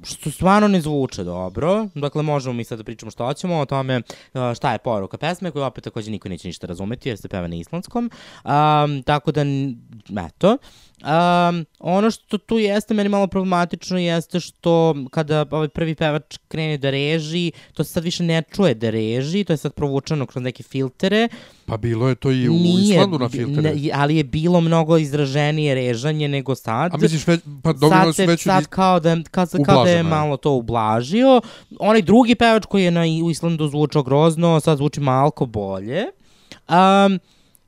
[0.04, 1.88] što stvarno ne zvuče dobro.
[1.96, 5.52] Dakle, možemo mi sad da pričamo što hoćemo o tome uh, šta je poruka pesme,
[5.52, 8.12] koju opet takođe niko neće ništa razumeti jer se peva na islandskom.
[8.44, 9.42] Um, tako da,
[10.26, 10.58] eto.
[11.04, 16.78] Um, ono što tu jeste meni malo problematično jeste što kada ovaj prvi pevač krene
[16.78, 20.44] da reži, to se sad više ne čuje da reži, to je sad provučeno kroz
[20.44, 21.28] neke filtere.
[21.66, 23.74] Pa bilo je to i u Nije, Islandu na filtere.
[23.94, 26.94] ali je bilo mnogo izraženije režanje nego sad.
[26.94, 30.04] A misliš već- pa dobilo su se- veću Sad kao da, kao, kao da je
[30.04, 31.42] malo to ublažio.
[31.80, 36.04] Onaj drugi pevač koji je na u Islandu zvučao grozno, sad zvuči malko bolje.
[36.70, 37.20] Um,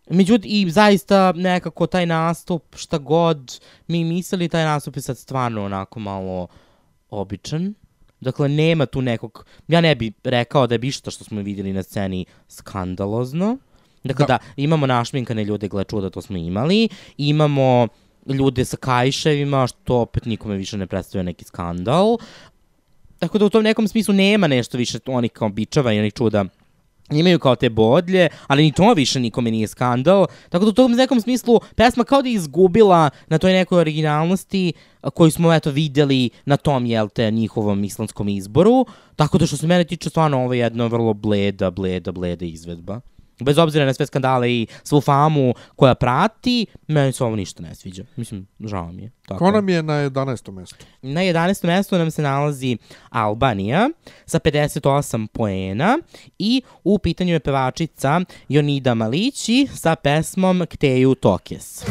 [0.09, 5.65] Međutim, i zaista nekako taj nastup, šta god mi mislili, taj nastup je sad stvarno
[5.65, 6.47] onako malo
[7.09, 7.73] običan.
[8.19, 11.83] Dakle, nema tu nekog, ja ne bi rekao da je išta što smo vidjeli na
[11.83, 13.57] sceni skandalozno.
[14.07, 14.39] Dakle, da, Da.
[14.55, 16.89] imamo našminkane ljude, gle čuda, to smo imali.
[17.17, 17.87] Imamo
[18.25, 22.17] ljude sa kajševima, što opet nikome više ne predstavlja neki skandal.
[23.19, 26.45] Tako da u tom nekom smislu nema nešto više onih kao bičava i onih čuda
[27.11, 30.27] imaju kao te bodlje, ali ni to više nikome nije skandal.
[30.49, 34.73] Tako da u tom nekom smislu pesma kao da je izgubila na toj nekoj originalnosti
[35.13, 38.85] koju smo eto videli na tom, jel te, njihovom islandskom izboru.
[39.15, 43.01] Tako da što se mene tiče stvarno ovo je jedna vrlo bleda, bleda, bleda izvedba.
[43.39, 47.75] Bez obzira na sve skandale i svu famu koja prati, meni se ovo ništa ne
[47.75, 48.03] sviđa.
[48.15, 49.11] Mislim, žao mi je.
[49.27, 49.39] Tako.
[49.39, 50.51] Ko nam je na 11.
[50.51, 50.85] mestu?
[51.01, 51.65] Na 11.
[51.65, 52.77] mestu nam se nalazi
[53.09, 53.89] Albanija
[54.25, 55.97] sa 58 poena
[56.39, 61.85] i u pitanju je pevačica Jonida Malići sa pesmom Kteju Tokes.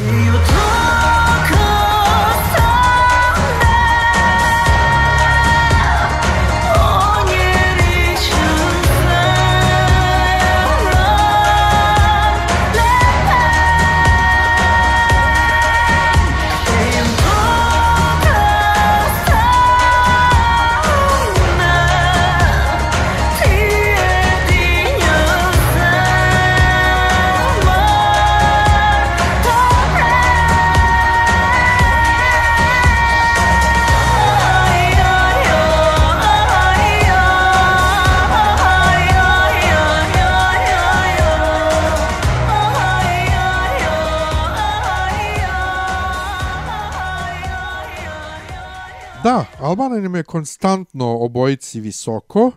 [49.25, 52.51] Da, Albana nam je konstantno obojici visoko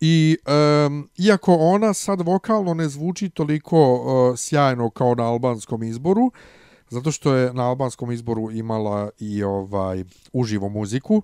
[0.00, 0.36] i
[0.86, 6.32] um, iako ona sad vokalno ne zvuči toliko uh, sjajno kao na albanskom izboru,
[6.88, 11.22] zato što je na albanskom izboru imala i ovaj uživo muziku,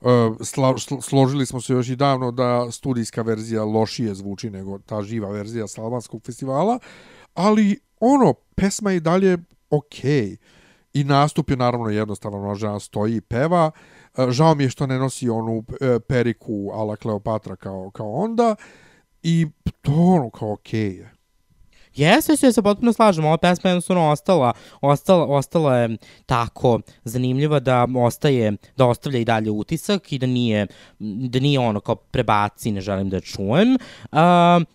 [0.00, 4.78] Uh, sla, sl, složili smo se još i davno da studijska verzija lošije zvuči nego
[4.78, 6.78] ta živa verzija sa albanskog festivala,
[7.34, 9.38] ali ono, pesma je dalje
[9.70, 10.36] okej.
[10.94, 13.70] I nastup je naravno jednostavan, ona žena stoji i peva.
[13.74, 18.56] E, Žao mi je što ne nosi onu e, periku ala Kleopatra kao, kao onda.
[19.22, 19.46] I
[19.80, 21.12] to ono kao okej je.
[21.94, 23.24] Jeste, se potpuno slažem.
[23.24, 29.24] Ova pesma je jednostavno ostala, ostala, ostala je tako zanimljiva da ostaje, da ostavlja i
[29.24, 30.66] dalje utisak i da nije,
[30.98, 33.74] da nije ono kao prebaci, ne želim da je čujem.
[33.74, 34.18] Uh,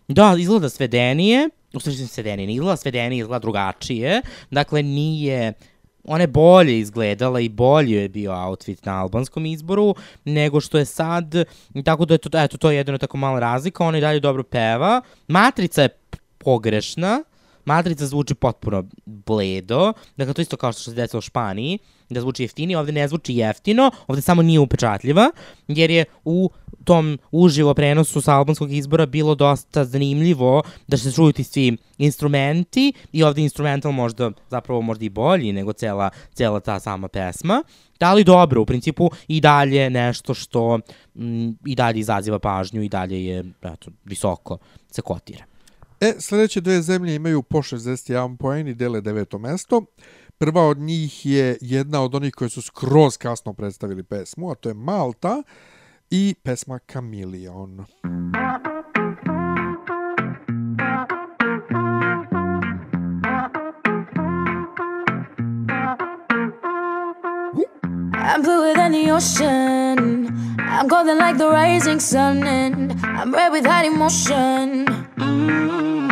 [0.07, 4.21] da, izgleda svedenije, u stvari svedenije, ne izgleda svedenije, izgleda drugačije.
[4.51, 5.53] Dakle, nije,
[6.07, 10.85] ona je bolje izgledala i bolje je bio outfit na albanskom izboru nego što je
[10.85, 11.35] sad,
[11.85, 14.43] tako da je to, eto, to je jedino tako mala razlika, ona i dalje dobro
[14.43, 15.01] peva.
[15.27, 15.89] Matrica je
[16.37, 17.23] pogrešna,
[17.65, 21.79] Matrica zvuči potpuno bledo, dakle to isto kao što se desilo u Španiji,
[22.09, 25.31] da zvuči jeftinije, ovde ne zvuči jeftino, ovde samo nije upečatljiva,
[25.67, 26.49] jer je u
[26.87, 32.93] tom uživo prenosu sa albanskog izbora bilo dosta zanimljivo da se čuju ti svi instrumenti
[33.11, 37.63] i ovde instrumental možda, zapravo možda i bolji nego cela, cela ta sama pesma.
[37.99, 40.79] Da li dobro, u principu i dalje nešto što
[41.15, 44.57] mm, i dalje izaziva pažnju i dalje je eto, visoko
[44.91, 45.43] se kotira.
[45.99, 49.81] E, sledeće dve zemlje imaju po 61 poen i dele deveto mesto.
[50.37, 54.69] Prva od njih je jedna od onih koje su skroz kasno predstavili pesmu, a to
[54.69, 55.43] je Malta
[56.09, 57.85] i pesma Chameleon.
[68.43, 70.57] bluer than the ocean.
[70.59, 74.85] I'm golden like the rising sun, and I'm red without emotion.
[75.17, 76.11] Mm-hmm.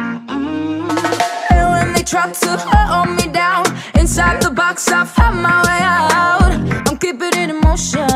[1.52, 5.82] And when they try to hold me down inside the box, I found my way
[5.84, 6.90] out.
[6.90, 8.15] I'm keeping it in motion.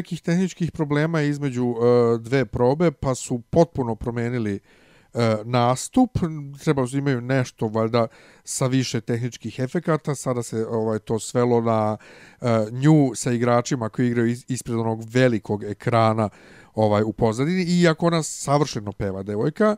[0.00, 6.18] Nekih tehničkih problema između uh, dve probe, pa su potpuno promenili uh, nastup.
[6.64, 8.06] Treba da imaju nešto, valjda,
[8.44, 10.14] sa više tehničkih efekata.
[10.14, 15.64] Sada se ovaj to svelo na uh, nju sa igračima koji igraju ispred onog velikog
[15.64, 16.28] ekrana
[16.74, 19.76] ovaj u pozadini, iako ona savršeno peva devojka.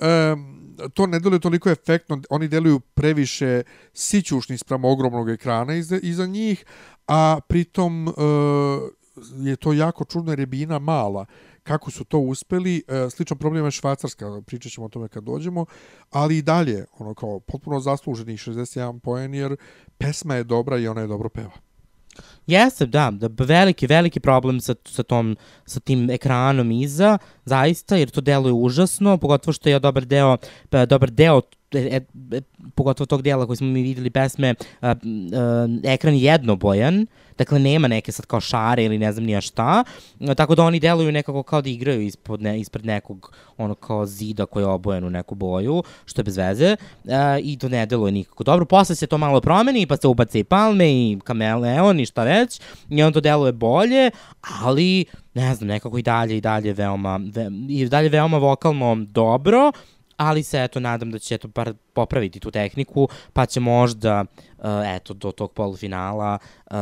[0.00, 3.62] Um, to ne deluje toliko efektno, oni deluju previše
[3.94, 6.64] sićušni sprem ogromnog ekrana iza, iza njih,
[7.06, 8.14] a pritom uh,
[9.36, 11.26] je to jako čudno jer je bina mala.
[11.62, 15.66] Kako su to uspeli, uh, sličan problem je Švajcarska, pričat ćemo o tome kad dođemo,
[16.10, 19.56] ali i dalje, ono kao potpuno zasluženih 61 poen jer
[19.98, 21.52] pesma je dobra i ona je dobro peva.
[22.46, 25.36] Jeste, da, da, veliki, veliki problem sa, sa, tom,
[25.66, 30.36] sa tim ekranom iza, zaista, jer to deluje užasno, pogotovo što je dobar deo,
[30.86, 31.40] dobar deo
[31.72, 32.00] e,
[32.32, 32.40] e,
[32.74, 34.94] pogotovo tog dijela koji smo mi videli pesme, a, a,
[35.84, 37.06] ekran je jednobojan,
[37.38, 39.84] dakle nema neke sad kao šare ili ne znam nija šta,
[40.20, 44.06] a, tako da oni deluju nekako kao da igraju ispod ne, ispred nekog ono kao
[44.06, 46.76] zida koji je obojen u neku boju, što je bez veze,
[47.08, 48.64] a, i to ne deluje nikako dobro.
[48.64, 52.60] Posle se to malo promeni, pa se ubace i palme i kameleon i šta već,
[52.88, 54.10] i onda to deluje bolje,
[54.62, 59.72] ali ne znam, nekako i dalje i dalje veoma, ve, i dalje veoma vokalno dobro,
[60.20, 64.24] ali se eto nadam da će eto bar popraviti tu tehniku, pa će možda
[64.58, 66.38] uh, eto do tog polufinala
[66.70, 66.76] uh,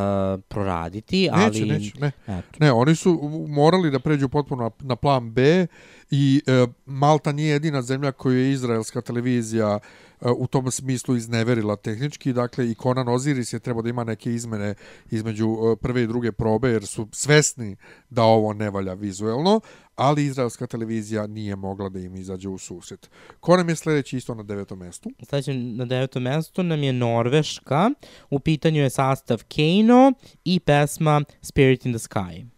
[0.49, 2.13] proraditi, ali Neće, neće, ne.
[2.27, 2.59] Eto.
[2.59, 5.67] Ne, oni su morali da pređu potpuno na, na plan B
[6.11, 11.77] i e, Malta nije jedina zemlja koju je izraelska televizija e, u tom smislu izneverila
[11.77, 12.33] tehnički.
[12.33, 14.75] Dakle, i Conan Osiris je trebao da ima neke izmene
[15.11, 17.77] između e, prve i druge probe, jer su svesni
[18.11, 19.61] da ovo ne valja vizuelno,
[19.97, 23.11] ali izraelska televizija nije mogla da im izađe u susret.
[23.41, 25.11] Ko nam je sledeći isto na devetom mestu?
[25.23, 27.91] Sledeće na devetom mestu nam je Norveška,
[28.31, 30.13] u pitanju je sastav Keino
[30.45, 32.58] i pesma Spirit in the Sky.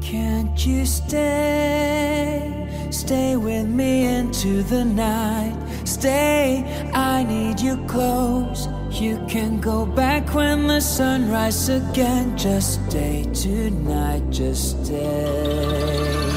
[0.00, 2.54] Can't you stay?
[2.90, 5.54] Stay with me into the night.
[5.84, 6.64] Stay,
[6.94, 8.68] I need you close.
[8.90, 12.36] You can go back when the sun rises again.
[12.36, 16.32] Just stay tonight, just stay.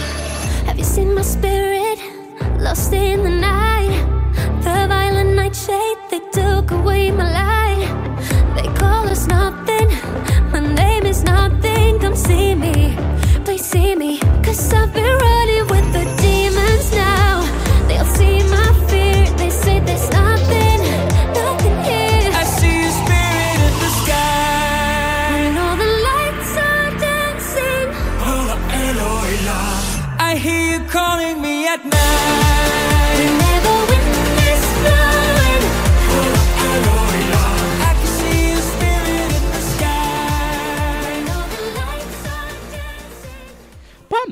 [0.65, 1.99] Have you seen my spirit
[2.59, 4.07] lost in the night?
[4.63, 7.87] The violent nightshade, they took away my light.
[8.55, 9.87] They call us nothing,
[10.51, 11.99] my name is nothing.
[11.99, 12.95] Come see me,
[13.45, 14.19] please see me.
[14.43, 17.41] Cause I've been running with the demons now.
[17.87, 20.79] They'll see my fear, they say there's nothing,
[21.33, 22.31] nothing here.
[22.41, 25.31] I see your spirit in the sky.
[25.33, 27.87] When all the lights are dancing.
[30.19, 32.40] I hear you calling me at night.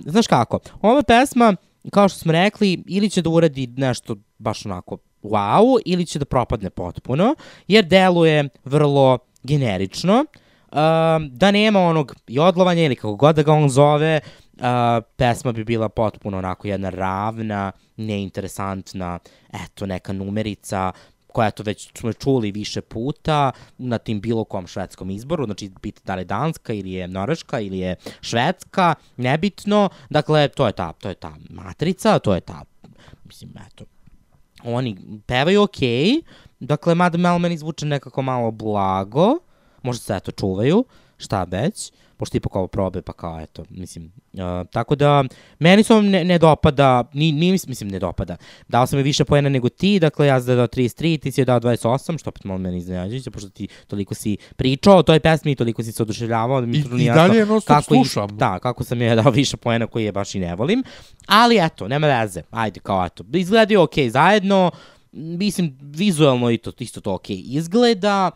[0.06, 1.56] Znaš kako, ova pesma,
[1.92, 6.26] kao što smo rekli, ili će da uradi nešto baš onako wow, ili će da
[6.26, 7.36] propadne potpuno,
[7.68, 10.26] jer deluje vrlo generično,
[10.72, 10.78] uh,
[11.32, 14.20] da nema onog jodlovanja ili kako god da ga on zove,
[14.54, 14.62] uh,
[15.16, 19.20] pesma bi bila potpuno onako jedna ravna, neinteresantna,
[19.66, 20.92] eto neka numerica,
[21.34, 26.02] koja to već smo čuli više puta na tim bilo kom švedskom izboru, znači biti
[26.06, 31.10] da li Danska ili je Norveška ili je Švedska, nebitno, dakle to je ta, to
[31.10, 32.64] je ta matrica, to je ta,
[33.24, 33.86] mislim, eto,
[34.64, 36.22] oni pevaju okej,
[36.60, 39.38] dakle, mada malo meni zvuče nekako malo blago,
[39.84, 40.86] možda se eto čuvaju,
[41.18, 44.40] šta već, pošto ipak ovo probe, pa kao, eto, mislim, uh,
[44.72, 45.24] tako da,
[45.60, 48.38] meni se ovo ne, ne dopada, ni, ni, mislim, ne dopada,
[48.68, 51.46] dao sam je više poena nego ti, dakle, ja sam dao 33, ti si je
[51.46, 55.52] dao 28, što opet malo meni iznenađujuće, pošto ti toliko si pričao o toj pesmi
[55.52, 58.04] i toliko si se oduševljavao, da mi I- i dalje je non stop slušam.
[58.30, 60.84] Da, kako sam je dao više poena koji je baš i ne volim,
[61.26, 64.72] ali eto, nema veze, ajde, kao eto, izgledaju okej zajedno,
[65.12, 68.32] mislim, vizualno i to, isto to okej izgleda,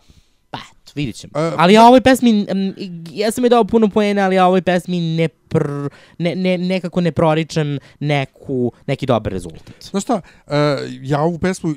[0.54, 1.32] pa eto, vidit ćemo.
[1.36, 2.74] E, ali ja ovoj pesmi, mm,
[3.12, 7.02] ja sam je dao puno poena, ali ja ovoj pesmi ne, pr, ne, ne, nekako
[7.02, 9.74] ne proričem neku, neki dobar rezultat.
[9.82, 11.76] Znaš šta, e, ja ovu pesmu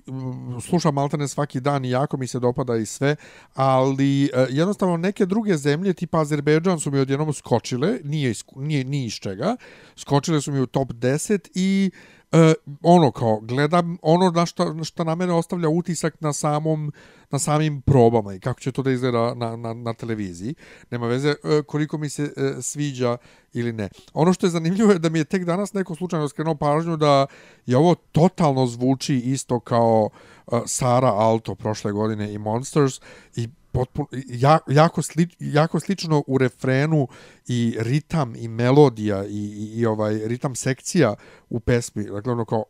[0.69, 3.17] slušam maltene svaki dan i jako mi se dopada i sve,
[3.55, 8.85] ali e, jednostavno neke druge zemlje, tipa Azerbejdžan su mi odjednom skočile, nije, iz, nije
[8.85, 9.57] ni iz čega,
[9.97, 11.91] skočile su mi u top 10 i
[12.33, 16.93] e, ono kao, gledam ono na što, što na mene ostavlja utisak na samom
[17.31, 20.55] na samim probama i kako će to da izgleda na, na, na televiziji.
[20.91, 23.17] Nema veze e, koliko mi se e, sviđa
[23.53, 23.89] ili ne.
[24.15, 27.27] Ono što je zanimljivo je da mi je tek danas neko slučajno skrenuo pažnju da
[27.67, 30.09] je ovo totalno zvuči isto kao
[30.53, 33.01] e, Sara Alto prošle godine i Monsters
[33.37, 37.09] i potpuno, ja, jako, sli, jako slično u refrenu
[37.49, 41.15] i ritam i melodija i, i, i ovaj ritam sekcija
[41.49, 42.05] u pesmi.
[42.05, 42.65] Dakle, ono kao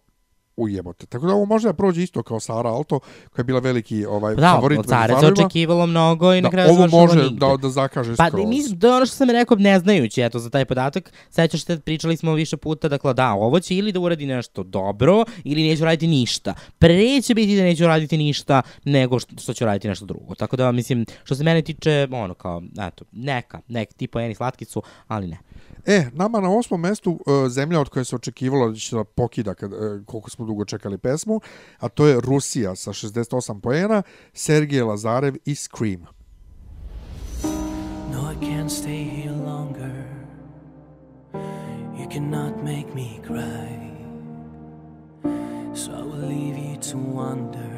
[0.56, 1.06] ujebote.
[1.06, 2.98] Tako da ovo može da prođe isto kao Sara Alto,
[3.30, 4.78] koja je bila veliki ovaj, Pa Da, favorit.
[4.78, 7.36] od među Care se očekivalo mnogo i na Da, kraju ovo završilo može nigde.
[7.38, 8.46] da, da zakaže Pa skroz.
[8.46, 11.12] mislim, to je ono što sam rekao ne znajući, eto, za taj podatak.
[11.30, 15.24] Sećaš se, pričali smo više puta, dakle, da, ovo će ili da uradi nešto dobro,
[15.44, 16.54] ili neće raditi ništa.
[16.78, 20.34] Pre će biti da neće raditi ništa, nego što, što će raditi nešto drugo.
[20.34, 24.64] Tako da, mislim, što se mene tiče, ono, kao, eto, neka, nek, tipo eni slatki
[24.64, 25.38] su, ali ne.
[25.86, 29.54] E, nama na osmom mestu uh, zemlja od koje se očekivalo da će da pokida
[29.54, 31.40] kad, uh, koliko smo dugo čekali pesmu,
[31.78, 34.02] a to je Rusija sa 68 poena,
[34.32, 36.06] Sergej Lazarev i Scream.
[38.12, 40.06] No, I can't stay here longer.
[41.98, 43.86] You cannot make me cry.
[45.74, 47.70] So I will leave you to wonder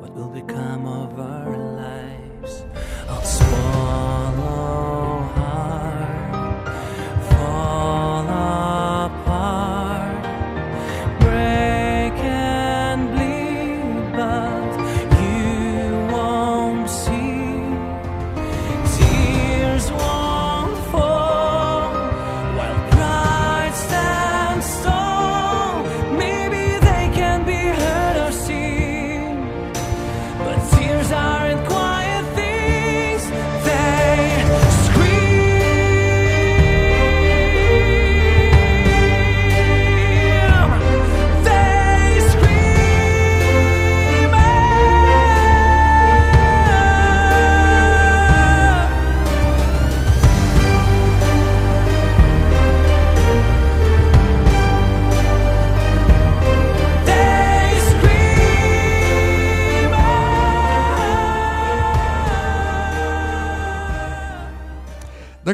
[0.00, 2.64] what will become of our lives.
[3.08, 4.91] I'll swallow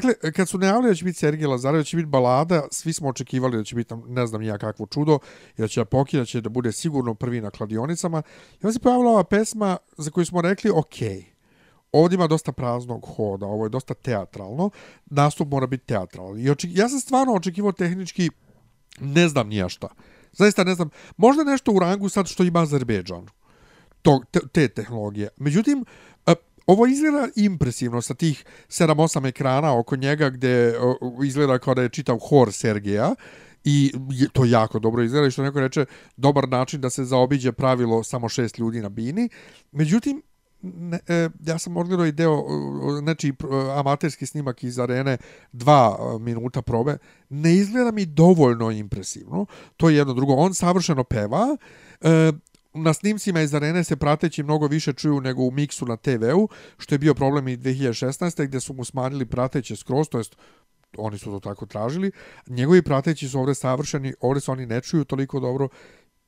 [0.00, 3.08] Dakle, kad su najavili da će biti Sergej Lazarev, da će biti balada, svi smo
[3.08, 5.18] očekivali da će biti, ne znam nija kakvo čudo,
[5.56, 8.22] i da će pokida, da će da bude sigurno prvi na kladionicama.
[8.52, 11.24] I onda se pojavila ova pesma za koju smo rekli, okej,
[11.92, 14.70] ovdje ima dosta praznog hoda, ovo je dosta teatralno,
[15.06, 16.40] nastup mora biti teatralan.
[16.40, 18.30] I oček, ja sam stvarno očekivao tehnički,
[19.00, 19.88] ne znam nija šta.
[20.32, 23.26] Zaista ne znam, možda nešto u rangu sad što ima Azerbejdžan,
[24.02, 25.28] to, te, te tehnologije.
[25.36, 25.84] Međutim,
[26.68, 30.74] ovo izgleda impresivno sa tih 7-8 ekrana oko njega gde
[31.24, 33.14] izgleda kao da je čitav hor Sergeja
[33.64, 33.92] i
[34.32, 35.84] to jako dobro izgleda i što neko reče
[36.16, 39.28] dobar način da se zaobiđe pravilo samo šest ljudi na bini.
[39.72, 40.22] Međutim,
[40.62, 42.44] ne, e, ja sam odgledao i deo
[43.02, 45.16] nečiji pr- amaterski snimak iz arene
[45.52, 46.98] dva e, minuta probe.
[47.28, 49.46] Ne izgleda mi dovoljno impresivno.
[49.76, 50.34] To je jedno drugo.
[50.34, 51.56] On savršeno peva
[52.00, 52.32] e,
[52.78, 56.48] na snimcima iz arene se prateći mnogo više čuju nego u miksu na TV-u,
[56.78, 58.46] što je bio problem i 2016.
[58.46, 60.36] gdje su mu smanjili prateće skroz, to jest
[60.96, 62.12] oni su to tako tražili.
[62.46, 65.68] Njegovi prateći su ovdje savršeni, ovdje se oni ne čuju toliko dobro.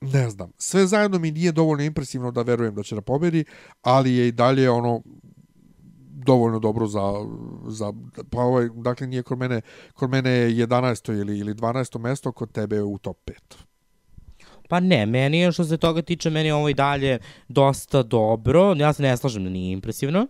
[0.01, 3.45] Ne znam, sve zajedno mi nije dovoljno impresivno da verujem da će da pobedi,
[3.83, 5.03] ali je i dalje ono
[6.25, 7.13] dovoljno dobro za,
[7.69, 7.93] za
[8.31, 9.61] pa ovaj, dakle nije kod mene,
[9.95, 11.21] kod mene je 11.
[11.21, 11.99] ili, ili 12.
[11.99, 13.70] mesto, kod tebe je u top 5.
[14.71, 17.19] Pa ne, meni je što se toga tiče, meni je ovo i dalje
[17.49, 18.75] dosta dobro.
[18.75, 20.27] Ja se ne slažem da nije impresivno.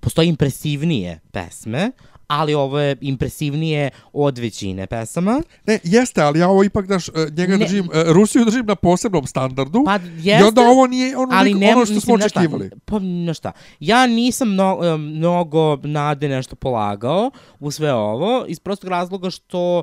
[0.00, 1.90] Postoji impresivnije pesme,
[2.26, 5.42] ali ovo je impresivnije od većine pesama.
[5.66, 7.58] Ne, jeste, ali ja ovo ipak daš, e, njega Ne.
[7.58, 9.82] držim, e, Rusiju držim na posebnom standardu.
[9.84, 12.70] Pa I jeste, onda ovo nije ono, ali nek- ne, ono što smo šta, očekivali.
[12.84, 18.60] Pa, no šta, ja nisam mno, e, mnogo nade nešto polagao u sve ovo, iz
[18.60, 19.82] prostog razloga što,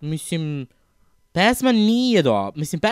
[0.00, 0.66] mislim,
[1.32, 2.52] pesma nije do...
[2.54, 2.88] Mislim, pe,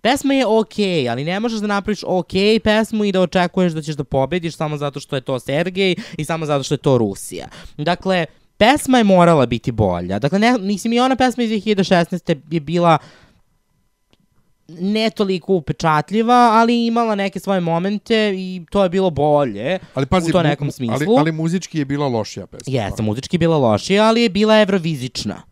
[0.00, 3.94] pesma je okej, ali ne možeš da napraviš okej pesmu i da očekuješ da ćeš
[3.94, 7.48] da pobediš samo zato što je to Sergej i samo zato što je to Rusija.
[7.76, 8.26] Dakle,
[8.56, 10.18] pesma je morala biti bolja.
[10.18, 12.36] Dakle, ne, mislim, i ona pesma iz 2016.
[12.50, 12.98] je bila
[14.78, 20.30] ne toliko upečatljiva, ali imala neke svoje momente i to je bilo bolje Ali pazi,
[20.30, 20.94] u to nekom smislu.
[20.94, 22.72] Ali, ali muzički je bila lošija pesma.
[22.72, 25.42] Jeste, muzički je bila lošija, ali je bila evrovizična.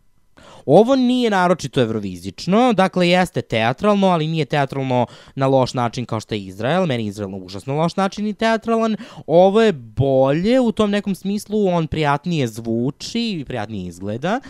[0.70, 6.34] Ovo nije naročito evrovizično, dakle jeste teatralno, ali nije teatralno na loš način kao što
[6.34, 6.86] je Izrael.
[6.86, 8.96] Meni je Izrael na užasno loš način i teatralan.
[9.26, 14.40] Ovo je bolje u tom nekom smislu, on prijatnije zvuči i prijatnije izgleda.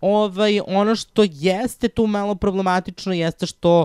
[0.00, 3.84] Ovaj, ono što jeste tu malo problematično jeste što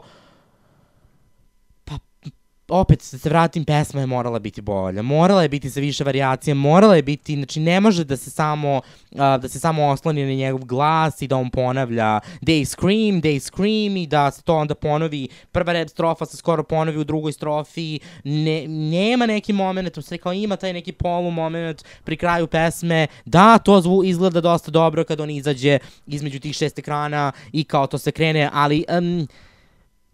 [2.71, 5.01] opet da se vratim, pesma je morala biti bolja.
[5.01, 8.81] Morala je biti sa više varijacija, morala je biti, znači ne može da se samo
[9.17, 13.39] a, da se samo osloni na njegov glas i da on ponavlja they scream, they
[13.39, 17.31] scream i da se to onda ponovi, prva rep strofa se skoro ponovi u drugoj
[17.31, 23.07] strofi, ne, nema neki moment, se kao ima taj neki polu moment pri kraju pesme,
[23.25, 27.87] da, to zvu izgleda dosta dobro kad on izađe između tih šest ekrana i kao
[27.87, 29.27] to se krene, ali um,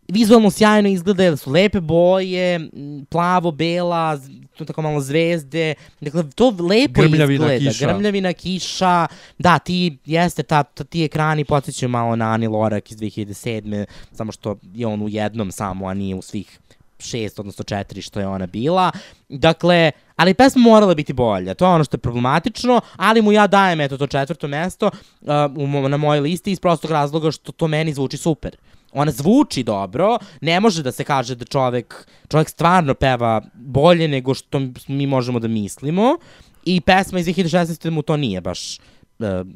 [0.08, 2.70] vizualno sjajno izgleda, da su lepe boje,
[3.10, 4.20] plavo, bela,
[4.58, 7.88] tu tako malo zvezde, dakle to lepo Grmljavina izgleda, kiša.
[7.88, 9.08] grmljavina kiša,
[9.38, 13.86] da, ti, jeste, ta, ta, ti ekrani podsjećaju malo na Ani Lorak iz 2007.
[14.12, 16.60] Samo što je on u jednom samo, a nije u svih
[17.00, 18.92] šest, odnosno četiri što je ona bila.
[19.30, 23.48] Dakle, ali pesma morala biti bolja, to je ono što je problematično, ali mu ja
[23.48, 24.90] dajem eto to četvrto mesto
[25.22, 28.58] uh, na mojoj listi iz prostog razloga što to meni zvuči super.
[28.92, 34.34] Ona zvuči dobro, ne može da se kaže da čovek, čovek stvarno peva bolje nego
[34.34, 36.18] što mi možemo da mislimo
[36.66, 37.90] i pesma iz 2016.
[37.90, 38.80] mu to nije baš e,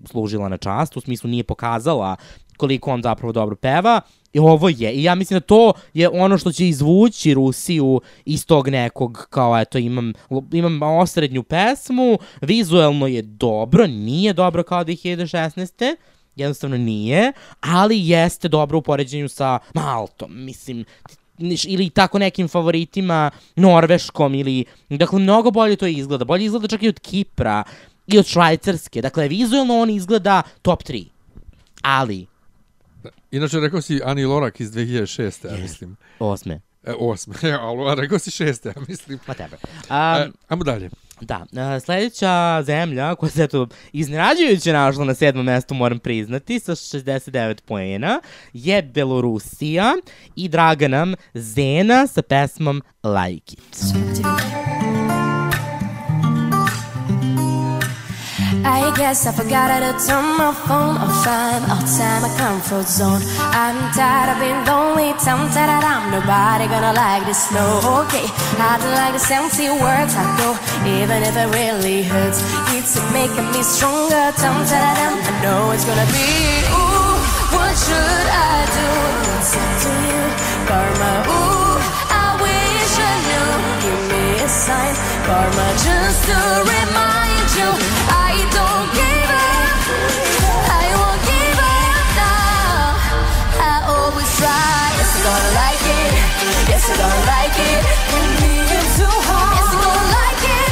[0.05, 2.15] služila na čast, u smislu nije pokazala
[2.57, 4.01] koliko on zapravo dobro peva.
[4.33, 4.91] I ovo je.
[4.93, 9.59] I ja mislim da to je ono što će izvući Rusiju iz tog nekog, kao
[9.59, 10.13] eto, imam,
[10.51, 15.95] imam osrednju pesmu, vizuelno je dobro, nije dobro kao 2016
[16.41, 20.85] jednostavno nije, ali jeste dobro u poređenju sa Maltom, mislim,
[21.67, 26.25] ili tako nekim favoritima Norveškom ili, dakle, mnogo bolje to izgleda.
[26.25, 27.63] Bolje izgleda čak i od Kipra
[28.07, 29.01] i od Švajcarske.
[29.01, 31.05] Dakle, vizualno on izgleda top 3.
[31.81, 32.27] Ali,
[33.31, 35.51] Inače, rekao si Ani Lorak iz 2006.
[35.51, 35.97] ja mislim.
[36.19, 36.59] osme.
[36.83, 39.19] E, osme, ali rekao si šeste, ja mislim.
[39.27, 39.57] Ma tebe.
[39.89, 40.89] Um, ajmo dalje.
[41.21, 46.71] Da, a, sledeća zemlja koja se eto iznenađujuće našla na sedmom mestu, moram priznati, sa
[46.71, 48.21] 69 poena,
[48.53, 49.93] je Belorusija
[50.35, 54.80] i draga nam Zena sa pesmom Like It.
[58.91, 61.23] I guess I forgot how to turn my phone off.
[61.23, 63.23] I'm outside my comfort zone.
[63.55, 67.39] I'm tired of being lonely, tempted that I'm nobody gonna like this.
[67.55, 67.63] No,
[68.03, 68.27] okay.
[68.59, 72.43] I don't like the empty words I go, even if it really hurts.
[72.75, 75.23] It's making me stronger, that I'm.
[75.23, 76.27] I know it's gonna be.
[76.75, 77.15] Ooh,
[77.55, 78.87] what should I do?
[79.39, 80.23] It's to you,
[80.67, 81.31] karma.
[81.31, 81.79] Ooh,
[82.11, 83.55] I wish I knew.
[83.87, 84.93] Give me a sign,
[85.23, 87.71] karma, just to remind you.
[88.11, 88.30] I
[96.91, 97.81] Like it.
[99.71, 100.71] You're gonna like it.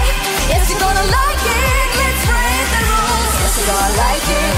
[0.51, 1.87] Yes, you're gonna like it.
[1.99, 3.33] Let's break the rules.
[3.39, 4.55] Yes, you're gonna like it.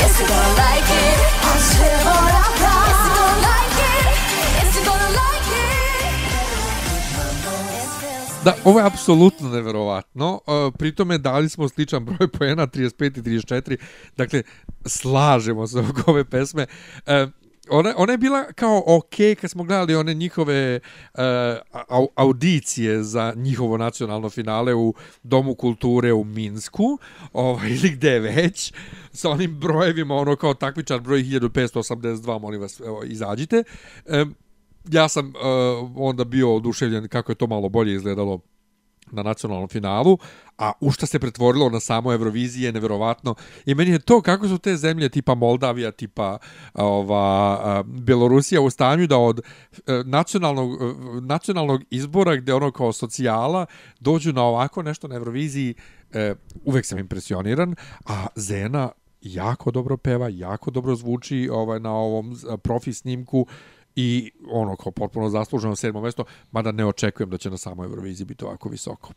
[0.00, 1.18] Yes, you're gonna like it.
[1.80, 1.98] You're
[3.18, 4.06] gonna like it.
[4.56, 5.90] Yes, you're gonna like it.
[8.44, 10.40] Da, ovo je apsolutno neverovatno.
[10.46, 13.76] Uh, pri dali smo sličan broj poena, 35 i 34.
[14.16, 14.42] Dakle,
[14.86, 16.66] slažemo se oko ove pesme.
[17.06, 17.30] Uh,
[17.70, 20.80] ona, ona je bila kao ok kad smo gledali one njihove
[21.14, 21.20] uh,
[21.88, 26.98] au, audicije za njihovo nacionalno finale u Domu kulture u Minsku,
[27.32, 28.72] ovaj, ili gde već,
[29.12, 33.64] sa onim brojevima, ono kao takmičar broj 1582, molim vas, evo, izađite.
[34.06, 34.34] Um,
[34.90, 38.40] ja sam uh, onda bio oduševljen kako je to malo bolje izgledalo
[39.12, 40.18] na nacionalnom finalu,
[40.60, 43.34] a u šta se pretvorilo na samo Euroviziji je neverovatno.
[43.66, 46.38] I meni je to kako su te zemlje tipa Moldavija, tipa
[46.74, 49.40] ova, Belorusija u stanju da od
[49.86, 53.66] e, nacionalnog, e, nacionalnog izbora gde ono kao socijala
[54.00, 55.74] dođu na ovako nešto na Euroviziji,
[56.12, 56.34] e,
[56.64, 57.74] uvek sam impresioniran,
[58.06, 58.90] a Zena
[59.22, 63.46] jako dobro peva, jako dobro zvuči ovaj na ovom profi snimku
[63.96, 68.24] i ono kao potpuno zasluženo sedmo mesto, mada ne očekujem da će na samoj Euroviziji
[68.24, 69.12] biti ovako visoko.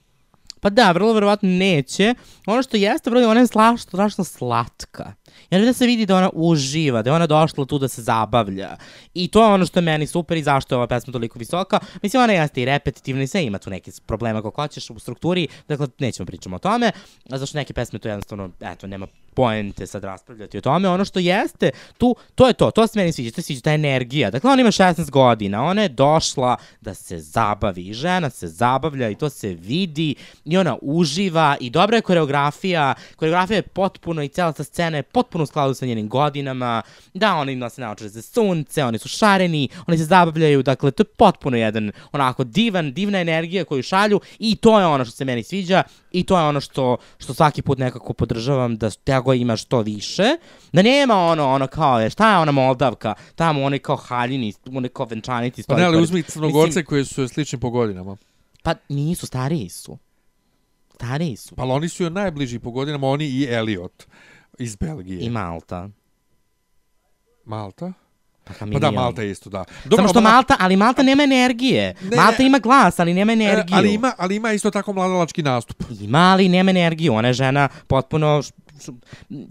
[0.63, 2.15] Pa da, vrlo verovatno neće.
[2.45, 5.13] Ono što jeste, vrlo, ona je slašno, strašno slatka.
[5.49, 8.77] Jer da se vidi da ona uživa, da je ona došla tu da se zabavlja.
[9.13, 11.79] I to je ono što je meni super i zašto je ova pesma toliko visoka.
[12.01, 15.47] Mislim, ona jeste i repetitivna i sve ima tu neke problema kako hoćeš u strukturi,
[15.67, 16.91] dakle, nećemo pričamo o tome,
[17.25, 20.89] zašto neke pesme to jednostavno, eto, nema poente sad raspravljati o tome.
[20.89, 23.73] Ono što jeste, tu, to je to, to se meni sviđa, to se sviđa ta
[23.73, 24.31] energija.
[24.31, 29.09] Dakle, ona ima 16 godina, ona je došla da se zabavi i žena se zabavlja
[29.09, 30.15] i to se vidi
[30.45, 35.03] i ona uživa i dobra je koreografija, koreografija je potpuno i cela ta scena je
[35.03, 36.81] potpuno u skladu sa njenim godinama,
[37.13, 41.07] da, oni nose naočare za sunce, oni su šareni, oni se zabavljaju, dakle, to je
[41.17, 45.43] potpuno jedan onako divan, divna energija koju šalju i to je ono što se meni
[45.43, 49.81] sviđa i to je ono što, što svaki put nekako podržavam da toga ima što
[49.81, 50.37] više,
[50.71, 54.89] da nema ono, ono kao, je, šta je ona Moldavka, tamo oni kao haljini, oni
[54.89, 55.63] kao venčanici.
[55.67, 58.17] Pa ne, ali uzmi crnogorce Mislim, koji su slični po godinama.
[58.63, 59.97] Pa nisu, stariji su.
[60.95, 61.55] Stariji su.
[61.55, 64.03] Pa oni su joj najbliži po godinama, oni i Elliot
[64.59, 65.19] iz Belgije.
[65.21, 65.89] I Malta.
[67.45, 67.93] Malta?
[68.43, 69.63] Pa, Pa da, Malta je isto, da.
[69.95, 71.95] Samo što Ma- Malta, ali Malta nema energije.
[72.01, 73.75] Ne, Malta ima glas, ali nema energiju.
[73.75, 75.83] E, ali ima, ali ima isto tako mladalački nastup.
[76.01, 77.13] Ima, ali nema energiju.
[77.13, 78.41] Ona je žena potpuno...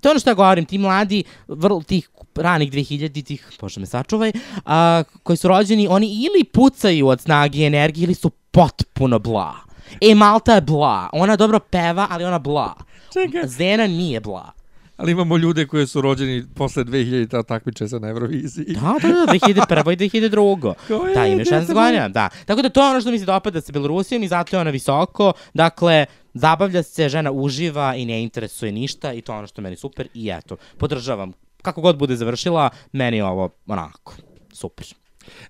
[0.00, 4.32] To je ono što ja govorim, ti mladi, vrlo tih ranih 2000-ih, bože me sačuvaj,
[4.64, 9.54] a, koji su rođeni, oni ili pucaju od snage i energije ili su potpuno bla.
[10.00, 11.08] E, Malta je bla.
[11.12, 12.74] Ona dobro peva, ali ona bla.
[13.12, 13.48] Čekaj.
[13.48, 14.52] Zena nije bla.
[14.96, 18.66] Ali imamo ljude koji su rođeni posle 2000 takmiče se na Euroviziji.
[18.66, 19.92] Da, da, da, 2001.
[19.92, 20.74] i 2002.
[20.88, 22.28] Ko je, Da, ima 16 dete godina, da.
[22.46, 24.70] Tako da to je ono što mi se dopada sa Belorusijom i zato je ona
[24.70, 25.32] visoko.
[25.54, 29.76] Dakle, zabavlja se, žena uživa i ne interesuje ništa i to je ono što meni
[29.76, 31.32] super i eto, podržavam.
[31.62, 34.14] Kako god bude završila, meni je ovo onako,
[34.52, 35.01] super.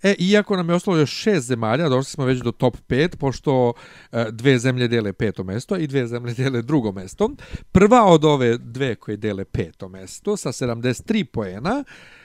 [0.03, 3.73] E, iako nam je ostalo još šest zemalja, došli smo već do top 5, pošto
[4.13, 7.31] e, dve zemlje dele peto mesto i dve zemlje dele drugo mesto.
[7.73, 11.85] Prva od ove dve koje dele peto mesto sa 73 poena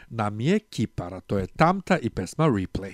[0.10, 2.94] nam je Kipara, to je Tamta i pesma Replay.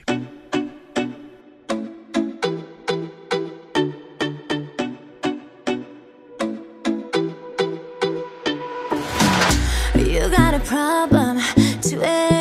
[10.13, 11.39] You got a problem
[11.81, 12.32] to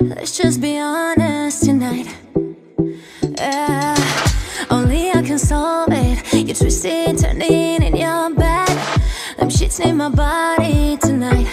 [0.00, 2.06] Let's just be honest tonight.
[3.36, 3.96] Yeah,
[4.70, 6.32] only I can solve it.
[6.32, 8.68] You're twisted, turning in your bed.
[9.38, 11.48] Them shits need my body tonight.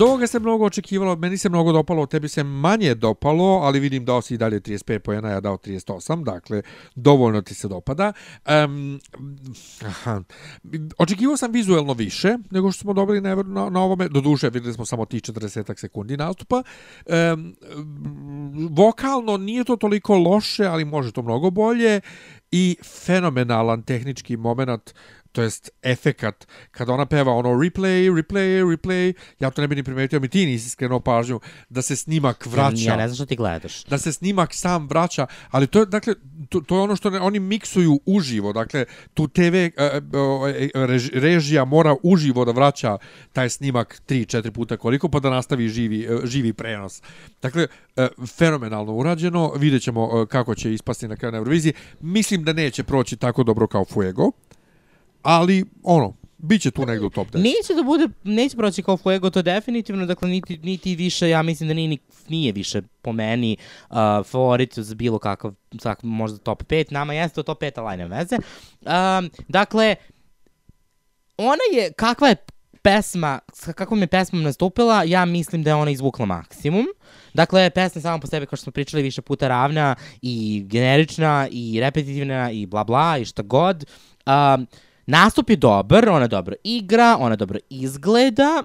[0.00, 4.04] Od ovoga se mnogo očekivalo, meni se mnogo dopalo, tebi se manje dopalo, ali vidim
[4.04, 6.62] dao si i dalje 35 pojena, ja dao 38, dakle,
[6.94, 8.12] dovoljno ti se dopada.
[8.64, 9.00] Um,
[9.86, 10.22] aha.
[10.98, 14.74] Očekivao sam vizuelno više nego što smo dobili na, na, na ovome, do duše videli
[14.74, 16.62] smo samo tih 40 sekundi nastupa.
[17.32, 17.56] Um,
[18.70, 22.00] vokalno nije to toliko loše, ali može to mnogo bolje
[22.52, 24.94] i fenomenalan tehnički moment
[25.32, 29.82] to jest efekat kada ona peva ono replay, replay, replay, ja to ne bi ni
[29.82, 32.90] primetio, mi ti nisi skrenuo pažnju da se snimak vraća.
[32.90, 33.84] Ja ne znam što ti gledaš.
[33.84, 36.14] Da se snimak sam vraća, ali to je, dakle,
[36.48, 38.84] to, to je ono što ne, oni miksuju uživo, dakle,
[39.14, 40.00] tu TV e, e,
[40.74, 42.98] rež- režija mora uživo da vraća
[43.32, 47.02] taj snimak 3-4 puta koliko, pa da nastavi živi, e, živi prenos.
[47.42, 47.66] Dakle,
[47.96, 51.72] e, fenomenalno urađeno, vidjet ćemo e, kako će ispasti na kraju na Euroviziji.
[52.00, 54.30] Mislim da neće proći tako dobro kao Fuego,
[55.22, 57.36] ali ono, bit će tu negdje u top 10.
[57.36, 61.68] Neće da bude, neće proći kao Fuego, to definitivno, dakle, niti, niti više, ja mislim
[61.68, 61.98] da nije, ni-
[62.28, 63.56] nije više po meni
[63.90, 67.96] uh, favorit za bilo kakav, sak, možda top 5, nama jeste to top 5, ali
[67.96, 68.36] nema veze.
[68.36, 69.94] Um, dakle,
[71.36, 72.36] ona je, kakva je
[72.82, 76.86] pesma, sa kakvom je pesmom nastupila, ja mislim da je ona izvukla maksimum.
[77.34, 81.80] Dakle, pesma sama po sebi, kao što smo pričali više puta, ravna i generična i
[81.80, 83.84] repetitivna i bla bla i šta god.
[84.26, 84.66] Um,
[85.10, 88.62] nastup je dobar, ona dobro igra, ona dobro izgleda.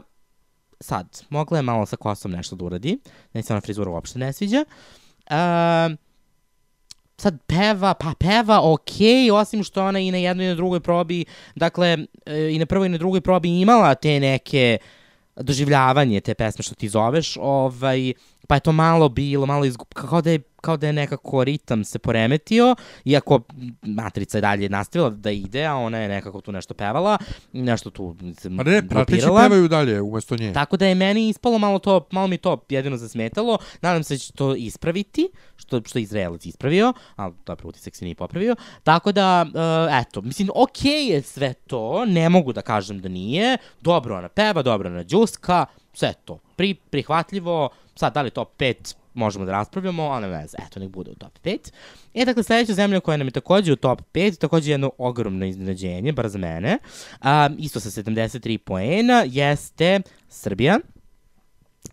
[0.79, 2.99] Sad, mogla je malo sa kosom nešto da uradi.
[3.33, 4.65] Ne se ona frizura uopšte ne sviđa.
[5.29, 5.97] Um,
[7.17, 11.25] sad peva, pa peva okej, osim što ona i na jednoj i na drugoj probi,
[11.55, 14.77] dakle, e, i na prvoj i na drugoj probi imala te neke
[15.35, 18.13] doživljavanje te pesme što ti zoveš, ovaj,
[18.47, 21.83] pa je to malo bilo, malo izgub, kao da je kao da je nekako ritam
[21.83, 23.41] se poremetio, iako
[23.81, 27.17] matrica je dalje nastavila da ide, a ona je nekako tu nešto pevala,
[27.53, 29.41] nešto tu se Pa ne, grupirala.
[29.41, 30.53] pevaju dalje umesto nje.
[30.53, 33.57] Tako da je meni ispalo malo to, malo mi to jedino zasmetalo.
[33.81, 38.05] Nadam se da će to ispraviti, što, što je Izraelac ispravio, ali dobro, utisak se
[38.05, 38.55] nije popravio.
[38.83, 43.57] Tako da, uh, eto, mislim, okej je sve to, ne mogu da kažem da nije.
[43.81, 46.39] Dobro ona peva, dobro ona džuska, sve to.
[46.55, 50.89] Pri, prihvatljivo, sad da li top 5 možemo da raspravljamo, ali ne veze, eto, nek
[50.89, 51.71] bude u top 5.
[52.13, 56.11] E, dakle, sledeća zemlja koja nam je takođe u top 5, takođe jedno ogromno iznenađenje,
[56.11, 56.77] bar za mene,
[57.23, 60.79] um, isto sa 73 poena, jeste Srbija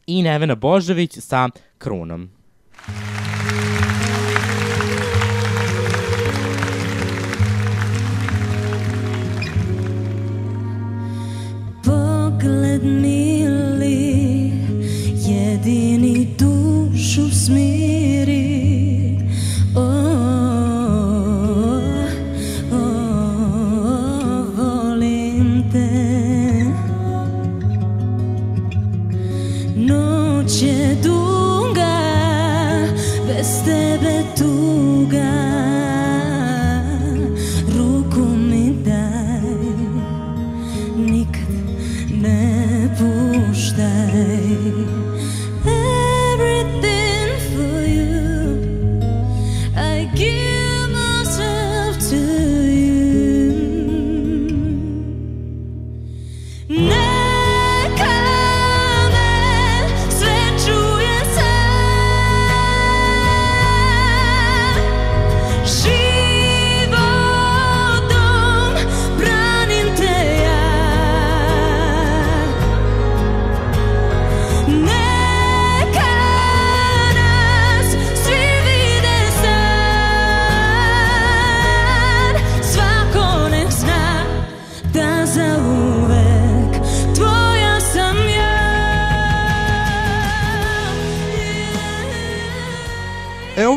[0.06, 1.48] i Nevena Božović sa
[1.78, 2.30] Krunom.
[11.84, 13.31] Pogled mili,
[17.48, 18.21] me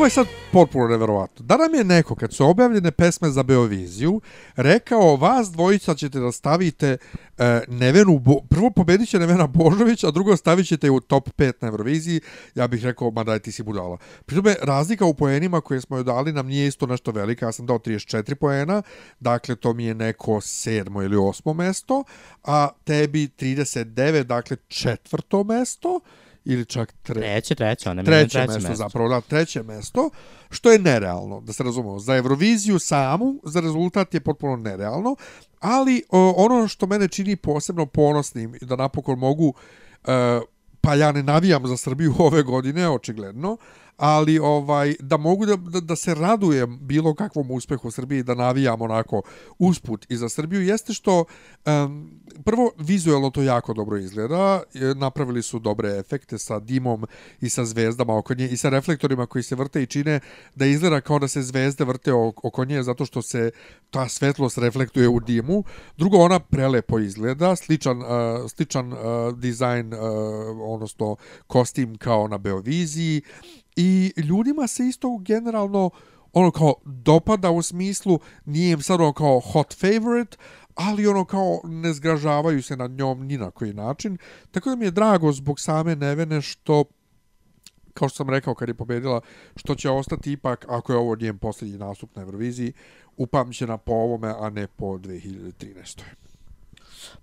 [0.06, 1.46] ovo je sad potpuno neverovatno.
[1.46, 4.22] Da nam je neko, kad su objavljene pesme za Beoviziju,
[4.56, 6.98] rekao, vas dvojica ćete da stavite
[7.38, 11.54] e, Nevenu, Bo prvo pobedit će Nevena Božović, a drugo stavit ćete u top 5
[11.62, 12.22] na Euroviziji,
[12.56, 13.98] ja bih rekao, ma daj ti si budala.
[14.26, 17.52] Pri tome, razlika u poenima koje smo joj dali nam nije isto nešto velika, ja
[17.52, 18.82] sam dao 34 poena,
[19.20, 22.04] dakle to mi je neko sedmo ili osmo mesto,
[22.44, 26.00] a tebi 39, dakle četvrto mesto,
[26.46, 27.22] ili čak tre...
[27.22, 28.84] Treće, treće, ona treće, trećem mesto, mestu.
[28.84, 30.10] zapravo, da, treće mesto,
[30.50, 32.00] što je nerealno, da se razumemo.
[32.00, 35.16] Za Euroviziju samu, za rezultat je potpuno nerealno,
[35.60, 39.54] ali o, ono što mene čini posebno ponosnim i da napokon mogu,
[40.08, 40.40] e,
[40.82, 43.58] pa ja ne navijam za Srbiju ove godine, očigledno,
[43.98, 48.82] ali ovaj da mogu da, da, da se radujem bilo kakvom uspehu Srbije da navijam
[48.82, 49.22] onako
[49.60, 51.26] usput i za Srbiju jeste što
[51.66, 54.64] em, prvo vizuelno to jako dobro izgleda
[54.96, 57.06] napravili su dobre efekte sa dimom
[57.42, 60.20] i sa zvezdama oko nje i sa reflektorima koji se vrte i čine
[60.56, 63.52] da izgleda kao da se zvezde vrte oko nje zato što se
[63.90, 65.64] ta svetlost reflektuje u dimu.
[65.98, 68.08] Drugo ona prelepo izgleda sličan uh,
[68.56, 69.00] sličan uh,
[69.38, 70.00] dizajn uh,
[70.62, 71.16] odnosno
[71.48, 73.22] kostim kao na Beoviziji
[73.76, 75.90] i ljudima se isto generalno
[76.34, 80.38] ono kao dopada u smislu nije im sad ono kao hot favorite
[80.76, 84.18] ali ono kao ne zgražavaju se nad njom ni na koji način
[84.52, 86.84] tako da mi je drago zbog same Nevene što
[87.94, 89.22] kao što sam rekao kad je pobedila
[89.56, 92.74] što će ostati ipak ako je ovo njen posljednji nastup na Euroviziji
[93.18, 96.02] upamćena po ovome a ne po 2013.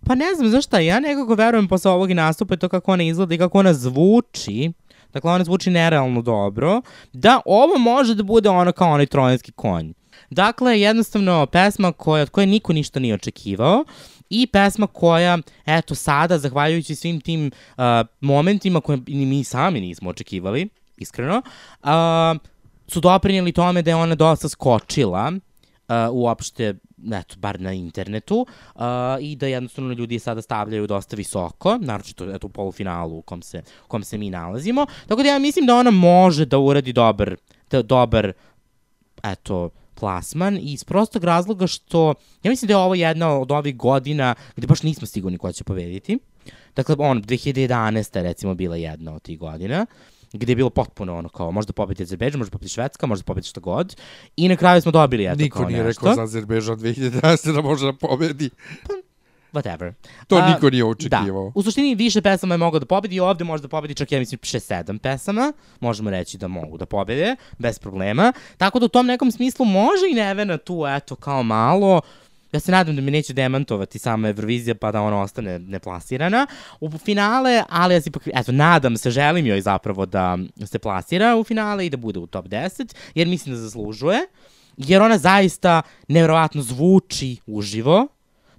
[0.07, 3.03] Pa ne znam, znaš šta, ja nekako verujem posle ovog nastupa i to kako ona
[3.03, 4.73] izgleda i kako ona zvuči,
[5.12, 6.82] dakle ona zvuči nerealno dobro,
[7.12, 9.93] da ovo može da bude ono kao onaj trojanski konj.
[10.30, 13.84] Dakle, jednostavno pesma koja, od koje niko ništa nije očekivao
[14.30, 17.82] i pesma koja, eto sada, zahvaljujući svim tim uh,
[18.20, 21.43] momentima koje ni mi sami nismo očekivali, iskreno,
[21.82, 21.90] uh,
[22.89, 26.74] su doprinjeli tome da je ona dosta skočila uh, uopšte
[27.12, 28.83] eto, bar na internetu, uh,
[29.20, 33.62] i da jednostavno ljudi sada stavljaju dosta visoko, naročito eto, u polufinalu u kom se,
[33.85, 34.87] u kom se mi nalazimo.
[35.09, 37.37] Tako da ja mislim da ona može da uradi dobar,
[37.70, 38.33] da, dobar
[39.24, 44.35] eto, plasman iz prostog razloga što ja mislim da je ovo jedna od ovih godina
[44.57, 46.19] gde baš nismo sigurni ko će pobediti.
[46.77, 48.23] Dakle, on, 2011.
[48.23, 49.87] recimo bila jedna od tih godina
[50.33, 53.61] gde je bilo potpuno ono kao možda pobedi Azerbejdžan, možda pobedi Švedska, možda pobedi šta
[53.61, 53.97] god.
[54.37, 56.01] I na kraju smo dobili eto Niko kao nije nešto.
[56.07, 57.53] rekao za Azerbejdžan 2011.
[57.55, 58.51] da može da pobedi.
[59.53, 59.93] Whatever.
[60.27, 61.45] To A, niko nije očekivao.
[61.45, 61.53] Da.
[61.55, 64.19] U suštini više pesama je mogao da pobedi i ovde može da pobedi čak ja
[64.19, 65.53] mislim 6-7 pesama.
[65.81, 68.33] Možemo reći da mogu da pobede bez problema.
[68.57, 72.01] Tako da u tom nekom smislu može i Nevena tu eto kao malo
[72.53, 76.47] Ja se nadam da mi neće demantovati sama Eurovizija pa da ona ostane neplasirana
[76.81, 81.37] u finale, ali ja se ipak, eto, nadam se, želim joj zapravo da se plasira
[81.37, 84.19] u finale i da bude u top 10, jer mislim da zaslužuje,
[84.77, 88.09] jer ona zaista nevjerovatno zvuči uživo,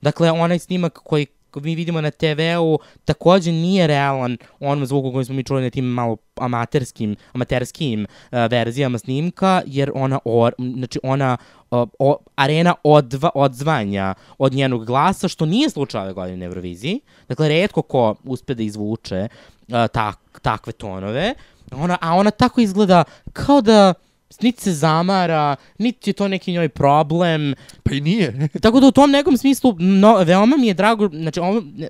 [0.04, 1.26] Dakle, onaj snimak koji
[1.60, 5.86] mi vidimo na TV-u takođe nije realan onom zvuku koji smo mi čuli na tim
[5.86, 11.38] malo amaterskim, amaterskim uh, verzijama snimka, jer ona, or, znači ona
[11.72, 17.00] uh, o, arena odva, odzvanja od njenog glasa, što nije slučaj ove godine na Euroviziji.
[17.28, 19.28] Dakle, redko ko uspe da izvuče
[19.68, 21.34] uh, tak, takve tonove.
[21.72, 23.04] Ona, a ona tako izgleda
[23.34, 23.94] kao da
[24.42, 27.56] niti se zamara, niti je to neki njoj problem.
[27.84, 28.48] Pa i nije.
[28.62, 31.90] Tako da u tom nekom smislu no, veoma mi je drago, znači ovo, ne-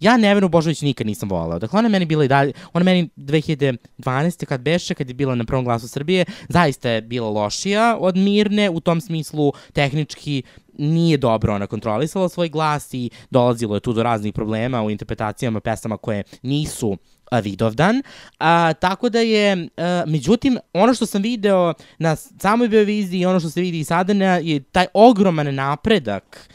[0.00, 1.58] ja Nevenu Božović nikad nisam volao.
[1.58, 4.44] Dakle, ona meni bila i dalje, ona meni 2012.
[4.44, 8.70] kad beše, kad je bila na prvom glasu Srbije, zaista je bila lošija od Mirne,
[8.70, 10.42] u tom smislu tehnički
[10.78, 15.60] nije dobro ona kontrolisala svoj glas i dolazilo je tu do raznih problema u interpretacijama
[15.60, 16.96] pesama koje nisu
[17.32, 18.02] Vidovdan.
[18.38, 23.40] A, tako da je, a, međutim, ono što sam video na samoj Euroviziji i ono
[23.40, 26.48] što se vidi i sada na, je taj ogroman napredak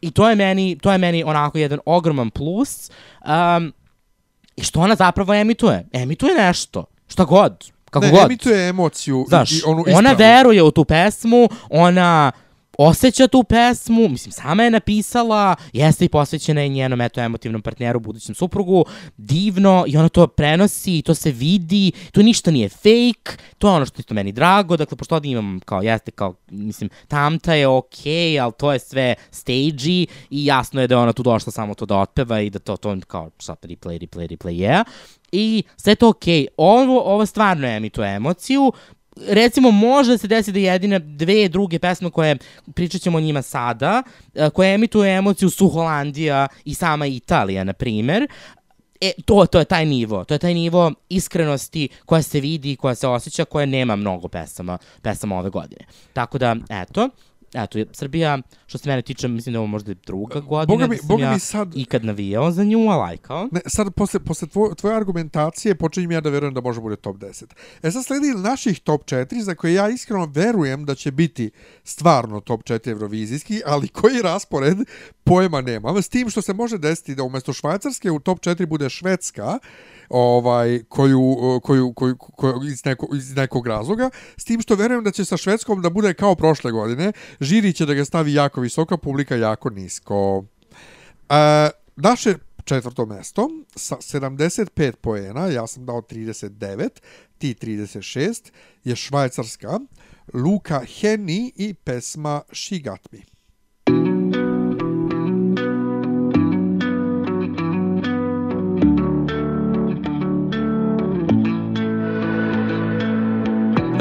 [0.00, 2.90] i to je meni, to je meni onako jedan ogroman plus.
[3.26, 3.72] Um,
[4.56, 5.86] I što ona zapravo emituje?
[5.92, 6.84] Emituje nešto.
[7.08, 7.64] Šta god.
[7.90, 8.24] Kako ne, god.
[8.24, 10.18] emituje emociju Znaš, i, onu ona ispravnu.
[10.18, 12.32] veruje u tu pesmu, ona
[12.78, 18.00] osjeća tu pesmu, mislim, sama je napisala, jeste i posvećena je njenom, eto, emotivnom partneru,
[18.00, 18.84] budućem suprugu,
[19.16, 23.86] divno, i ona to prenosi, to se vidi, to ništa nije fake, to je ono
[23.86, 27.66] što je isto meni drago, dakle, pošto ovdje imam, kao, jeste, kao, mislim, tamta je
[27.68, 31.52] okej, okay, ali to je sve stagey, i jasno je da je ona tu došla
[31.52, 34.84] samo to da otpeva i da to, to, kao, sad, replay, replay, replay, yeah,
[35.32, 36.46] i sve to okej.
[36.56, 38.72] Ovo, ovo stvarno emituje emociju,
[39.28, 42.36] recimo može da se desi da jedine dve druge pesme koje
[42.74, 44.02] pričat ćemo o njima sada,
[44.34, 48.28] e, koje emituju emociju su Holandija i sama Italija, na primer,
[49.00, 52.94] E, to, to je taj nivo, to je taj nivo iskrenosti koja se vidi, koja
[52.94, 55.84] se osjeća, koja nema mnogo pesama, pesama ove godine.
[56.12, 57.08] Tako da, eto,
[57.54, 60.88] eto, Srbija, što se mene tiče, mislim da je ovo možda druga godina Boga mi-
[60.88, 63.48] da sam boga ja mi sad- ikad navijao za nju, a lajkao.
[63.52, 67.16] Ne, sad, posle, posle tvoje, tvoje argumentacije, počinjem ja da verujem da može bude top
[67.16, 67.44] 10.
[67.82, 71.50] E sad sledi naših top 4, za koje ja iskreno verujem da će biti
[71.84, 74.78] stvarno top 4 evrovizijski, ali koji raspored
[75.24, 75.96] pojma nemam.
[75.98, 79.58] S tim što se može desiti da umesto Švajcarske u top 4 bude Švedska,
[80.08, 85.10] ovaj koju koju koju, koju iz, neko, iz nekog razloga s tim što verujem da
[85.10, 88.96] će sa Švedskom da bude kao prošle godine žiri će da ga stavi jako visoko
[88.96, 90.44] publika jako nisko
[91.28, 92.34] e, naše
[92.68, 96.88] četvrto mesto sa 75 poena, ja sam dao 39,
[97.38, 98.50] ti 36,
[98.84, 99.80] je Švajcarska,
[100.34, 103.37] Luka Henny i pesma She Got Me.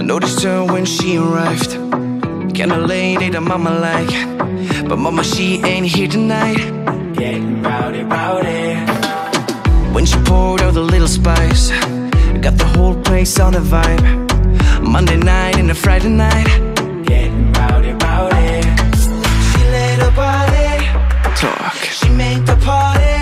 [0.08, 1.72] Noticed her when she arrived.
[2.56, 4.14] Kinda late, the mama like.
[4.88, 6.62] But mama, she ain't here tonight.
[7.14, 8.76] Getting rowdy, rowdy.
[9.94, 11.72] When she poured out the little spice,
[12.40, 14.06] got the whole place on the vibe.
[14.82, 16.48] Monday night and a Friday night.
[17.06, 18.62] Getting rowdy, rowdy.
[19.50, 20.72] She let her body
[21.36, 21.76] talk.
[22.00, 23.18] She make the party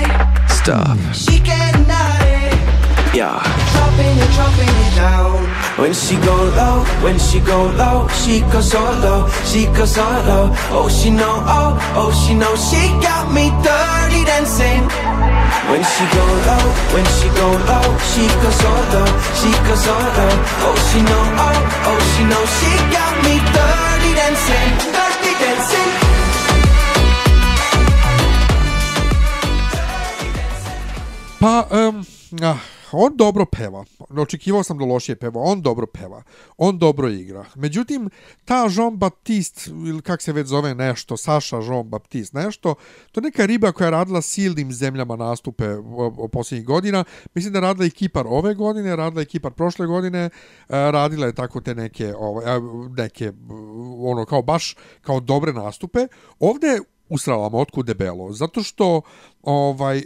[0.54, 0.98] stop.
[1.14, 3.18] She getting naughty.
[3.18, 3.65] Yeah.
[3.96, 5.40] Dropping it, dropping it down.
[5.80, 10.04] When she go low, when she go low, she goes so low, she goes so
[10.04, 10.52] low.
[10.76, 14.84] Oh, she know, oh, oh, she know, she got me dirty dancing.
[15.72, 19.08] When she go low, when she go low, she goes so low,
[19.40, 20.34] she goes so low.
[20.68, 21.56] Oh, she know, oh,
[21.88, 25.92] oh, she know, she got me dirty dancing, dirty dancing.
[31.40, 32.06] Pa, um,
[32.42, 32.60] ah,
[32.92, 33.86] on dobro peva.
[34.18, 35.42] Očekivao sam da lošije peva.
[35.42, 36.24] On dobro peva.
[36.58, 37.46] On dobro igra.
[37.56, 38.10] Međutim,
[38.46, 42.76] ta Jean Baptiste, ili kak se već zove nešto, Saša Jean Baptiste, nešto,
[43.12, 45.66] to je neka riba koja je radila silnim zemljama nastupe
[46.32, 47.04] posljednjih godina.
[47.34, 50.30] Mislim da je radila i Kipar ove godine, radila i Kipar prošle godine, e,
[50.70, 52.62] radila je tako te neke, ovaj, e,
[52.98, 53.32] neke,
[54.00, 56.08] ono, kao baš, kao dobre nastupe.
[56.40, 56.80] Ovde
[57.10, 59.02] usrala motku debelo, zato što
[59.44, 60.04] ovaj e,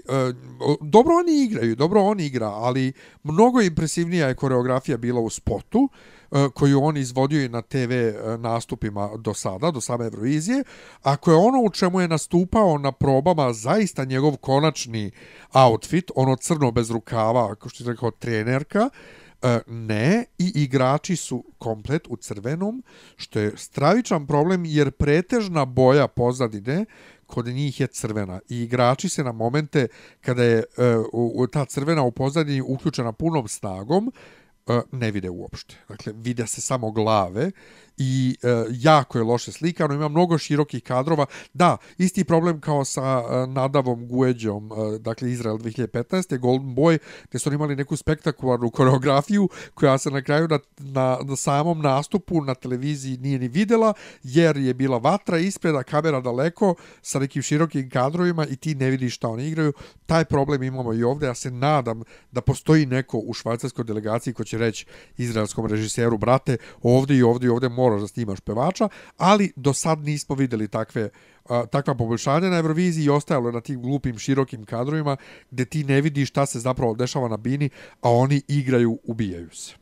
[0.82, 2.94] dobro oni igraju, dobro oni igra, ali
[3.24, 5.90] mnogo impresivnija je koreografija bila u spotu
[6.32, 10.64] e, koju on izvodio i na TV e, nastupima do sada, do same Eurovizije,
[11.02, 15.12] ako je ono u čemu je nastupao na probama zaista njegov konačni
[15.54, 18.90] outfit, ono crno bez rukava, kao što je rekao trenerka,
[19.28, 19.28] E,
[19.68, 22.84] ne, i igrači su komplet u crvenom,
[23.16, 26.86] što je stravičan problem jer pretežna boja pozadine
[27.26, 29.88] kod njih je crvena i igrači se na momente
[30.22, 30.64] kada je
[31.11, 35.76] uh, ta crvena u pozadini uključena punom snagom uh, ne vide uopšte.
[35.90, 37.52] Dakle, vide se samo glave
[38.00, 41.26] i e, jako je loše slikano, ima mnogo širokih kadrova.
[41.54, 46.38] Da, isti problem kao sa e, Nadavom Gueđom, e, dakle Izrael 2015.
[46.38, 46.98] Golden Boy,
[47.30, 51.82] gde su oni imali neku spektakularnu koreografiju koja se na kraju na, na, na samom
[51.82, 53.94] nastupu na televiziji nije ni videla,
[54.24, 58.90] jer je bila vatra ispred, a kamera daleko sa nekim širokim kadrovima i ti ne
[58.90, 59.74] vidiš šta oni igraju.
[60.06, 61.26] Taj problem imamo i ovde.
[61.26, 64.86] Ja se nadam da postoji neko u švajcarskoj delegaciji ko će reći
[65.18, 69.74] izraelskom režiseru, brate, ovde i ovde i ovde mora moraš da snimaš pevača, ali do
[69.74, 71.10] sad nismo videli takve
[71.49, 75.18] a, takva poboljšanja na Euroviziji i ostajalo na tim glupim širokim kadrovima
[75.52, 77.70] gde ti ne vidiš šta se zapravo dešava na bini,
[78.02, 79.74] a oni igraju, ubijaju se.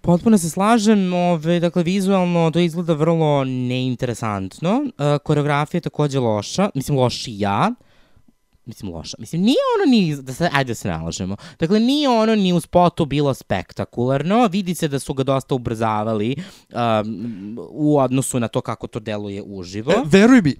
[0.00, 4.80] Potpuno se slažem, ove, dakle, vizualno to izgleda vrlo neinteresantno.
[4.80, 7.70] Uh, koreografija je takođe loša, mislim lošija.
[7.70, 7.87] Uh,
[8.68, 9.16] mislim loša.
[9.18, 11.36] Mislim nije ono ni da se ajde da se nalažemo.
[11.58, 14.46] Dakle nije ono ni u spotu bilo spektakularno.
[14.46, 16.36] Vidi se da su ga dosta ubrzavali
[16.72, 19.92] um, u odnosu na to kako to deluje uživo.
[19.92, 20.56] E, veruj mi,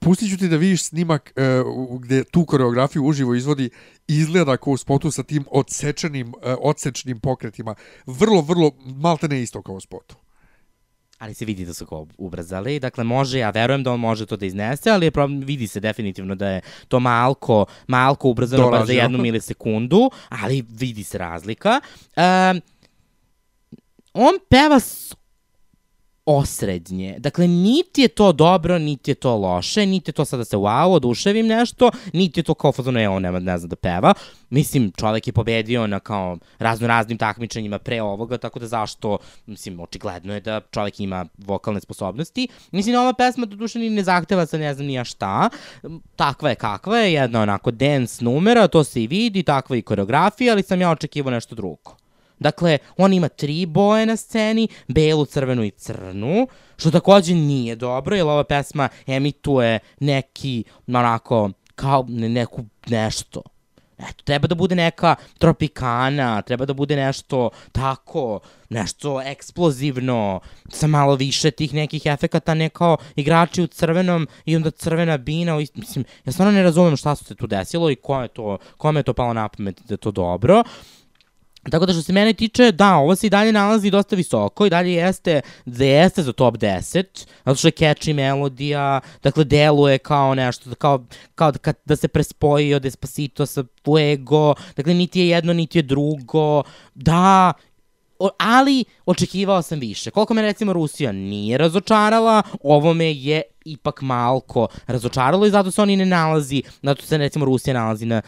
[0.00, 3.70] pustit ću ti da vidiš snimak uh, gde tu koreografiju uživo izvodi
[4.08, 7.74] izgleda kao u spotu sa tim odsečenim, uh, odsečnim pokretima.
[8.06, 10.16] Vrlo, vrlo, malte ne isto kao u spotu
[11.22, 12.80] ali se vidi da su kao ubrzali.
[12.80, 15.80] Dakle, može, ja verujem da on može to da iznese, ali je problem, vidi se
[15.80, 21.80] definitivno da je to malko, malko ubrzano bar za jednu milisekundu, ali vidi se razlika.
[22.16, 22.60] Um,
[24.12, 24.80] on peva
[26.26, 27.16] osrednje.
[27.18, 30.56] Dakle, niti je to dobro, niti je to loše, niti je to sada da se
[30.56, 34.14] wow, oduševim nešto, niti je to kao fazono, je on nema, ne zna da peva.
[34.50, 39.80] Mislim, čovek je pobedio na kao razno raznim takmičenjima pre ovoga, tako da zašto, mislim,
[39.80, 42.48] očigledno je da čovek ima vokalne sposobnosti.
[42.70, 45.48] Mislim, ova pesma do duše ni ne zahteva sa ne znam nija šta.
[46.16, 50.52] Takva je kakva je, jedna onako dance numera, to se i vidi, takva i koreografija,
[50.52, 52.01] ali sam ja očekivao nešto drugo.
[52.42, 56.46] Dakle, on ima tri boje na sceni, belu, crvenu i crnu,
[56.76, 63.42] što takođe nije dobro, jer ova pesma emituje neki, onako, kao neku nešto.
[63.98, 71.14] Eto, treba da bude neka tropikana, treba da bude nešto tako, nešto eksplozivno, sa malo
[71.14, 76.32] više tih nekih efekata, ne kao igrači u crvenom i onda crvena bina, mislim, ja
[76.32, 79.32] stvarno ne razumem šta se tu desilo i ko je to, kome je to palo
[79.32, 80.62] na pamet da je to dobro.
[81.70, 84.70] Tako da što se mene tiče, da, ovo se i dalje nalazi dosta visoko i
[84.70, 87.04] dalje jeste, da jeste za top 10,
[87.44, 92.74] zato što je catchy melodija, dakle deluje kao nešto, kao, kao da, da se prespoji
[92.74, 96.62] od Despacito sa Fuego, dakle niti je jedno, niti je drugo,
[96.94, 97.52] da,
[98.18, 100.10] o, ali očekivao sam više.
[100.10, 105.82] Koliko me recimo Rusija nije razočarala, ovo me je ipak malko razočaralo i zato se
[105.82, 108.22] oni ne nalazi, zato se recimo Rusija nalazi na,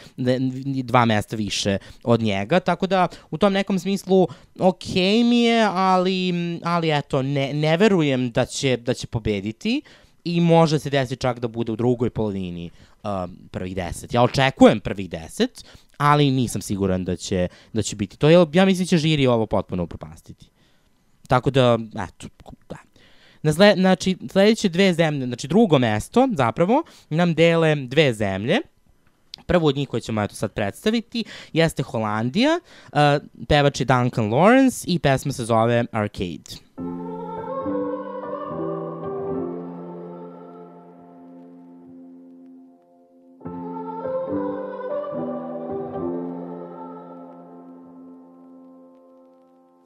[0.84, 4.28] dva mesta više od njega, tako da u tom nekom smislu
[4.58, 4.94] ok
[5.24, 6.32] mi je, ali,
[6.64, 9.82] ali eto, ne, ne verujem da će, da će pobediti
[10.24, 12.70] i može se desiti čak da bude u drugoj polovini
[13.02, 13.10] uh,
[13.50, 14.14] prvih deset.
[14.14, 15.64] Ja očekujem prvih deset,
[15.96, 18.30] ali nisam siguran da će, da će biti to.
[18.30, 20.50] Ja mislim da će žiri ovo potpuno upropastiti.
[21.28, 21.78] Tako da,
[22.08, 22.28] eto,
[22.68, 22.76] da.
[23.44, 28.58] Na zle, znači, sledeće dve zemlje, znači drugo mesto, zapravo, nam dele dve zemlje.
[29.46, 32.60] Prvo od njih koje ćemo eto sad predstaviti jeste Holandija,
[32.92, 32.98] uh,
[33.48, 36.63] pevač je Duncan Lawrence i pesma se zove Arcade.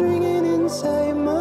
[0.00, 1.39] Ringing inside my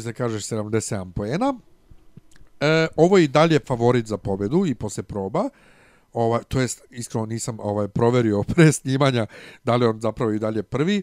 [0.00, 1.54] Se da kažeš 77 poena.
[2.60, 5.48] E, ovo je i dalje favorit za pobedu i posle proba.
[6.12, 9.26] Ovaj, to jest, iskreno nisam ovaj, proverio pre snimanja
[9.64, 11.02] da li on zapravo i dalje prvi.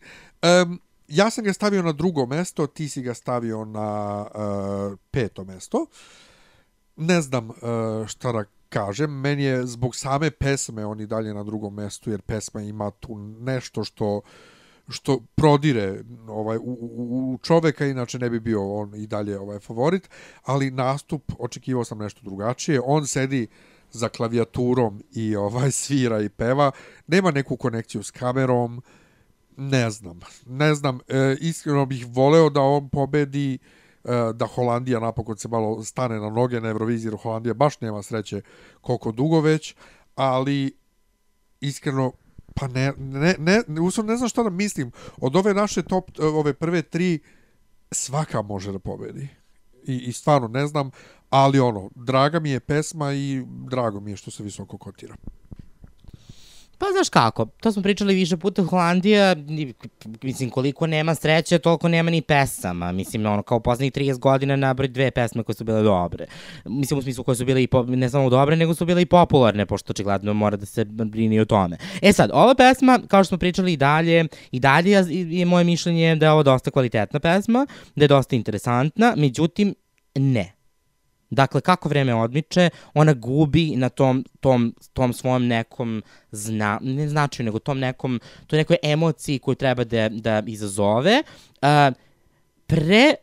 [0.63, 5.43] Um, ja sam ga stavio na drugo mesto, ti si ga stavio na uh, peto
[5.43, 5.85] mesto.
[6.95, 7.55] Ne znam uh,
[8.07, 12.21] šta da kažem, meni je zbog same pesme on i dalje na drugom mestu, jer
[12.21, 14.21] pesma ima tu nešto što
[14.91, 19.59] što prodire ovaj u, u, u čoveka inače ne bi bio on i dalje ovaj
[19.59, 20.09] favorit
[20.43, 22.81] ali nastup očekivao sam nešto drugačije.
[22.85, 23.47] On sedi
[23.91, 26.71] za klavijaturom i ovaj svira i peva.
[27.07, 28.81] Nema neku konekciju s kamerom
[29.57, 33.57] ne znam ne znam e, iskreno bih voleo da on pobedi e,
[34.33, 38.41] da Holandija napokon se malo stane na noge na Euroviziji Holandija baš nema sreće
[38.81, 39.75] koliko dugo već
[40.15, 40.77] ali
[41.61, 42.11] iskreno
[42.55, 44.91] pa ne, ne, ne, uslovno ne znam šta da mislim.
[45.17, 47.19] Od ove naše top, ove prve tri,
[47.91, 49.27] svaka može da pobedi.
[49.83, 50.91] I, I stvarno ne znam,
[51.29, 55.15] ali ono, draga mi je pesma i drago mi je što se visoko kotira.
[56.81, 59.35] Pa znaš kako, to smo pričali više puta, Holandija,
[60.21, 62.91] mislim, koliko nema sreće, toliko nema ni pesama.
[62.91, 66.25] Mislim, ono, kao poslednjih 30 godina nabroj dve pesme koje su bile dobre.
[66.65, 69.05] Mislim, u smislu koje su bile i po, ne samo dobre, nego su bile i
[69.05, 71.77] popularne, pošto očigledno mora da se brini o tome.
[72.01, 75.63] E sad, ova pesma, kao što smo pričali i dalje, i dalje je, je moje
[75.63, 79.75] mišljenje da je ovo dosta kvalitetna pesma, da je dosta interesantna, međutim,
[80.15, 80.60] ne.
[81.31, 87.45] Dakle, kako vreme odmiče, ona gubi na tom, tom, tom svom nekom zna, ne značaju,
[87.45, 91.23] nego tom nekom, toj nekoj emociji koju treba da, da izazove.
[91.61, 91.95] Uh,
[92.67, 93.13] pre,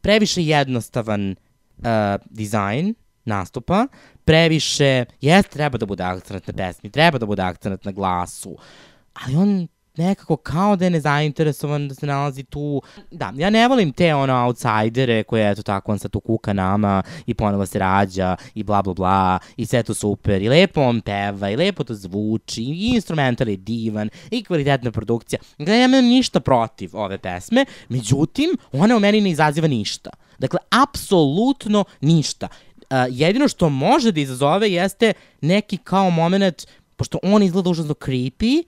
[0.00, 1.84] previše jednostavan uh,
[2.30, 2.94] dizajn
[3.24, 3.86] nastupa,
[4.24, 8.56] previše, jest, treba da bude akcent na pesmi, treba da bude akcent na glasu,
[9.12, 9.68] ali on
[9.98, 12.82] nekako kao da je nezainteresovan da se nalazi tu.
[13.10, 17.02] Da, ja ne volim te ono outsidere koje eto tako on sad tu kuka nama
[17.26, 21.00] i ponovo se rađa i bla bla bla i sve to super i lepo on
[21.00, 25.40] peva i lepo to zvuči i instrumental je divan i kvalitetna produkcija.
[25.58, 30.10] Dakle, ja nemam ništa protiv ove pesme, međutim, ona u meni ne izaziva ništa.
[30.38, 32.48] Dakle, apsolutno ništa.
[32.90, 36.66] Uh, jedino što može da izazove jeste neki kao moment,
[36.96, 38.62] pošto on izgleda užasno creepy,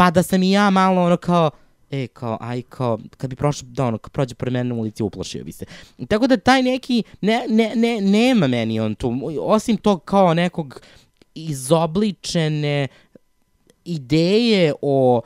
[0.00, 1.50] pa da sam i ja malo ono kao,
[1.90, 5.02] e, kao, aj, kao, kad bi prošao, da ono, kad prođe pored mene na ulici,
[5.02, 5.64] uplašio bi se.
[6.08, 10.80] Tako da taj neki, ne, ne, ne, nema meni on tu, osim tog kao nekog
[11.34, 12.88] izobličene
[13.84, 15.20] ideje o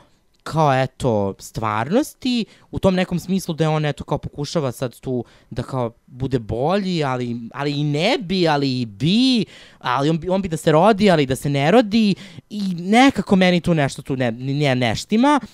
[0.44, 5.24] kao eto stvarnosti u tom nekom smislu da je on eto kao pokušava sad tu
[5.50, 9.44] da kao bude bolji ali, ali i ne bi ali i bi
[9.78, 12.14] ali on bi, on bi da se rodi ali da se ne rodi
[12.50, 15.50] i nekako meni tu nešto tu ne, ne neštima uh,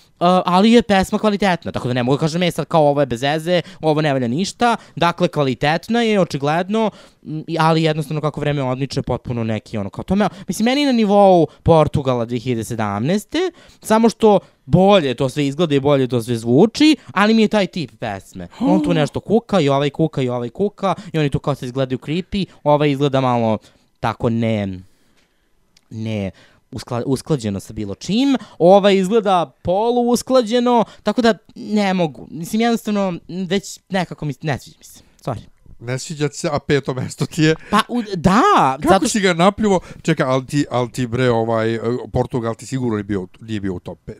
[0.46, 3.06] ali je pesma kvalitetna tako da ne mogu da kažem e sad kao ovo je
[3.06, 6.90] bez veze ovo ne valja ništa dakle kvalitetna je očigledno
[7.58, 10.16] ali jednostavno kako vreme odmiče potpuno neki ono kao to
[10.48, 13.50] mislim meni na nivou Portugala 2017.
[13.82, 14.40] samo što
[14.70, 18.48] bolje to sve izgleda i bolje to sve zvuči, ali mi je taj tip pesme.
[18.60, 21.66] On tu nešto kuka i ovaj kuka i ovaj kuka i oni tu kao se
[21.66, 23.58] izgledaju creepy, ovaj izgleda malo
[24.00, 24.80] tako ne
[25.90, 26.30] ne
[26.72, 32.28] uskla, usklađeno sa bilo čim, ovaj izgleda polu usklađeno, tako da ne mogu.
[32.30, 33.14] Mislim, jednostavno,
[33.48, 35.00] već nekako mi, ne sviđa mi se.
[35.24, 35.40] Sorry.
[35.80, 37.54] Ne sviđa se, a peto mesto ti je.
[37.70, 38.42] Pa, u, da,
[38.82, 39.80] Kako zato si ga napljivo?
[40.02, 41.78] Čekaj, ali ti, ali ti bre, ovaj,
[42.12, 44.12] Portugal ti sigurno nije bio, nije bio u top 5.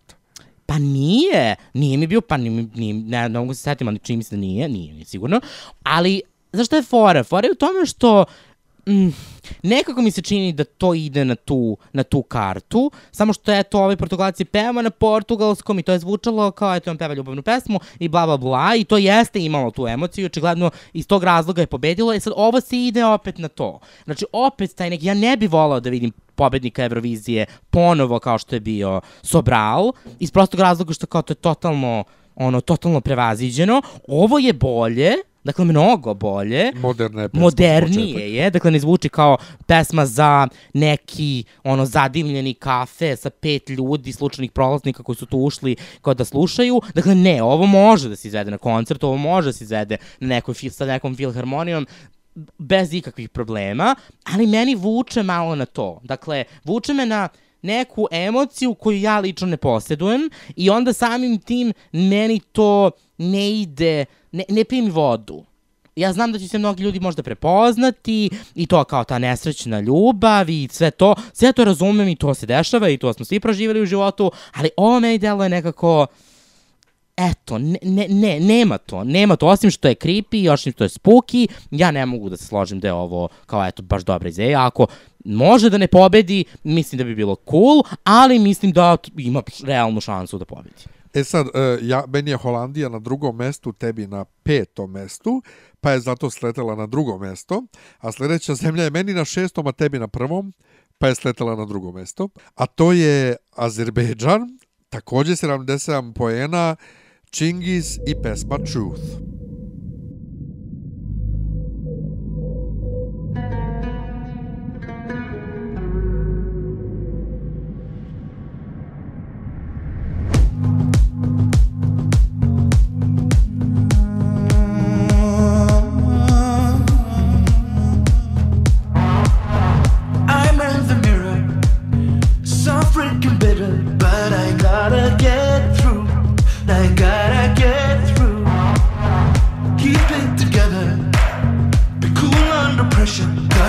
[0.71, 4.17] Pa nije, nije mi bio, pa nije, nije ne, ne mogu se setim, ali čini
[4.17, 5.41] mi se da nije, nije, nije sigurno.
[5.83, 6.23] Ali,
[6.53, 7.25] zašto je fora?
[7.25, 8.25] Fora je u tome što
[8.89, 9.09] mm,
[9.63, 13.79] nekako mi se čini da to ide na tu, na tu kartu, samo što eto,
[13.79, 17.43] ovaj Portugalac je peva na portugalskom i to je zvučalo kao eto on peva ljubavnu
[17.43, 21.63] pesmu i bla bla bla i to jeste imalo tu emociju, očigledno iz tog razloga
[21.63, 23.79] je pobedilo i sad ovo se ide opet na to.
[24.05, 28.57] Znači opet taj neki, ja ne bi volao da vidim pobednika Eurovizije ponovo kao što
[28.57, 32.05] je bio Sobral, iz prostog razloga što kao to je totalno
[32.37, 33.83] ono, totalno prevaziđeno.
[34.09, 35.13] Ovo je bolje,
[35.45, 36.73] dakle mnogo bolje.
[36.75, 39.37] Moderna je pesma, Modernije je, dakle ne zvuči kao
[39.67, 45.77] pesma za neki ono zadimljeni kafe sa pet ljudi, slučajnih prolaznika koji su tu ušli
[46.03, 46.81] kao da slušaju.
[46.95, 50.29] Dakle ne, ovo može da se izvede na koncertu, ovo može da se izvede na
[50.29, 51.87] nekoj, sa nekom filharmonijom
[52.59, 53.95] bez ikakvih problema,
[54.25, 56.01] ali meni vuče malo na to.
[56.05, 57.29] Dakle, vuče me na
[57.63, 64.05] neku emociju koju ja lično ne posjedujem i onda samim tim meni to ne ide,
[64.33, 65.45] ne, ne pije mi vodu.
[65.97, 70.51] Ja znam da će se mnogi ljudi možda prepoznati i to kao ta nesrećna ljubav
[70.51, 71.15] i sve to.
[71.33, 74.71] Sve to razumem i to se dešava i to smo svi proživjeli u životu, ali
[74.77, 76.07] ovo meni deluje nekako
[77.17, 80.89] eto, ne, ne, ne, nema to, nema to, osim što je creepy, osim što je
[80.89, 84.67] spooky, ja ne mogu da se složim da je ovo kao eto baš dobra ideja,
[84.67, 84.87] ako
[85.25, 90.39] može da ne pobedi, mislim da bi bilo cool, ali mislim da ima realnu šansu
[90.39, 91.00] da pobedi.
[91.15, 95.43] E sad, e, ja, meni je Holandija na drugom mestu, tebi na petom mestu,
[95.81, 97.63] pa je zato sletela na drugo mesto,
[97.99, 100.53] a sljedeća zemlja je meni na šestom, a tebi na prvom,
[100.99, 102.29] pa je sletela na drugo mesto.
[102.55, 104.59] A to je Azerbejdžan,
[104.89, 106.77] također 77 poena,
[107.31, 109.40] Čingis i pesma Truth.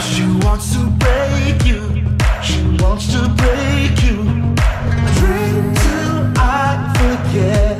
[0.01, 1.81] She wants to break you.
[2.41, 4.23] She wants to break you.
[5.17, 7.70] Drink till I forget.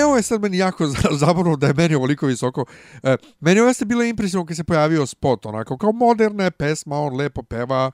[0.00, 2.64] Evo je sad meni jako za- zabavno da je meni ovoliko visoko.
[3.02, 7.00] E, meni ovo jeste bilo impresivno kad se pojavio spot, onako kao moderna je pesma,
[7.00, 7.90] on lepo peva,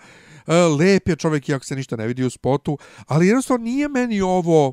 [0.46, 4.20] e, lep je čovjek iako se ništa ne vidi u spotu, ali jednostavno nije meni
[4.20, 4.72] ovo,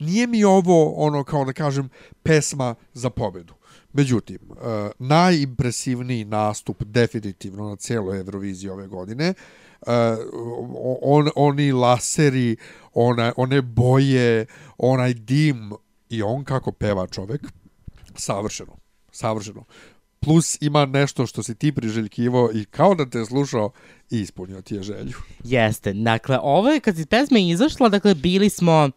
[0.00, 1.88] nije mi ovo ono kao da kažem
[2.22, 3.54] pesma za pobedu.
[3.92, 9.34] Međutim, e, najimpresivniji nastup definitivno na cijeloj Euroviziji ove godine, e,
[11.02, 12.56] on, oni laseri,
[12.94, 14.46] ona, one boje,
[14.78, 15.72] onaj dim
[16.12, 17.40] i on kako peva čovek,
[18.14, 18.76] savršeno,
[19.12, 19.64] savršeno.
[20.20, 23.70] Plus ima nešto što si ti priželjkivo i kao da te je slušao
[24.10, 25.16] i ispunio ti je želju.
[25.44, 28.90] Jeste, dakle, ovo je kad je pesma izašla, dakle, bili smo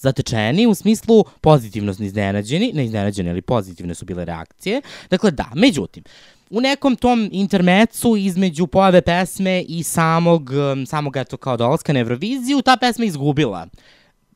[0.00, 4.82] zatečeni u smislu pozitivno iznenađeni, ne iznenađeni, ali pozitivne su bile reakcije.
[5.10, 6.04] Dakle, da, međutim,
[6.50, 12.00] u nekom tom intermecu između pojave pesme i samog, um, samog eto kao dolaska na
[12.00, 13.66] Euroviziju, ta pesma izgubila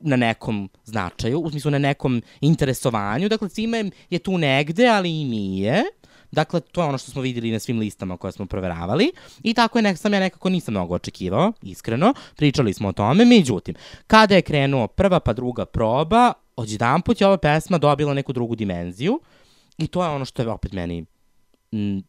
[0.04, 3.28] na nekom značaju, u smislu na nekom interesovanju.
[3.28, 3.76] Dakle, svima
[4.10, 5.82] je- tu negde, ali i nije.
[6.32, 9.12] Dakle, to je ono što smo vidjeli na svim listama koje smo proveravali.
[9.42, 12.14] I tako je nek, sam ja nekako nisam mnogo očekivao, iskreno.
[12.36, 13.24] Pričali smo o tome.
[13.24, 13.74] Međutim,
[14.06, 19.20] kada je krenuo prva pa druga proba, odjedanput je ova pesma dobila neku drugu dimenziju.
[19.78, 21.04] I to je ono što je opet meni
[21.72, 22.02] m,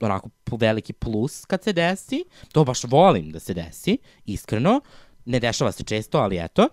[0.00, 2.24] onako p- veliki plus kad se desi.
[2.52, 4.80] To baš volim da se desi, iskreno.
[5.28, 6.68] Ne dešava se često, ali eto.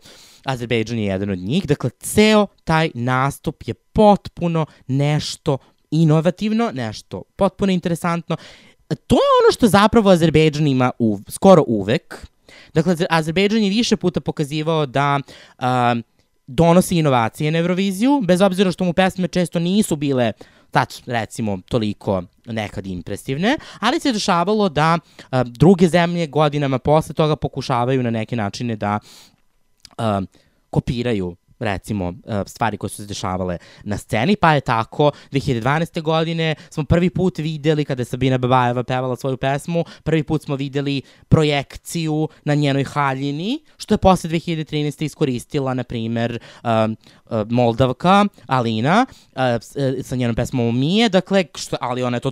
[0.45, 1.65] Azerbejdžan je jedan od njih.
[1.67, 5.57] Dakle, ceo taj nastup je potpuno nešto
[5.91, 8.35] inovativno, nešto potpuno interesantno.
[8.87, 12.27] To je ono što zapravo Azerbejdžan ima u, skoro uvek.
[12.73, 15.19] Dakle, Azer- Azerbejdžan je više puta pokazivao da
[15.57, 15.95] a,
[16.47, 20.31] donosi inovacije na Euroviziju, bez obzira što mu pesme često nisu bile
[20.75, 27.35] tač, recimo, toliko nekad impresivne, ali se dešavalo da a, druge zemlje godinama posle toga
[27.35, 28.99] pokušavaju na neke načine da
[29.97, 30.21] a,
[30.69, 32.13] kopiraju recimo,
[32.45, 36.01] stvari koje su se dešavale na sceni, pa je tako 2012.
[36.01, 40.55] godine smo prvi put videli, kada je Sabina Babajeva pevala svoju pesmu, prvi put smo
[40.55, 45.03] videli projekciju na njenoj haljini, što je posle 2013.
[45.03, 46.39] iskoristila, na primer,
[47.49, 52.31] Moldavka, Alina, uh, s- uh, sa njenom pesmom Mije, dakle, što, ali ona je to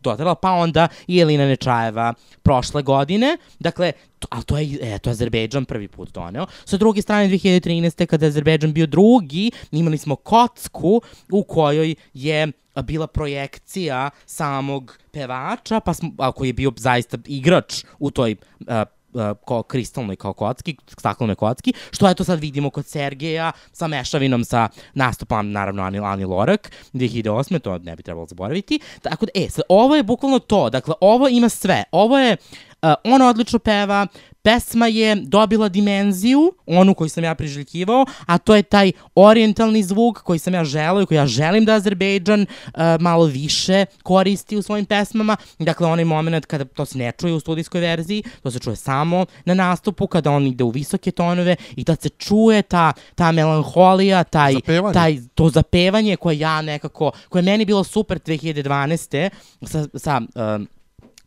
[0.00, 5.10] doterala, pa onda i Elina Nečajeva prošle godine, dakle, to, ali to je, e, to
[5.10, 6.46] je Azerbejdžan prvi put doneo.
[6.64, 8.06] Sa druge strane, 2013.
[8.06, 11.00] kada je Azerbejdžan bio drugi, imali smo kocku
[11.32, 12.48] u kojoj je
[12.84, 18.36] bila projekcija samog pevača, pa smo, koji je bio zaista igrač u toj
[18.68, 23.86] a, a, ko, kristalnoj kao kocki, staklenoj kocki, što eto sad vidimo kod Sergeja sa
[23.86, 27.58] mešavinom sa nastupom, naravno, Ani, Ani Lorak, 2008.
[27.58, 28.80] to ne bi trebalo zaboraviti.
[29.02, 31.84] Tako da, e, sad, ovo je bukvalno to, dakle, ovo ima sve.
[31.92, 32.36] Ovo je,
[32.82, 34.06] uh, on odlično peva,
[34.42, 40.22] pesma je dobila dimenziju, onu koju sam ja priželjkivao, a to je taj orientalni zvuk
[40.22, 44.62] koji sam ja želeo i koji ja želim da Azerbejdžan uh, malo više koristi u
[44.62, 45.36] svojim pesmama.
[45.58, 49.26] Dakle, onaj moment kada to se ne čuje u studijskoj verziji, to se čuje samo
[49.44, 54.24] na nastupu, kada on ide u visoke tonove i da se čuje ta, ta melanholija,
[54.24, 54.94] taj, Zapevanje.
[54.94, 59.30] taj to zapevanje koje ja nekako, koje je meni bilo super 2012.
[59.62, 60.68] sa, sa um,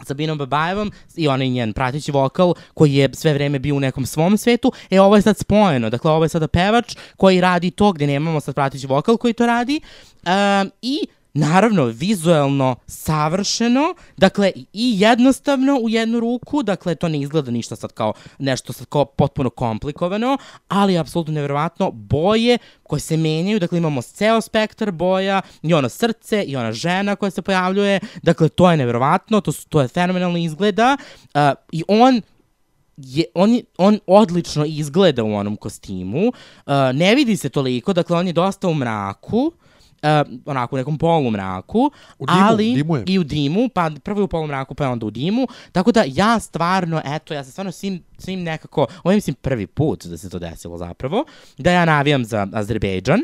[0.05, 4.37] Sabinom Babajevom i onaj njen prateći vokal koji je sve vreme bio u nekom svom
[4.37, 8.07] svetu, e ovo je sad spojeno, dakle ovo je sada pevač koji radi to gde
[8.07, 9.81] nemamo sad prateći vokal koji to radi.
[10.25, 17.51] Um, i Naravno, vizuelno savršeno, dakle i jednostavno u jednu ruku, dakle to ne izgleda
[17.51, 20.37] ništa sad kao nešto sad kao potpuno komplikovano,
[20.67, 26.43] ali apsolutno nevjerovatno boje koje se menjaju, dakle imamo ceo spektar boja, i ono srce,
[26.43, 30.37] i ona žena koja se pojavljuje, dakle to je nevjerovatno, to, su, to je fenomenalno
[30.37, 30.97] izgleda
[31.33, 31.39] uh,
[31.71, 32.21] i on
[32.97, 38.27] je, on, on odlično izgleda u onom kostimu, uh, ne vidi se toliko, dakle on
[38.27, 39.51] je dosta u mraku,
[40.03, 40.09] uh,
[40.45, 43.03] onako u nekom polumraku, U dimu, ali dimu je.
[43.07, 46.03] i u dimu, pa prvo je u polumraku, pa je onda u dimu, tako da
[46.07, 50.17] ja stvarno, eto, ja se stvarno svim, svim nekako, ovo je mislim prvi put da
[50.17, 51.25] se to desilo zapravo,
[51.57, 53.19] da ja navijam za Azerbejdžan,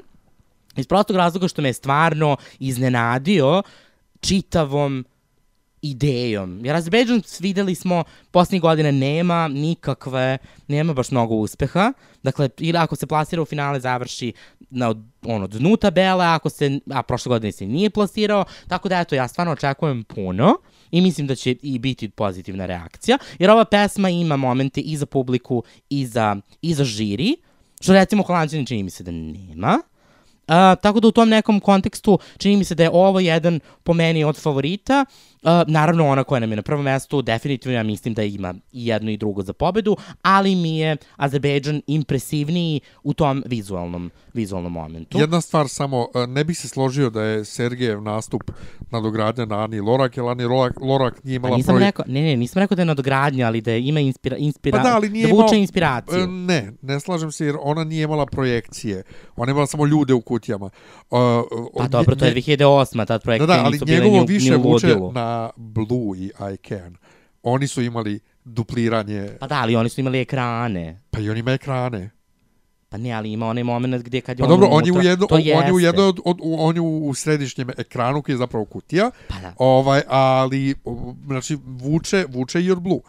[0.75, 3.64] iz prostog razloga što me je stvarno iznenadio
[4.19, 5.06] čitavom
[5.82, 6.66] idejom.
[6.66, 11.93] Jer Azerbejdžan videli smo poslednjih godina nema nikakve, nema baš mnogo uspeha.
[12.24, 14.33] Dakle, ili ako se plasira u finale završi
[14.69, 19.16] na ono, dnu tabele, ako se, a prošle godine se nije plasirao, tako da eto,
[19.16, 20.56] ja stvarno očekujem puno
[20.91, 25.06] i mislim da će i biti pozitivna reakcija, jer ova pesma ima momente i za
[25.06, 27.35] publiku i za, i za žiri,
[27.82, 29.80] što recimo Holandžani čini mi se da nema.
[30.49, 33.93] Uh, tako da u tom nekom kontekstu čini mi se da je ovo jedan po
[33.93, 35.06] meni od favorita.
[35.42, 38.88] Uh, naravno ona koja nam je na prvom mestu, definitivno ja mislim da ima i
[38.88, 45.19] jedno i drugo za pobedu, ali mi je Azerbejdžan impresivniji u tom vizualnom, vizualnom momentu.
[45.19, 48.43] Jedna stvar samo, e, ne bih se složio da je Sergejev nastup
[48.92, 52.22] nadogradnja na Ani Lorak, jer Ani Lorak, Lorak nije A imala nisam projekt- rekao, ne,
[52.22, 55.09] ne, nisam rekao da je nadogradnja, ali da je ima inspira, inspira, Pa da, ali
[55.09, 56.19] nije da vuče imao- inspiraciju.
[56.19, 59.03] E, Ne, ne slažem se jer ona nije imala projekcije.
[59.35, 60.66] Ona je imala samo ljude u kutijama.
[60.66, 61.18] Uh,
[61.77, 62.58] Pa dobro, to je 2008.
[62.98, 65.11] Tad Da, projekcije da, ali nisu bile njegovo ni više ni vuče ludilu.
[65.30, 66.98] Na Blue i I Can.
[67.43, 71.01] Oni su imali dupliranje, Pa da, ali oni su imali ekrane.
[71.11, 72.09] pa i on ima ekrane.
[72.90, 75.01] Pa ne, ali ima onaj moment gdje kad je Pa on dobro, on je u
[75.01, 78.33] jedno, to on je u jednoj od, od, u- on je u, središnjem ekranu koji
[78.33, 79.11] je zapravo kutija.
[79.27, 79.53] Pa da.
[79.58, 80.75] Ovaj, ali
[81.25, 82.99] znači vuče, vuče od Blue.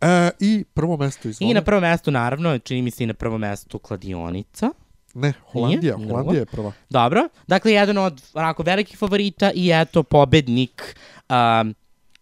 [0.00, 1.50] E, I prvo mesto izvoli.
[1.50, 4.70] I na prvom mestu, naravno, čini mi se i na prvom mestu kladionica.
[5.14, 6.08] Ne, Holandija, Nije?
[6.08, 6.72] Holandija je prva.
[6.90, 10.96] Dobro, dakle, jedan od onako velikih favorita i eto pobednik
[11.30, 11.74] um,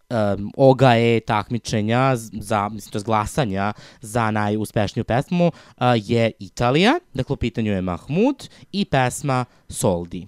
[0.09, 5.53] um, OGAE takmičenja z- za, mislim, to je glasanja za najuspešniju pesmu uh,
[5.95, 8.35] je Italija, dakle u pitanju je Mahmud
[8.71, 10.27] i pesma Soldi.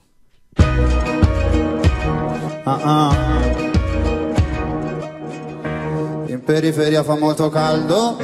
[2.65, 3.11] Ah, ah.
[6.27, 8.17] In periferia fa molto caldo.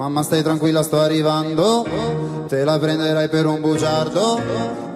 [0.00, 1.86] Mamma stai tranquilla sto arrivando.
[2.48, 4.40] Te la prenderai per un bugiardo.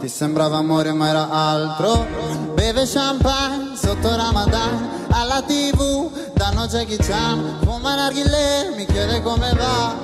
[0.00, 2.06] Ti sembrava amore ma era altro.
[2.54, 5.04] Beve champagne sotto Ramadan.
[5.10, 7.58] Alla tv danno Jackie Chan.
[7.64, 9.94] Fuma narghile mi chiede come va.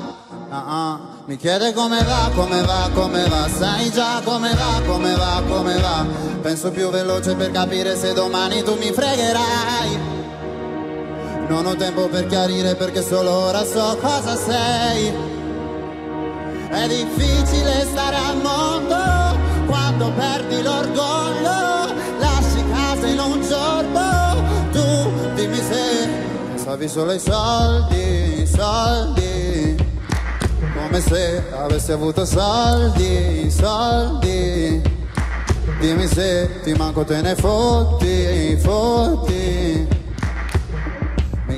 [0.51, 1.01] Ah, ah.
[1.25, 5.81] Mi chiede come va, come va, come va, sai già come va, come va, come
[5.81, 6.05] va.
[6.43, 10.20] Penso più veloce per capire se domani tu mi fregherai.
[11.51, 15.13] Non ho tempo per chiarire perché solo ora so cosa sei.
[16.69, 21.93] È difficile stare al mondo quando perdi l'orgoglio.
[22.21, 24.71] Lasci casa in un giorno.
[24.71, 26.09] Tu dimmi se
[26.51, 29.77] pensavi solo ai soldi, soldi.
[30.73, 34.81] come se avessi avuto saldi, saldi.
[35.81, 40.00] Dimmi se ti manco te ne fotti, fotti.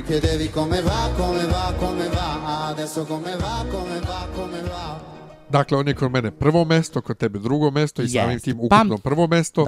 [0.07, 5.01] Chiedevi come va, come va, come va, adesso come va, come va, come va.
[5.49, 8.51] Dakle, on je kod mene prvo mesto, kod tebe drugo mesto i samim Jeste.
[8.51, 9.65] tim ukupno prvo mesto.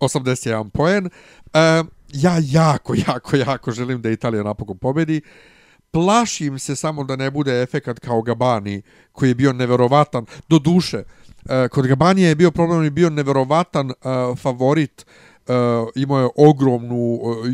[0.00, 1.06] 81 poen.
[1.06, 5.20] E, ja jako, jako, jako želim da Italija napokon pobedi.
[5.90, 10.26] Plašim se samo da ne bude efekat kao Gabani, koji je bio neverovatan.
[10.48, 11.02] Do duše,
[11.48, 13.94] e, kod Gabanije je bio problem, je bio neverovatan e,
[14.36, 15.06] favorit.
[15.48, 15.52] E,
[15.94, 17.48] imao je ogromnu e,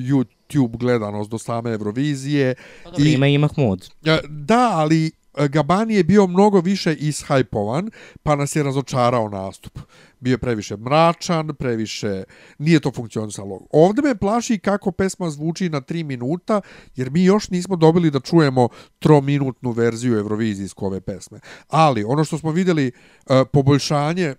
[0.49, 2.55] YouTube gledanost do same Eurovizije.
[2.85, 3.91] Dobro, ima i Mahmud.
[4.29, 7.91] Da, ali e, Gabani je bio mnogo više ishajpovan,
[8.23, 9.79] pa nas je razočarao nastup.
[10.21, 12.25] Bio je previše mračan, previše...
[12.59, 13.61] Nije to funkcionisalo.
[13.71, 16.61] Ovdje me plaši kako pesma zvuči na 3 minuta,
[16.97, 18.69] jer mi još nismo dobili da čujemo
[18.99, 21.41] trominutnu verziju Eurovizijske ove pesme.
[21.69, 24.37] Ali, ono što smo vidjeli, e, poboljšanje, e,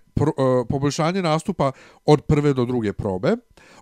[0.68, 1.72] poboljšanje nastupa
[2.04, 3.36] od prve do druge probe,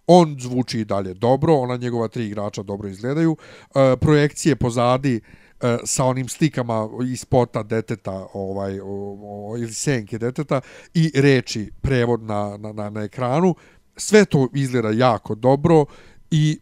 [0.06, 3.36] on zvuči i dalje dobro, ona njegova tri igrača dobro izgledaju,
[3.74, 5.20] e, projekcije pozadi
[5.60, 10.60] e, sa onim slikama iz spota deteta ovaj, o, o, ili senke deteta
[10.94, 13.54] i reči prevod na, na, na, na ekranu.
[13.96, 15.84] Sve to izgleda jako dobro
[16.30, 16.58] i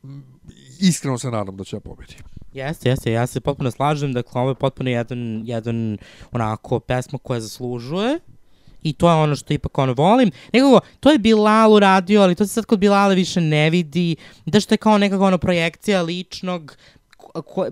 [0.81, 2.17] iskreno se nadam da će ja pobedi.
[2.53, 5.99] Jeste, jeste, ja se potpuno slažem, dakle ovo je potpuno jedan, jedan
[6.33, 8.21] onako pesma koja zaslužuje
[8.85, 10.31] i to je ono što ipak ono volim.
[10.53, 14.61] Nekako, to je Bilal uradio, ali to se sad kod Bilala više ne vidi, da
[14.61, 16.77] što je kao nekako ono projekcija ličnog,
[17.43, 17.67] ko,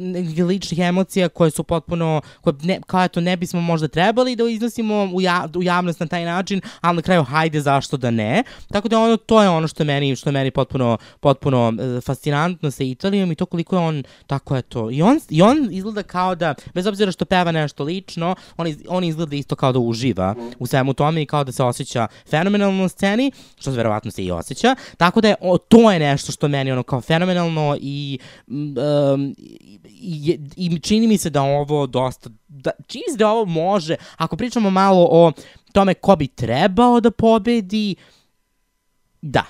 [0.49, 5.10] ličnih emocija koje su potpuno, koje ne, kao eto ne bismo možda trebali da iznosimo
[5.15, 8.42] u, ja, u javnost na taj način, ali na kraju hajde zašto da ne.
[8.73, 12.00] Tako da ono, to je ono što je meni, što je meni potpuno, potpuno e,
[12.00, 14.91] fascinantno sa Italijom i to koliko je on tako eto.
[14.91, 18.76] I on, I on izgleda kao da, bez obzira što peva nešto lično, on, iz,
[18.89, 22.82] on izgleda isto kao da uživa u svemu tome i kao da se osjeća fenomenalno
[22.82, 24.74] na sceni, što verovatno se i osjeća.
[24.97, 29.34] Tako da je, o, to je nešto što meni ono kao fenomenalno i um,
[29.84, 34.36] i, i čini mi se da ovo dosta, da, čini se da ovo može, ako
[34.36, 35.32] pričamo malo o
[35.72, 37.94] tome ko bi trebao da pobedi,
[39.22, 39.44] da,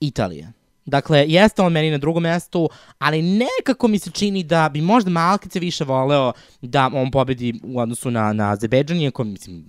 [0.00, 0.52] Italija.
[0.84, 5.10] Dakle, jeste on meni na drugom mestu, ali nekako mi se čini da bi možda
[5.10, 9.64] malkice više voleo da on pobedi u odnosu na, na Azerbejdžan, iako, mislim,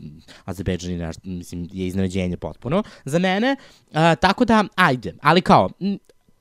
[0.46, 3.56] Azerbejdžan je, mislim, je iznenađenje potpuno za mene.
[3.90, 5.70] Uh, tako da, ajde, ali kao,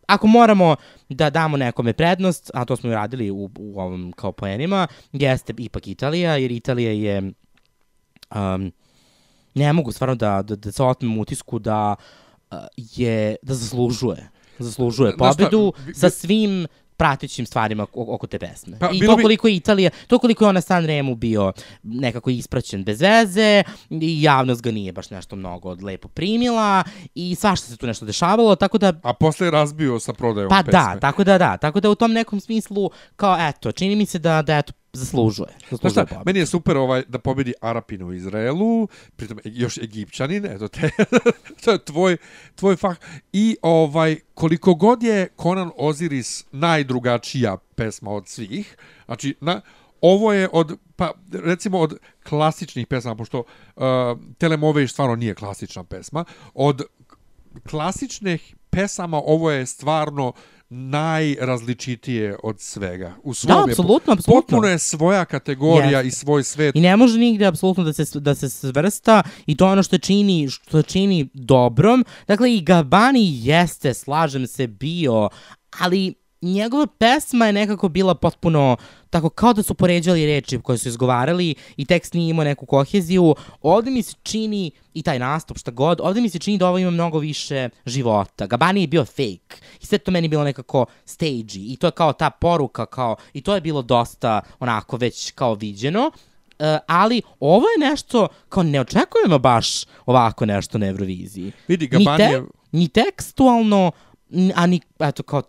[0.06, 0.76] ako moramo
[1.10, 5.54] da damo nekome prednost, a to smo i radili u, u ovom kao poenima, jeste
[5.58, 7.32] ipak Italija, jer Italija je...
[8.34, 8.72] Um,
[9.54, 11.94] ne mogu stvarno da, da, da se otmem utisku da
[12.50, 14.28] uh, je, da zaslužuje.
[14.58, 16.66] Zaslužuje pobedu sa svim
[17.00, 18.78] pratećim stvarima oko, te pesme.
[18.78, 21.52] Pa, I to bi- koliko je Italija, to koliko je ona San Remu bio
[21.84, 27.66] nekako ispraćen bez veze i javnost ga nije baš nešto mnogo lepo primila i svašta
[27.66, 30.72] se tu nešto dešavalo, tako da A posle je razbio sa prodajom Pa pesme.
[30.72, 34.18] da, tako da da, tako da u tom nekom smislu kao eto, čini mi se
[34.18, 35.48] da da eto zaslužuje.
[35.68, 40.46] Znaš Zaslužuje šta, meni je super ovaj da pobedi Arapin u Izraelu, pritom još Egipćanin,
[40.46, 40.90] eto te,
[41.64, 42.16] to je tvoj,
[42.54, 42.96] tvoj fah.
[43.32, 49.60] I ovaj, koliko god je Conan Osiris najdrugačija pesma od svih, znači, na,
[50.00, 53.82] ovo je od, pa recimo od klasičnih pesama, pošto uh,
[54.38, 56.82] Telemoveš stvarno nije klasična pesma, od
[57.70, 60.32] klasičnih pesama ovo je stvarno
[60.70, 63.14] najrazličitije od svega.
[63.22, 64.40] U svom je- apsolutno, apsolutno.
[64.40, 66.08] Potpuno je svoja kategorija Jeste.
[66.08, 66.76] i svoj svet.
[66.76, 69.98] I ne može nigde apsolutno da se da se svrsta i to je ono što
[69.98, 72.04] čini što čini dobrom.
[72.28, 75.28] Dakle i Gabani jeste, slažem se, bio,
[75.78, 78.76] ali njegova pesma je nekako bila potpuno
[79.10, 83.34] tako kao da su poređali reči koje su izgovarali i tekst nije imao neku koheziju.
[83.62, 86.78] Ovde mi se čini i taj nastup šta god, ovde mi se čini da ovo
[86.78, 88.46] ima mnogo više života.
[88.46, 89.38] Gabani je bio fake
[89.80, 93.40] i sve to meni bilo nekako stage i to je kao ta poruka kao i
[93.40, 96.10] to je bilo dosta onako već kao viđeno.
[96.58, 99.66] Uh, ali ovo je nešto, kao ne očekujemo baš
[100.06, 101.52] ovako nešto na Euroviziji.
[101.68, 103.92] Vidi, Ni, Gabani je- ni tekstualno,
[104.30, 105.42] n- a ni, eto, kao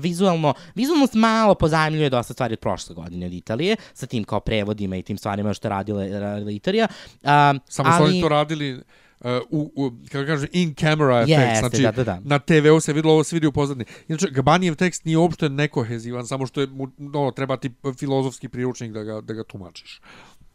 [0.00, 4.96] vizualno, vizualno malo pozajemljuje dosta stvari od prošle godine od Italije, sa tim kao prevodima
[4.96, 6.86] i tim stvarima što je radila, radila Italija.
[7.22, 11.38] Um, Samo su ali, oni to radili uh, u, u kako kaže, in camera effect,
[11.38, 12.20] Jeste, znači da, da, da.
[12.24, 13.84] na TV-u se videlo, ovo se vidi u pozadini.
[14.08, 16.68] Inače, Gabanijev tekst nije uopšte nekohezivan, samo što je,
[17.14, 20.00] ono, treba ti filozofski priručnik da ga, da ga tumačiš.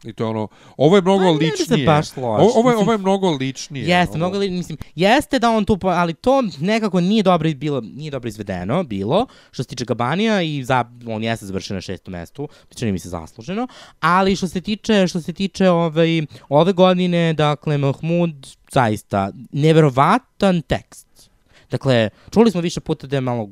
[0.04, 1.86] I to je ono, ovo je mnogo Pa ličnije.
[1.86, 2.50] baš složio.
[2.56, 3.88] Ovo, je, ovo je mnogo ličnije.
[3.88, 7.82] Jeste, mnogo li, mislim, jeste da on tu, po- ali to nekako nije dobro bilo,
[7.82, 12.12] nije dobro izvedeno, bilo, što se tiče Gabanija i za, on jeste završen na šestom
[12.12, 13.68] mestu, čini mi se zasluženo,
[14.00, 21.30] ali što se tiče, što se tiče ovaj, ove godine, dakle, Mahmud, zaista, neverovatan tekst.
[21.72, 23.50] Dakle, čuli smo više puta da je malo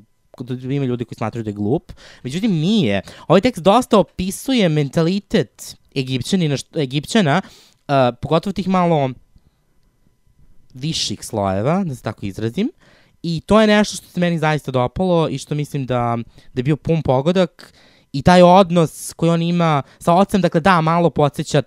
[0.64, 1.92] ima ljudi koji smatraju da je glup.
[2.24, 3.02] Međutim, nije.
[3.28, 9.10] Ovaj tekst dosta opisuje mentalitet Egipćanina, Egipćana, uh, pogotovo tih malo
[10.74, 12.70] viših slojeva, da se tako izrazim.
[13.24, 16.18] I to je nešto što se meni zaista dopalo i što mislim da,
[16.54, 17.74] da je bio pun pogodak
[18.14, 21.62] i taj odnos koji on ima sa ocem, dakle da, malo podsjeća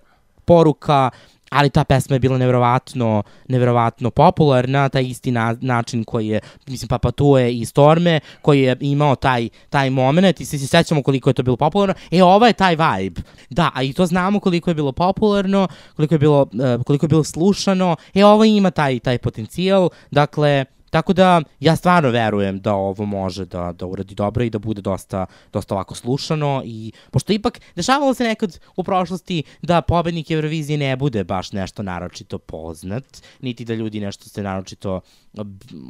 [0.45, 1.11] poruka,
[1.55, 6.89] ali ta pesma je bila neverovatno, neverovatno popularna, taj isti na, način koji je, mislim,
[6.89, 11.35] Papatue i Storme, koji je imao taj, taj moment i svi se sećamo koliko je
[11.35, 11.95] to bilo popularno.
[12.11, 13.21] E, ovo je taj vibe.
[13.51, 17.09] Da, a i to znamo koliko je bilo popularno, koliko je bilo, e, koliko je
[17.09, 17.97] bilo slušano.
[18.15, 19.89] E, ovo ima taj, taj potencijal.
[20.11, 20.65] Dakle,
[20.95, 24.83] Tako da ja stvarno verujem da ovo može da, da uradi dobro i da bude
[24.83, 30.79] dosta, dosta ovako slušano i pošto ipak dešavalo se nekad u prošlosti da pobednik Eurovizije
[30.79, 35.01] ne bude baš nešto naročito poznat, niti da ljudi nešto se naročito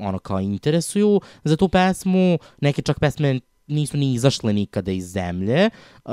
[0.02, 5.70] ono kao interesuju za tu pesmu, neke čak pesme nisu ni izašle nikada iz zemlje,
[6.04, 6.12] uh,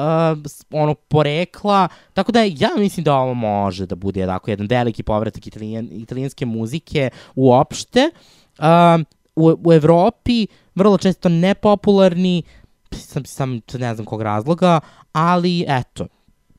[0.72, 5.48] ono, porekla, tako da ja mislim da ovo može da bude tako jedan veliki povratak
[5.48, 8.10] italijan, italijanske muzike uopšte,
[8.61, 12.43] um, u, u Evropi vrlo često nepopularni,
[12.91, 14.80] sam, sam ne znam kog razloga,
[15.11, 16.07] ali eto,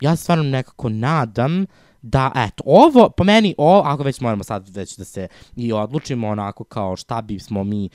[0.00, 1.66] ja stvarno nekako nadam
[2.02, 6.28] da, eto, ovo, po meni, o, ako već moramo sad već da se i odlučimo
[6.28, 7.88] onako kao šta bismo mi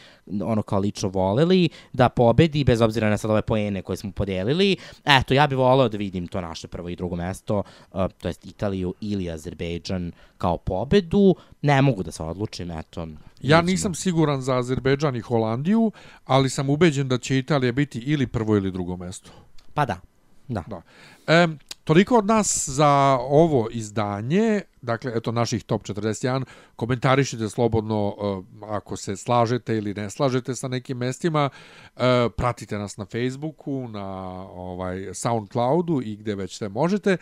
[0.44, 4.78] ono kao lično voleli da pobedi, bez obzira na sad ove poene koje smo podelili,
[5.06, 8.46] eto, ja bih voleo da vidim to naše prvo i drugo mesto, uh, to jest
[8.46, 13.08] Italiju ili Azerbejdžan kao pobedu, ne mogu da se odlučim, eto.
[13.42, 15.92] Ja nisam siguran za Azerbejdžan i Holandiju,
[16.26, 19.32] ali sam ubeđen da će Italija biti ili prvo ili drugo mesto.
[19.74, 20.00] Pa da,
[20.48, 20.64] da.
[20.68, 20.82] da.
[21.28, 21.48] E,
[21.88, 26.44] toliko od nas za ovo izdanje, dakle, eto, naših top 41,
[26.76, 32.98] komentarišite slobodno e, ako se slažete ili ne slažete sa nekim mestima, e, pratite nas
[32.98, 34.08] na Facebooku, na
[34.52, 37.18] ovaj Soundcloudu i gde već sve možete.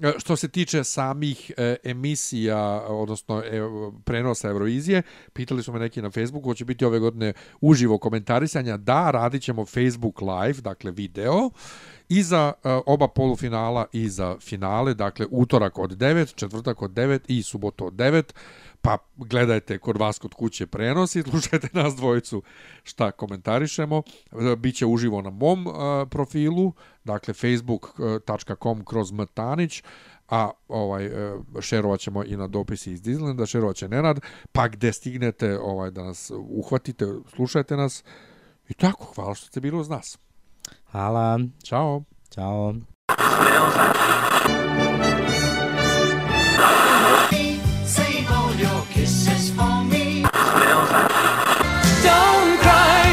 [0.00, 3.60] E, Što se tiče samih e, emisija, odnosno e,
[4.04, 8.76] prenosa Eurovizije, pitali su me neki na Facebooku, hoće biti ove godine uživo komentarisanja.
[8.76, 11.50] Da, radit ćemo Facebook live, dakle video,
[12.12, 17.18] i za e, oba polufinala i za finale, dakle utorak od 9, četvrtak od 9
[17.28, 18.22] i subotu od 9,
[18.82, 22.42] pa gledajte kod vas kod kuće prenos i slušajte nas dvojicu
[22.82, 24.02] šta komentarišemo.
[24.32, 25.70] E, Biće uživo na mom e,
[26.10, 26.72] profilu,
[27.04, 29.82] dakle facebook.com kroz mtanić,
[30.28, 31.10] a ovaj
[31.60, 34.20] šerovat ćemo i na dopisi iz Disneylanda, šerovat će Nenad,
[34.52, 38.04] pa gde stignete ovaj da nas uhvatite, slušajte nas.
[38.68, 40.18] I tako, hvala što ste bili uz nas.
[40.92, 41.38] Hvala.
[41.64, 42.02] Ćao.
[42.34, 42.74] Ćao.
[47.84, 50.22] Save all your kisses for me.
[52.02, 53.04] Don't cry,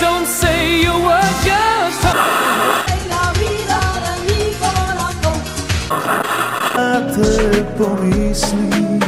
[0.00, 2.02] don't say you were just
[6.76, 9.00] Na te pomislim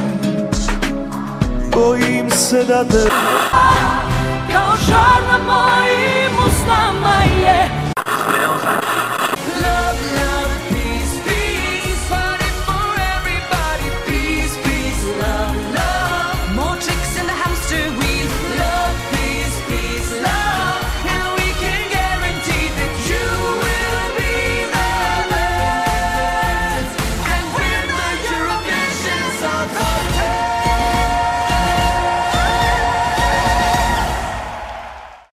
[1.72, 3.08] Bojim se da te
[4.52, 6.21] Kao žar na mojim
[6.62, 7.58] usnama je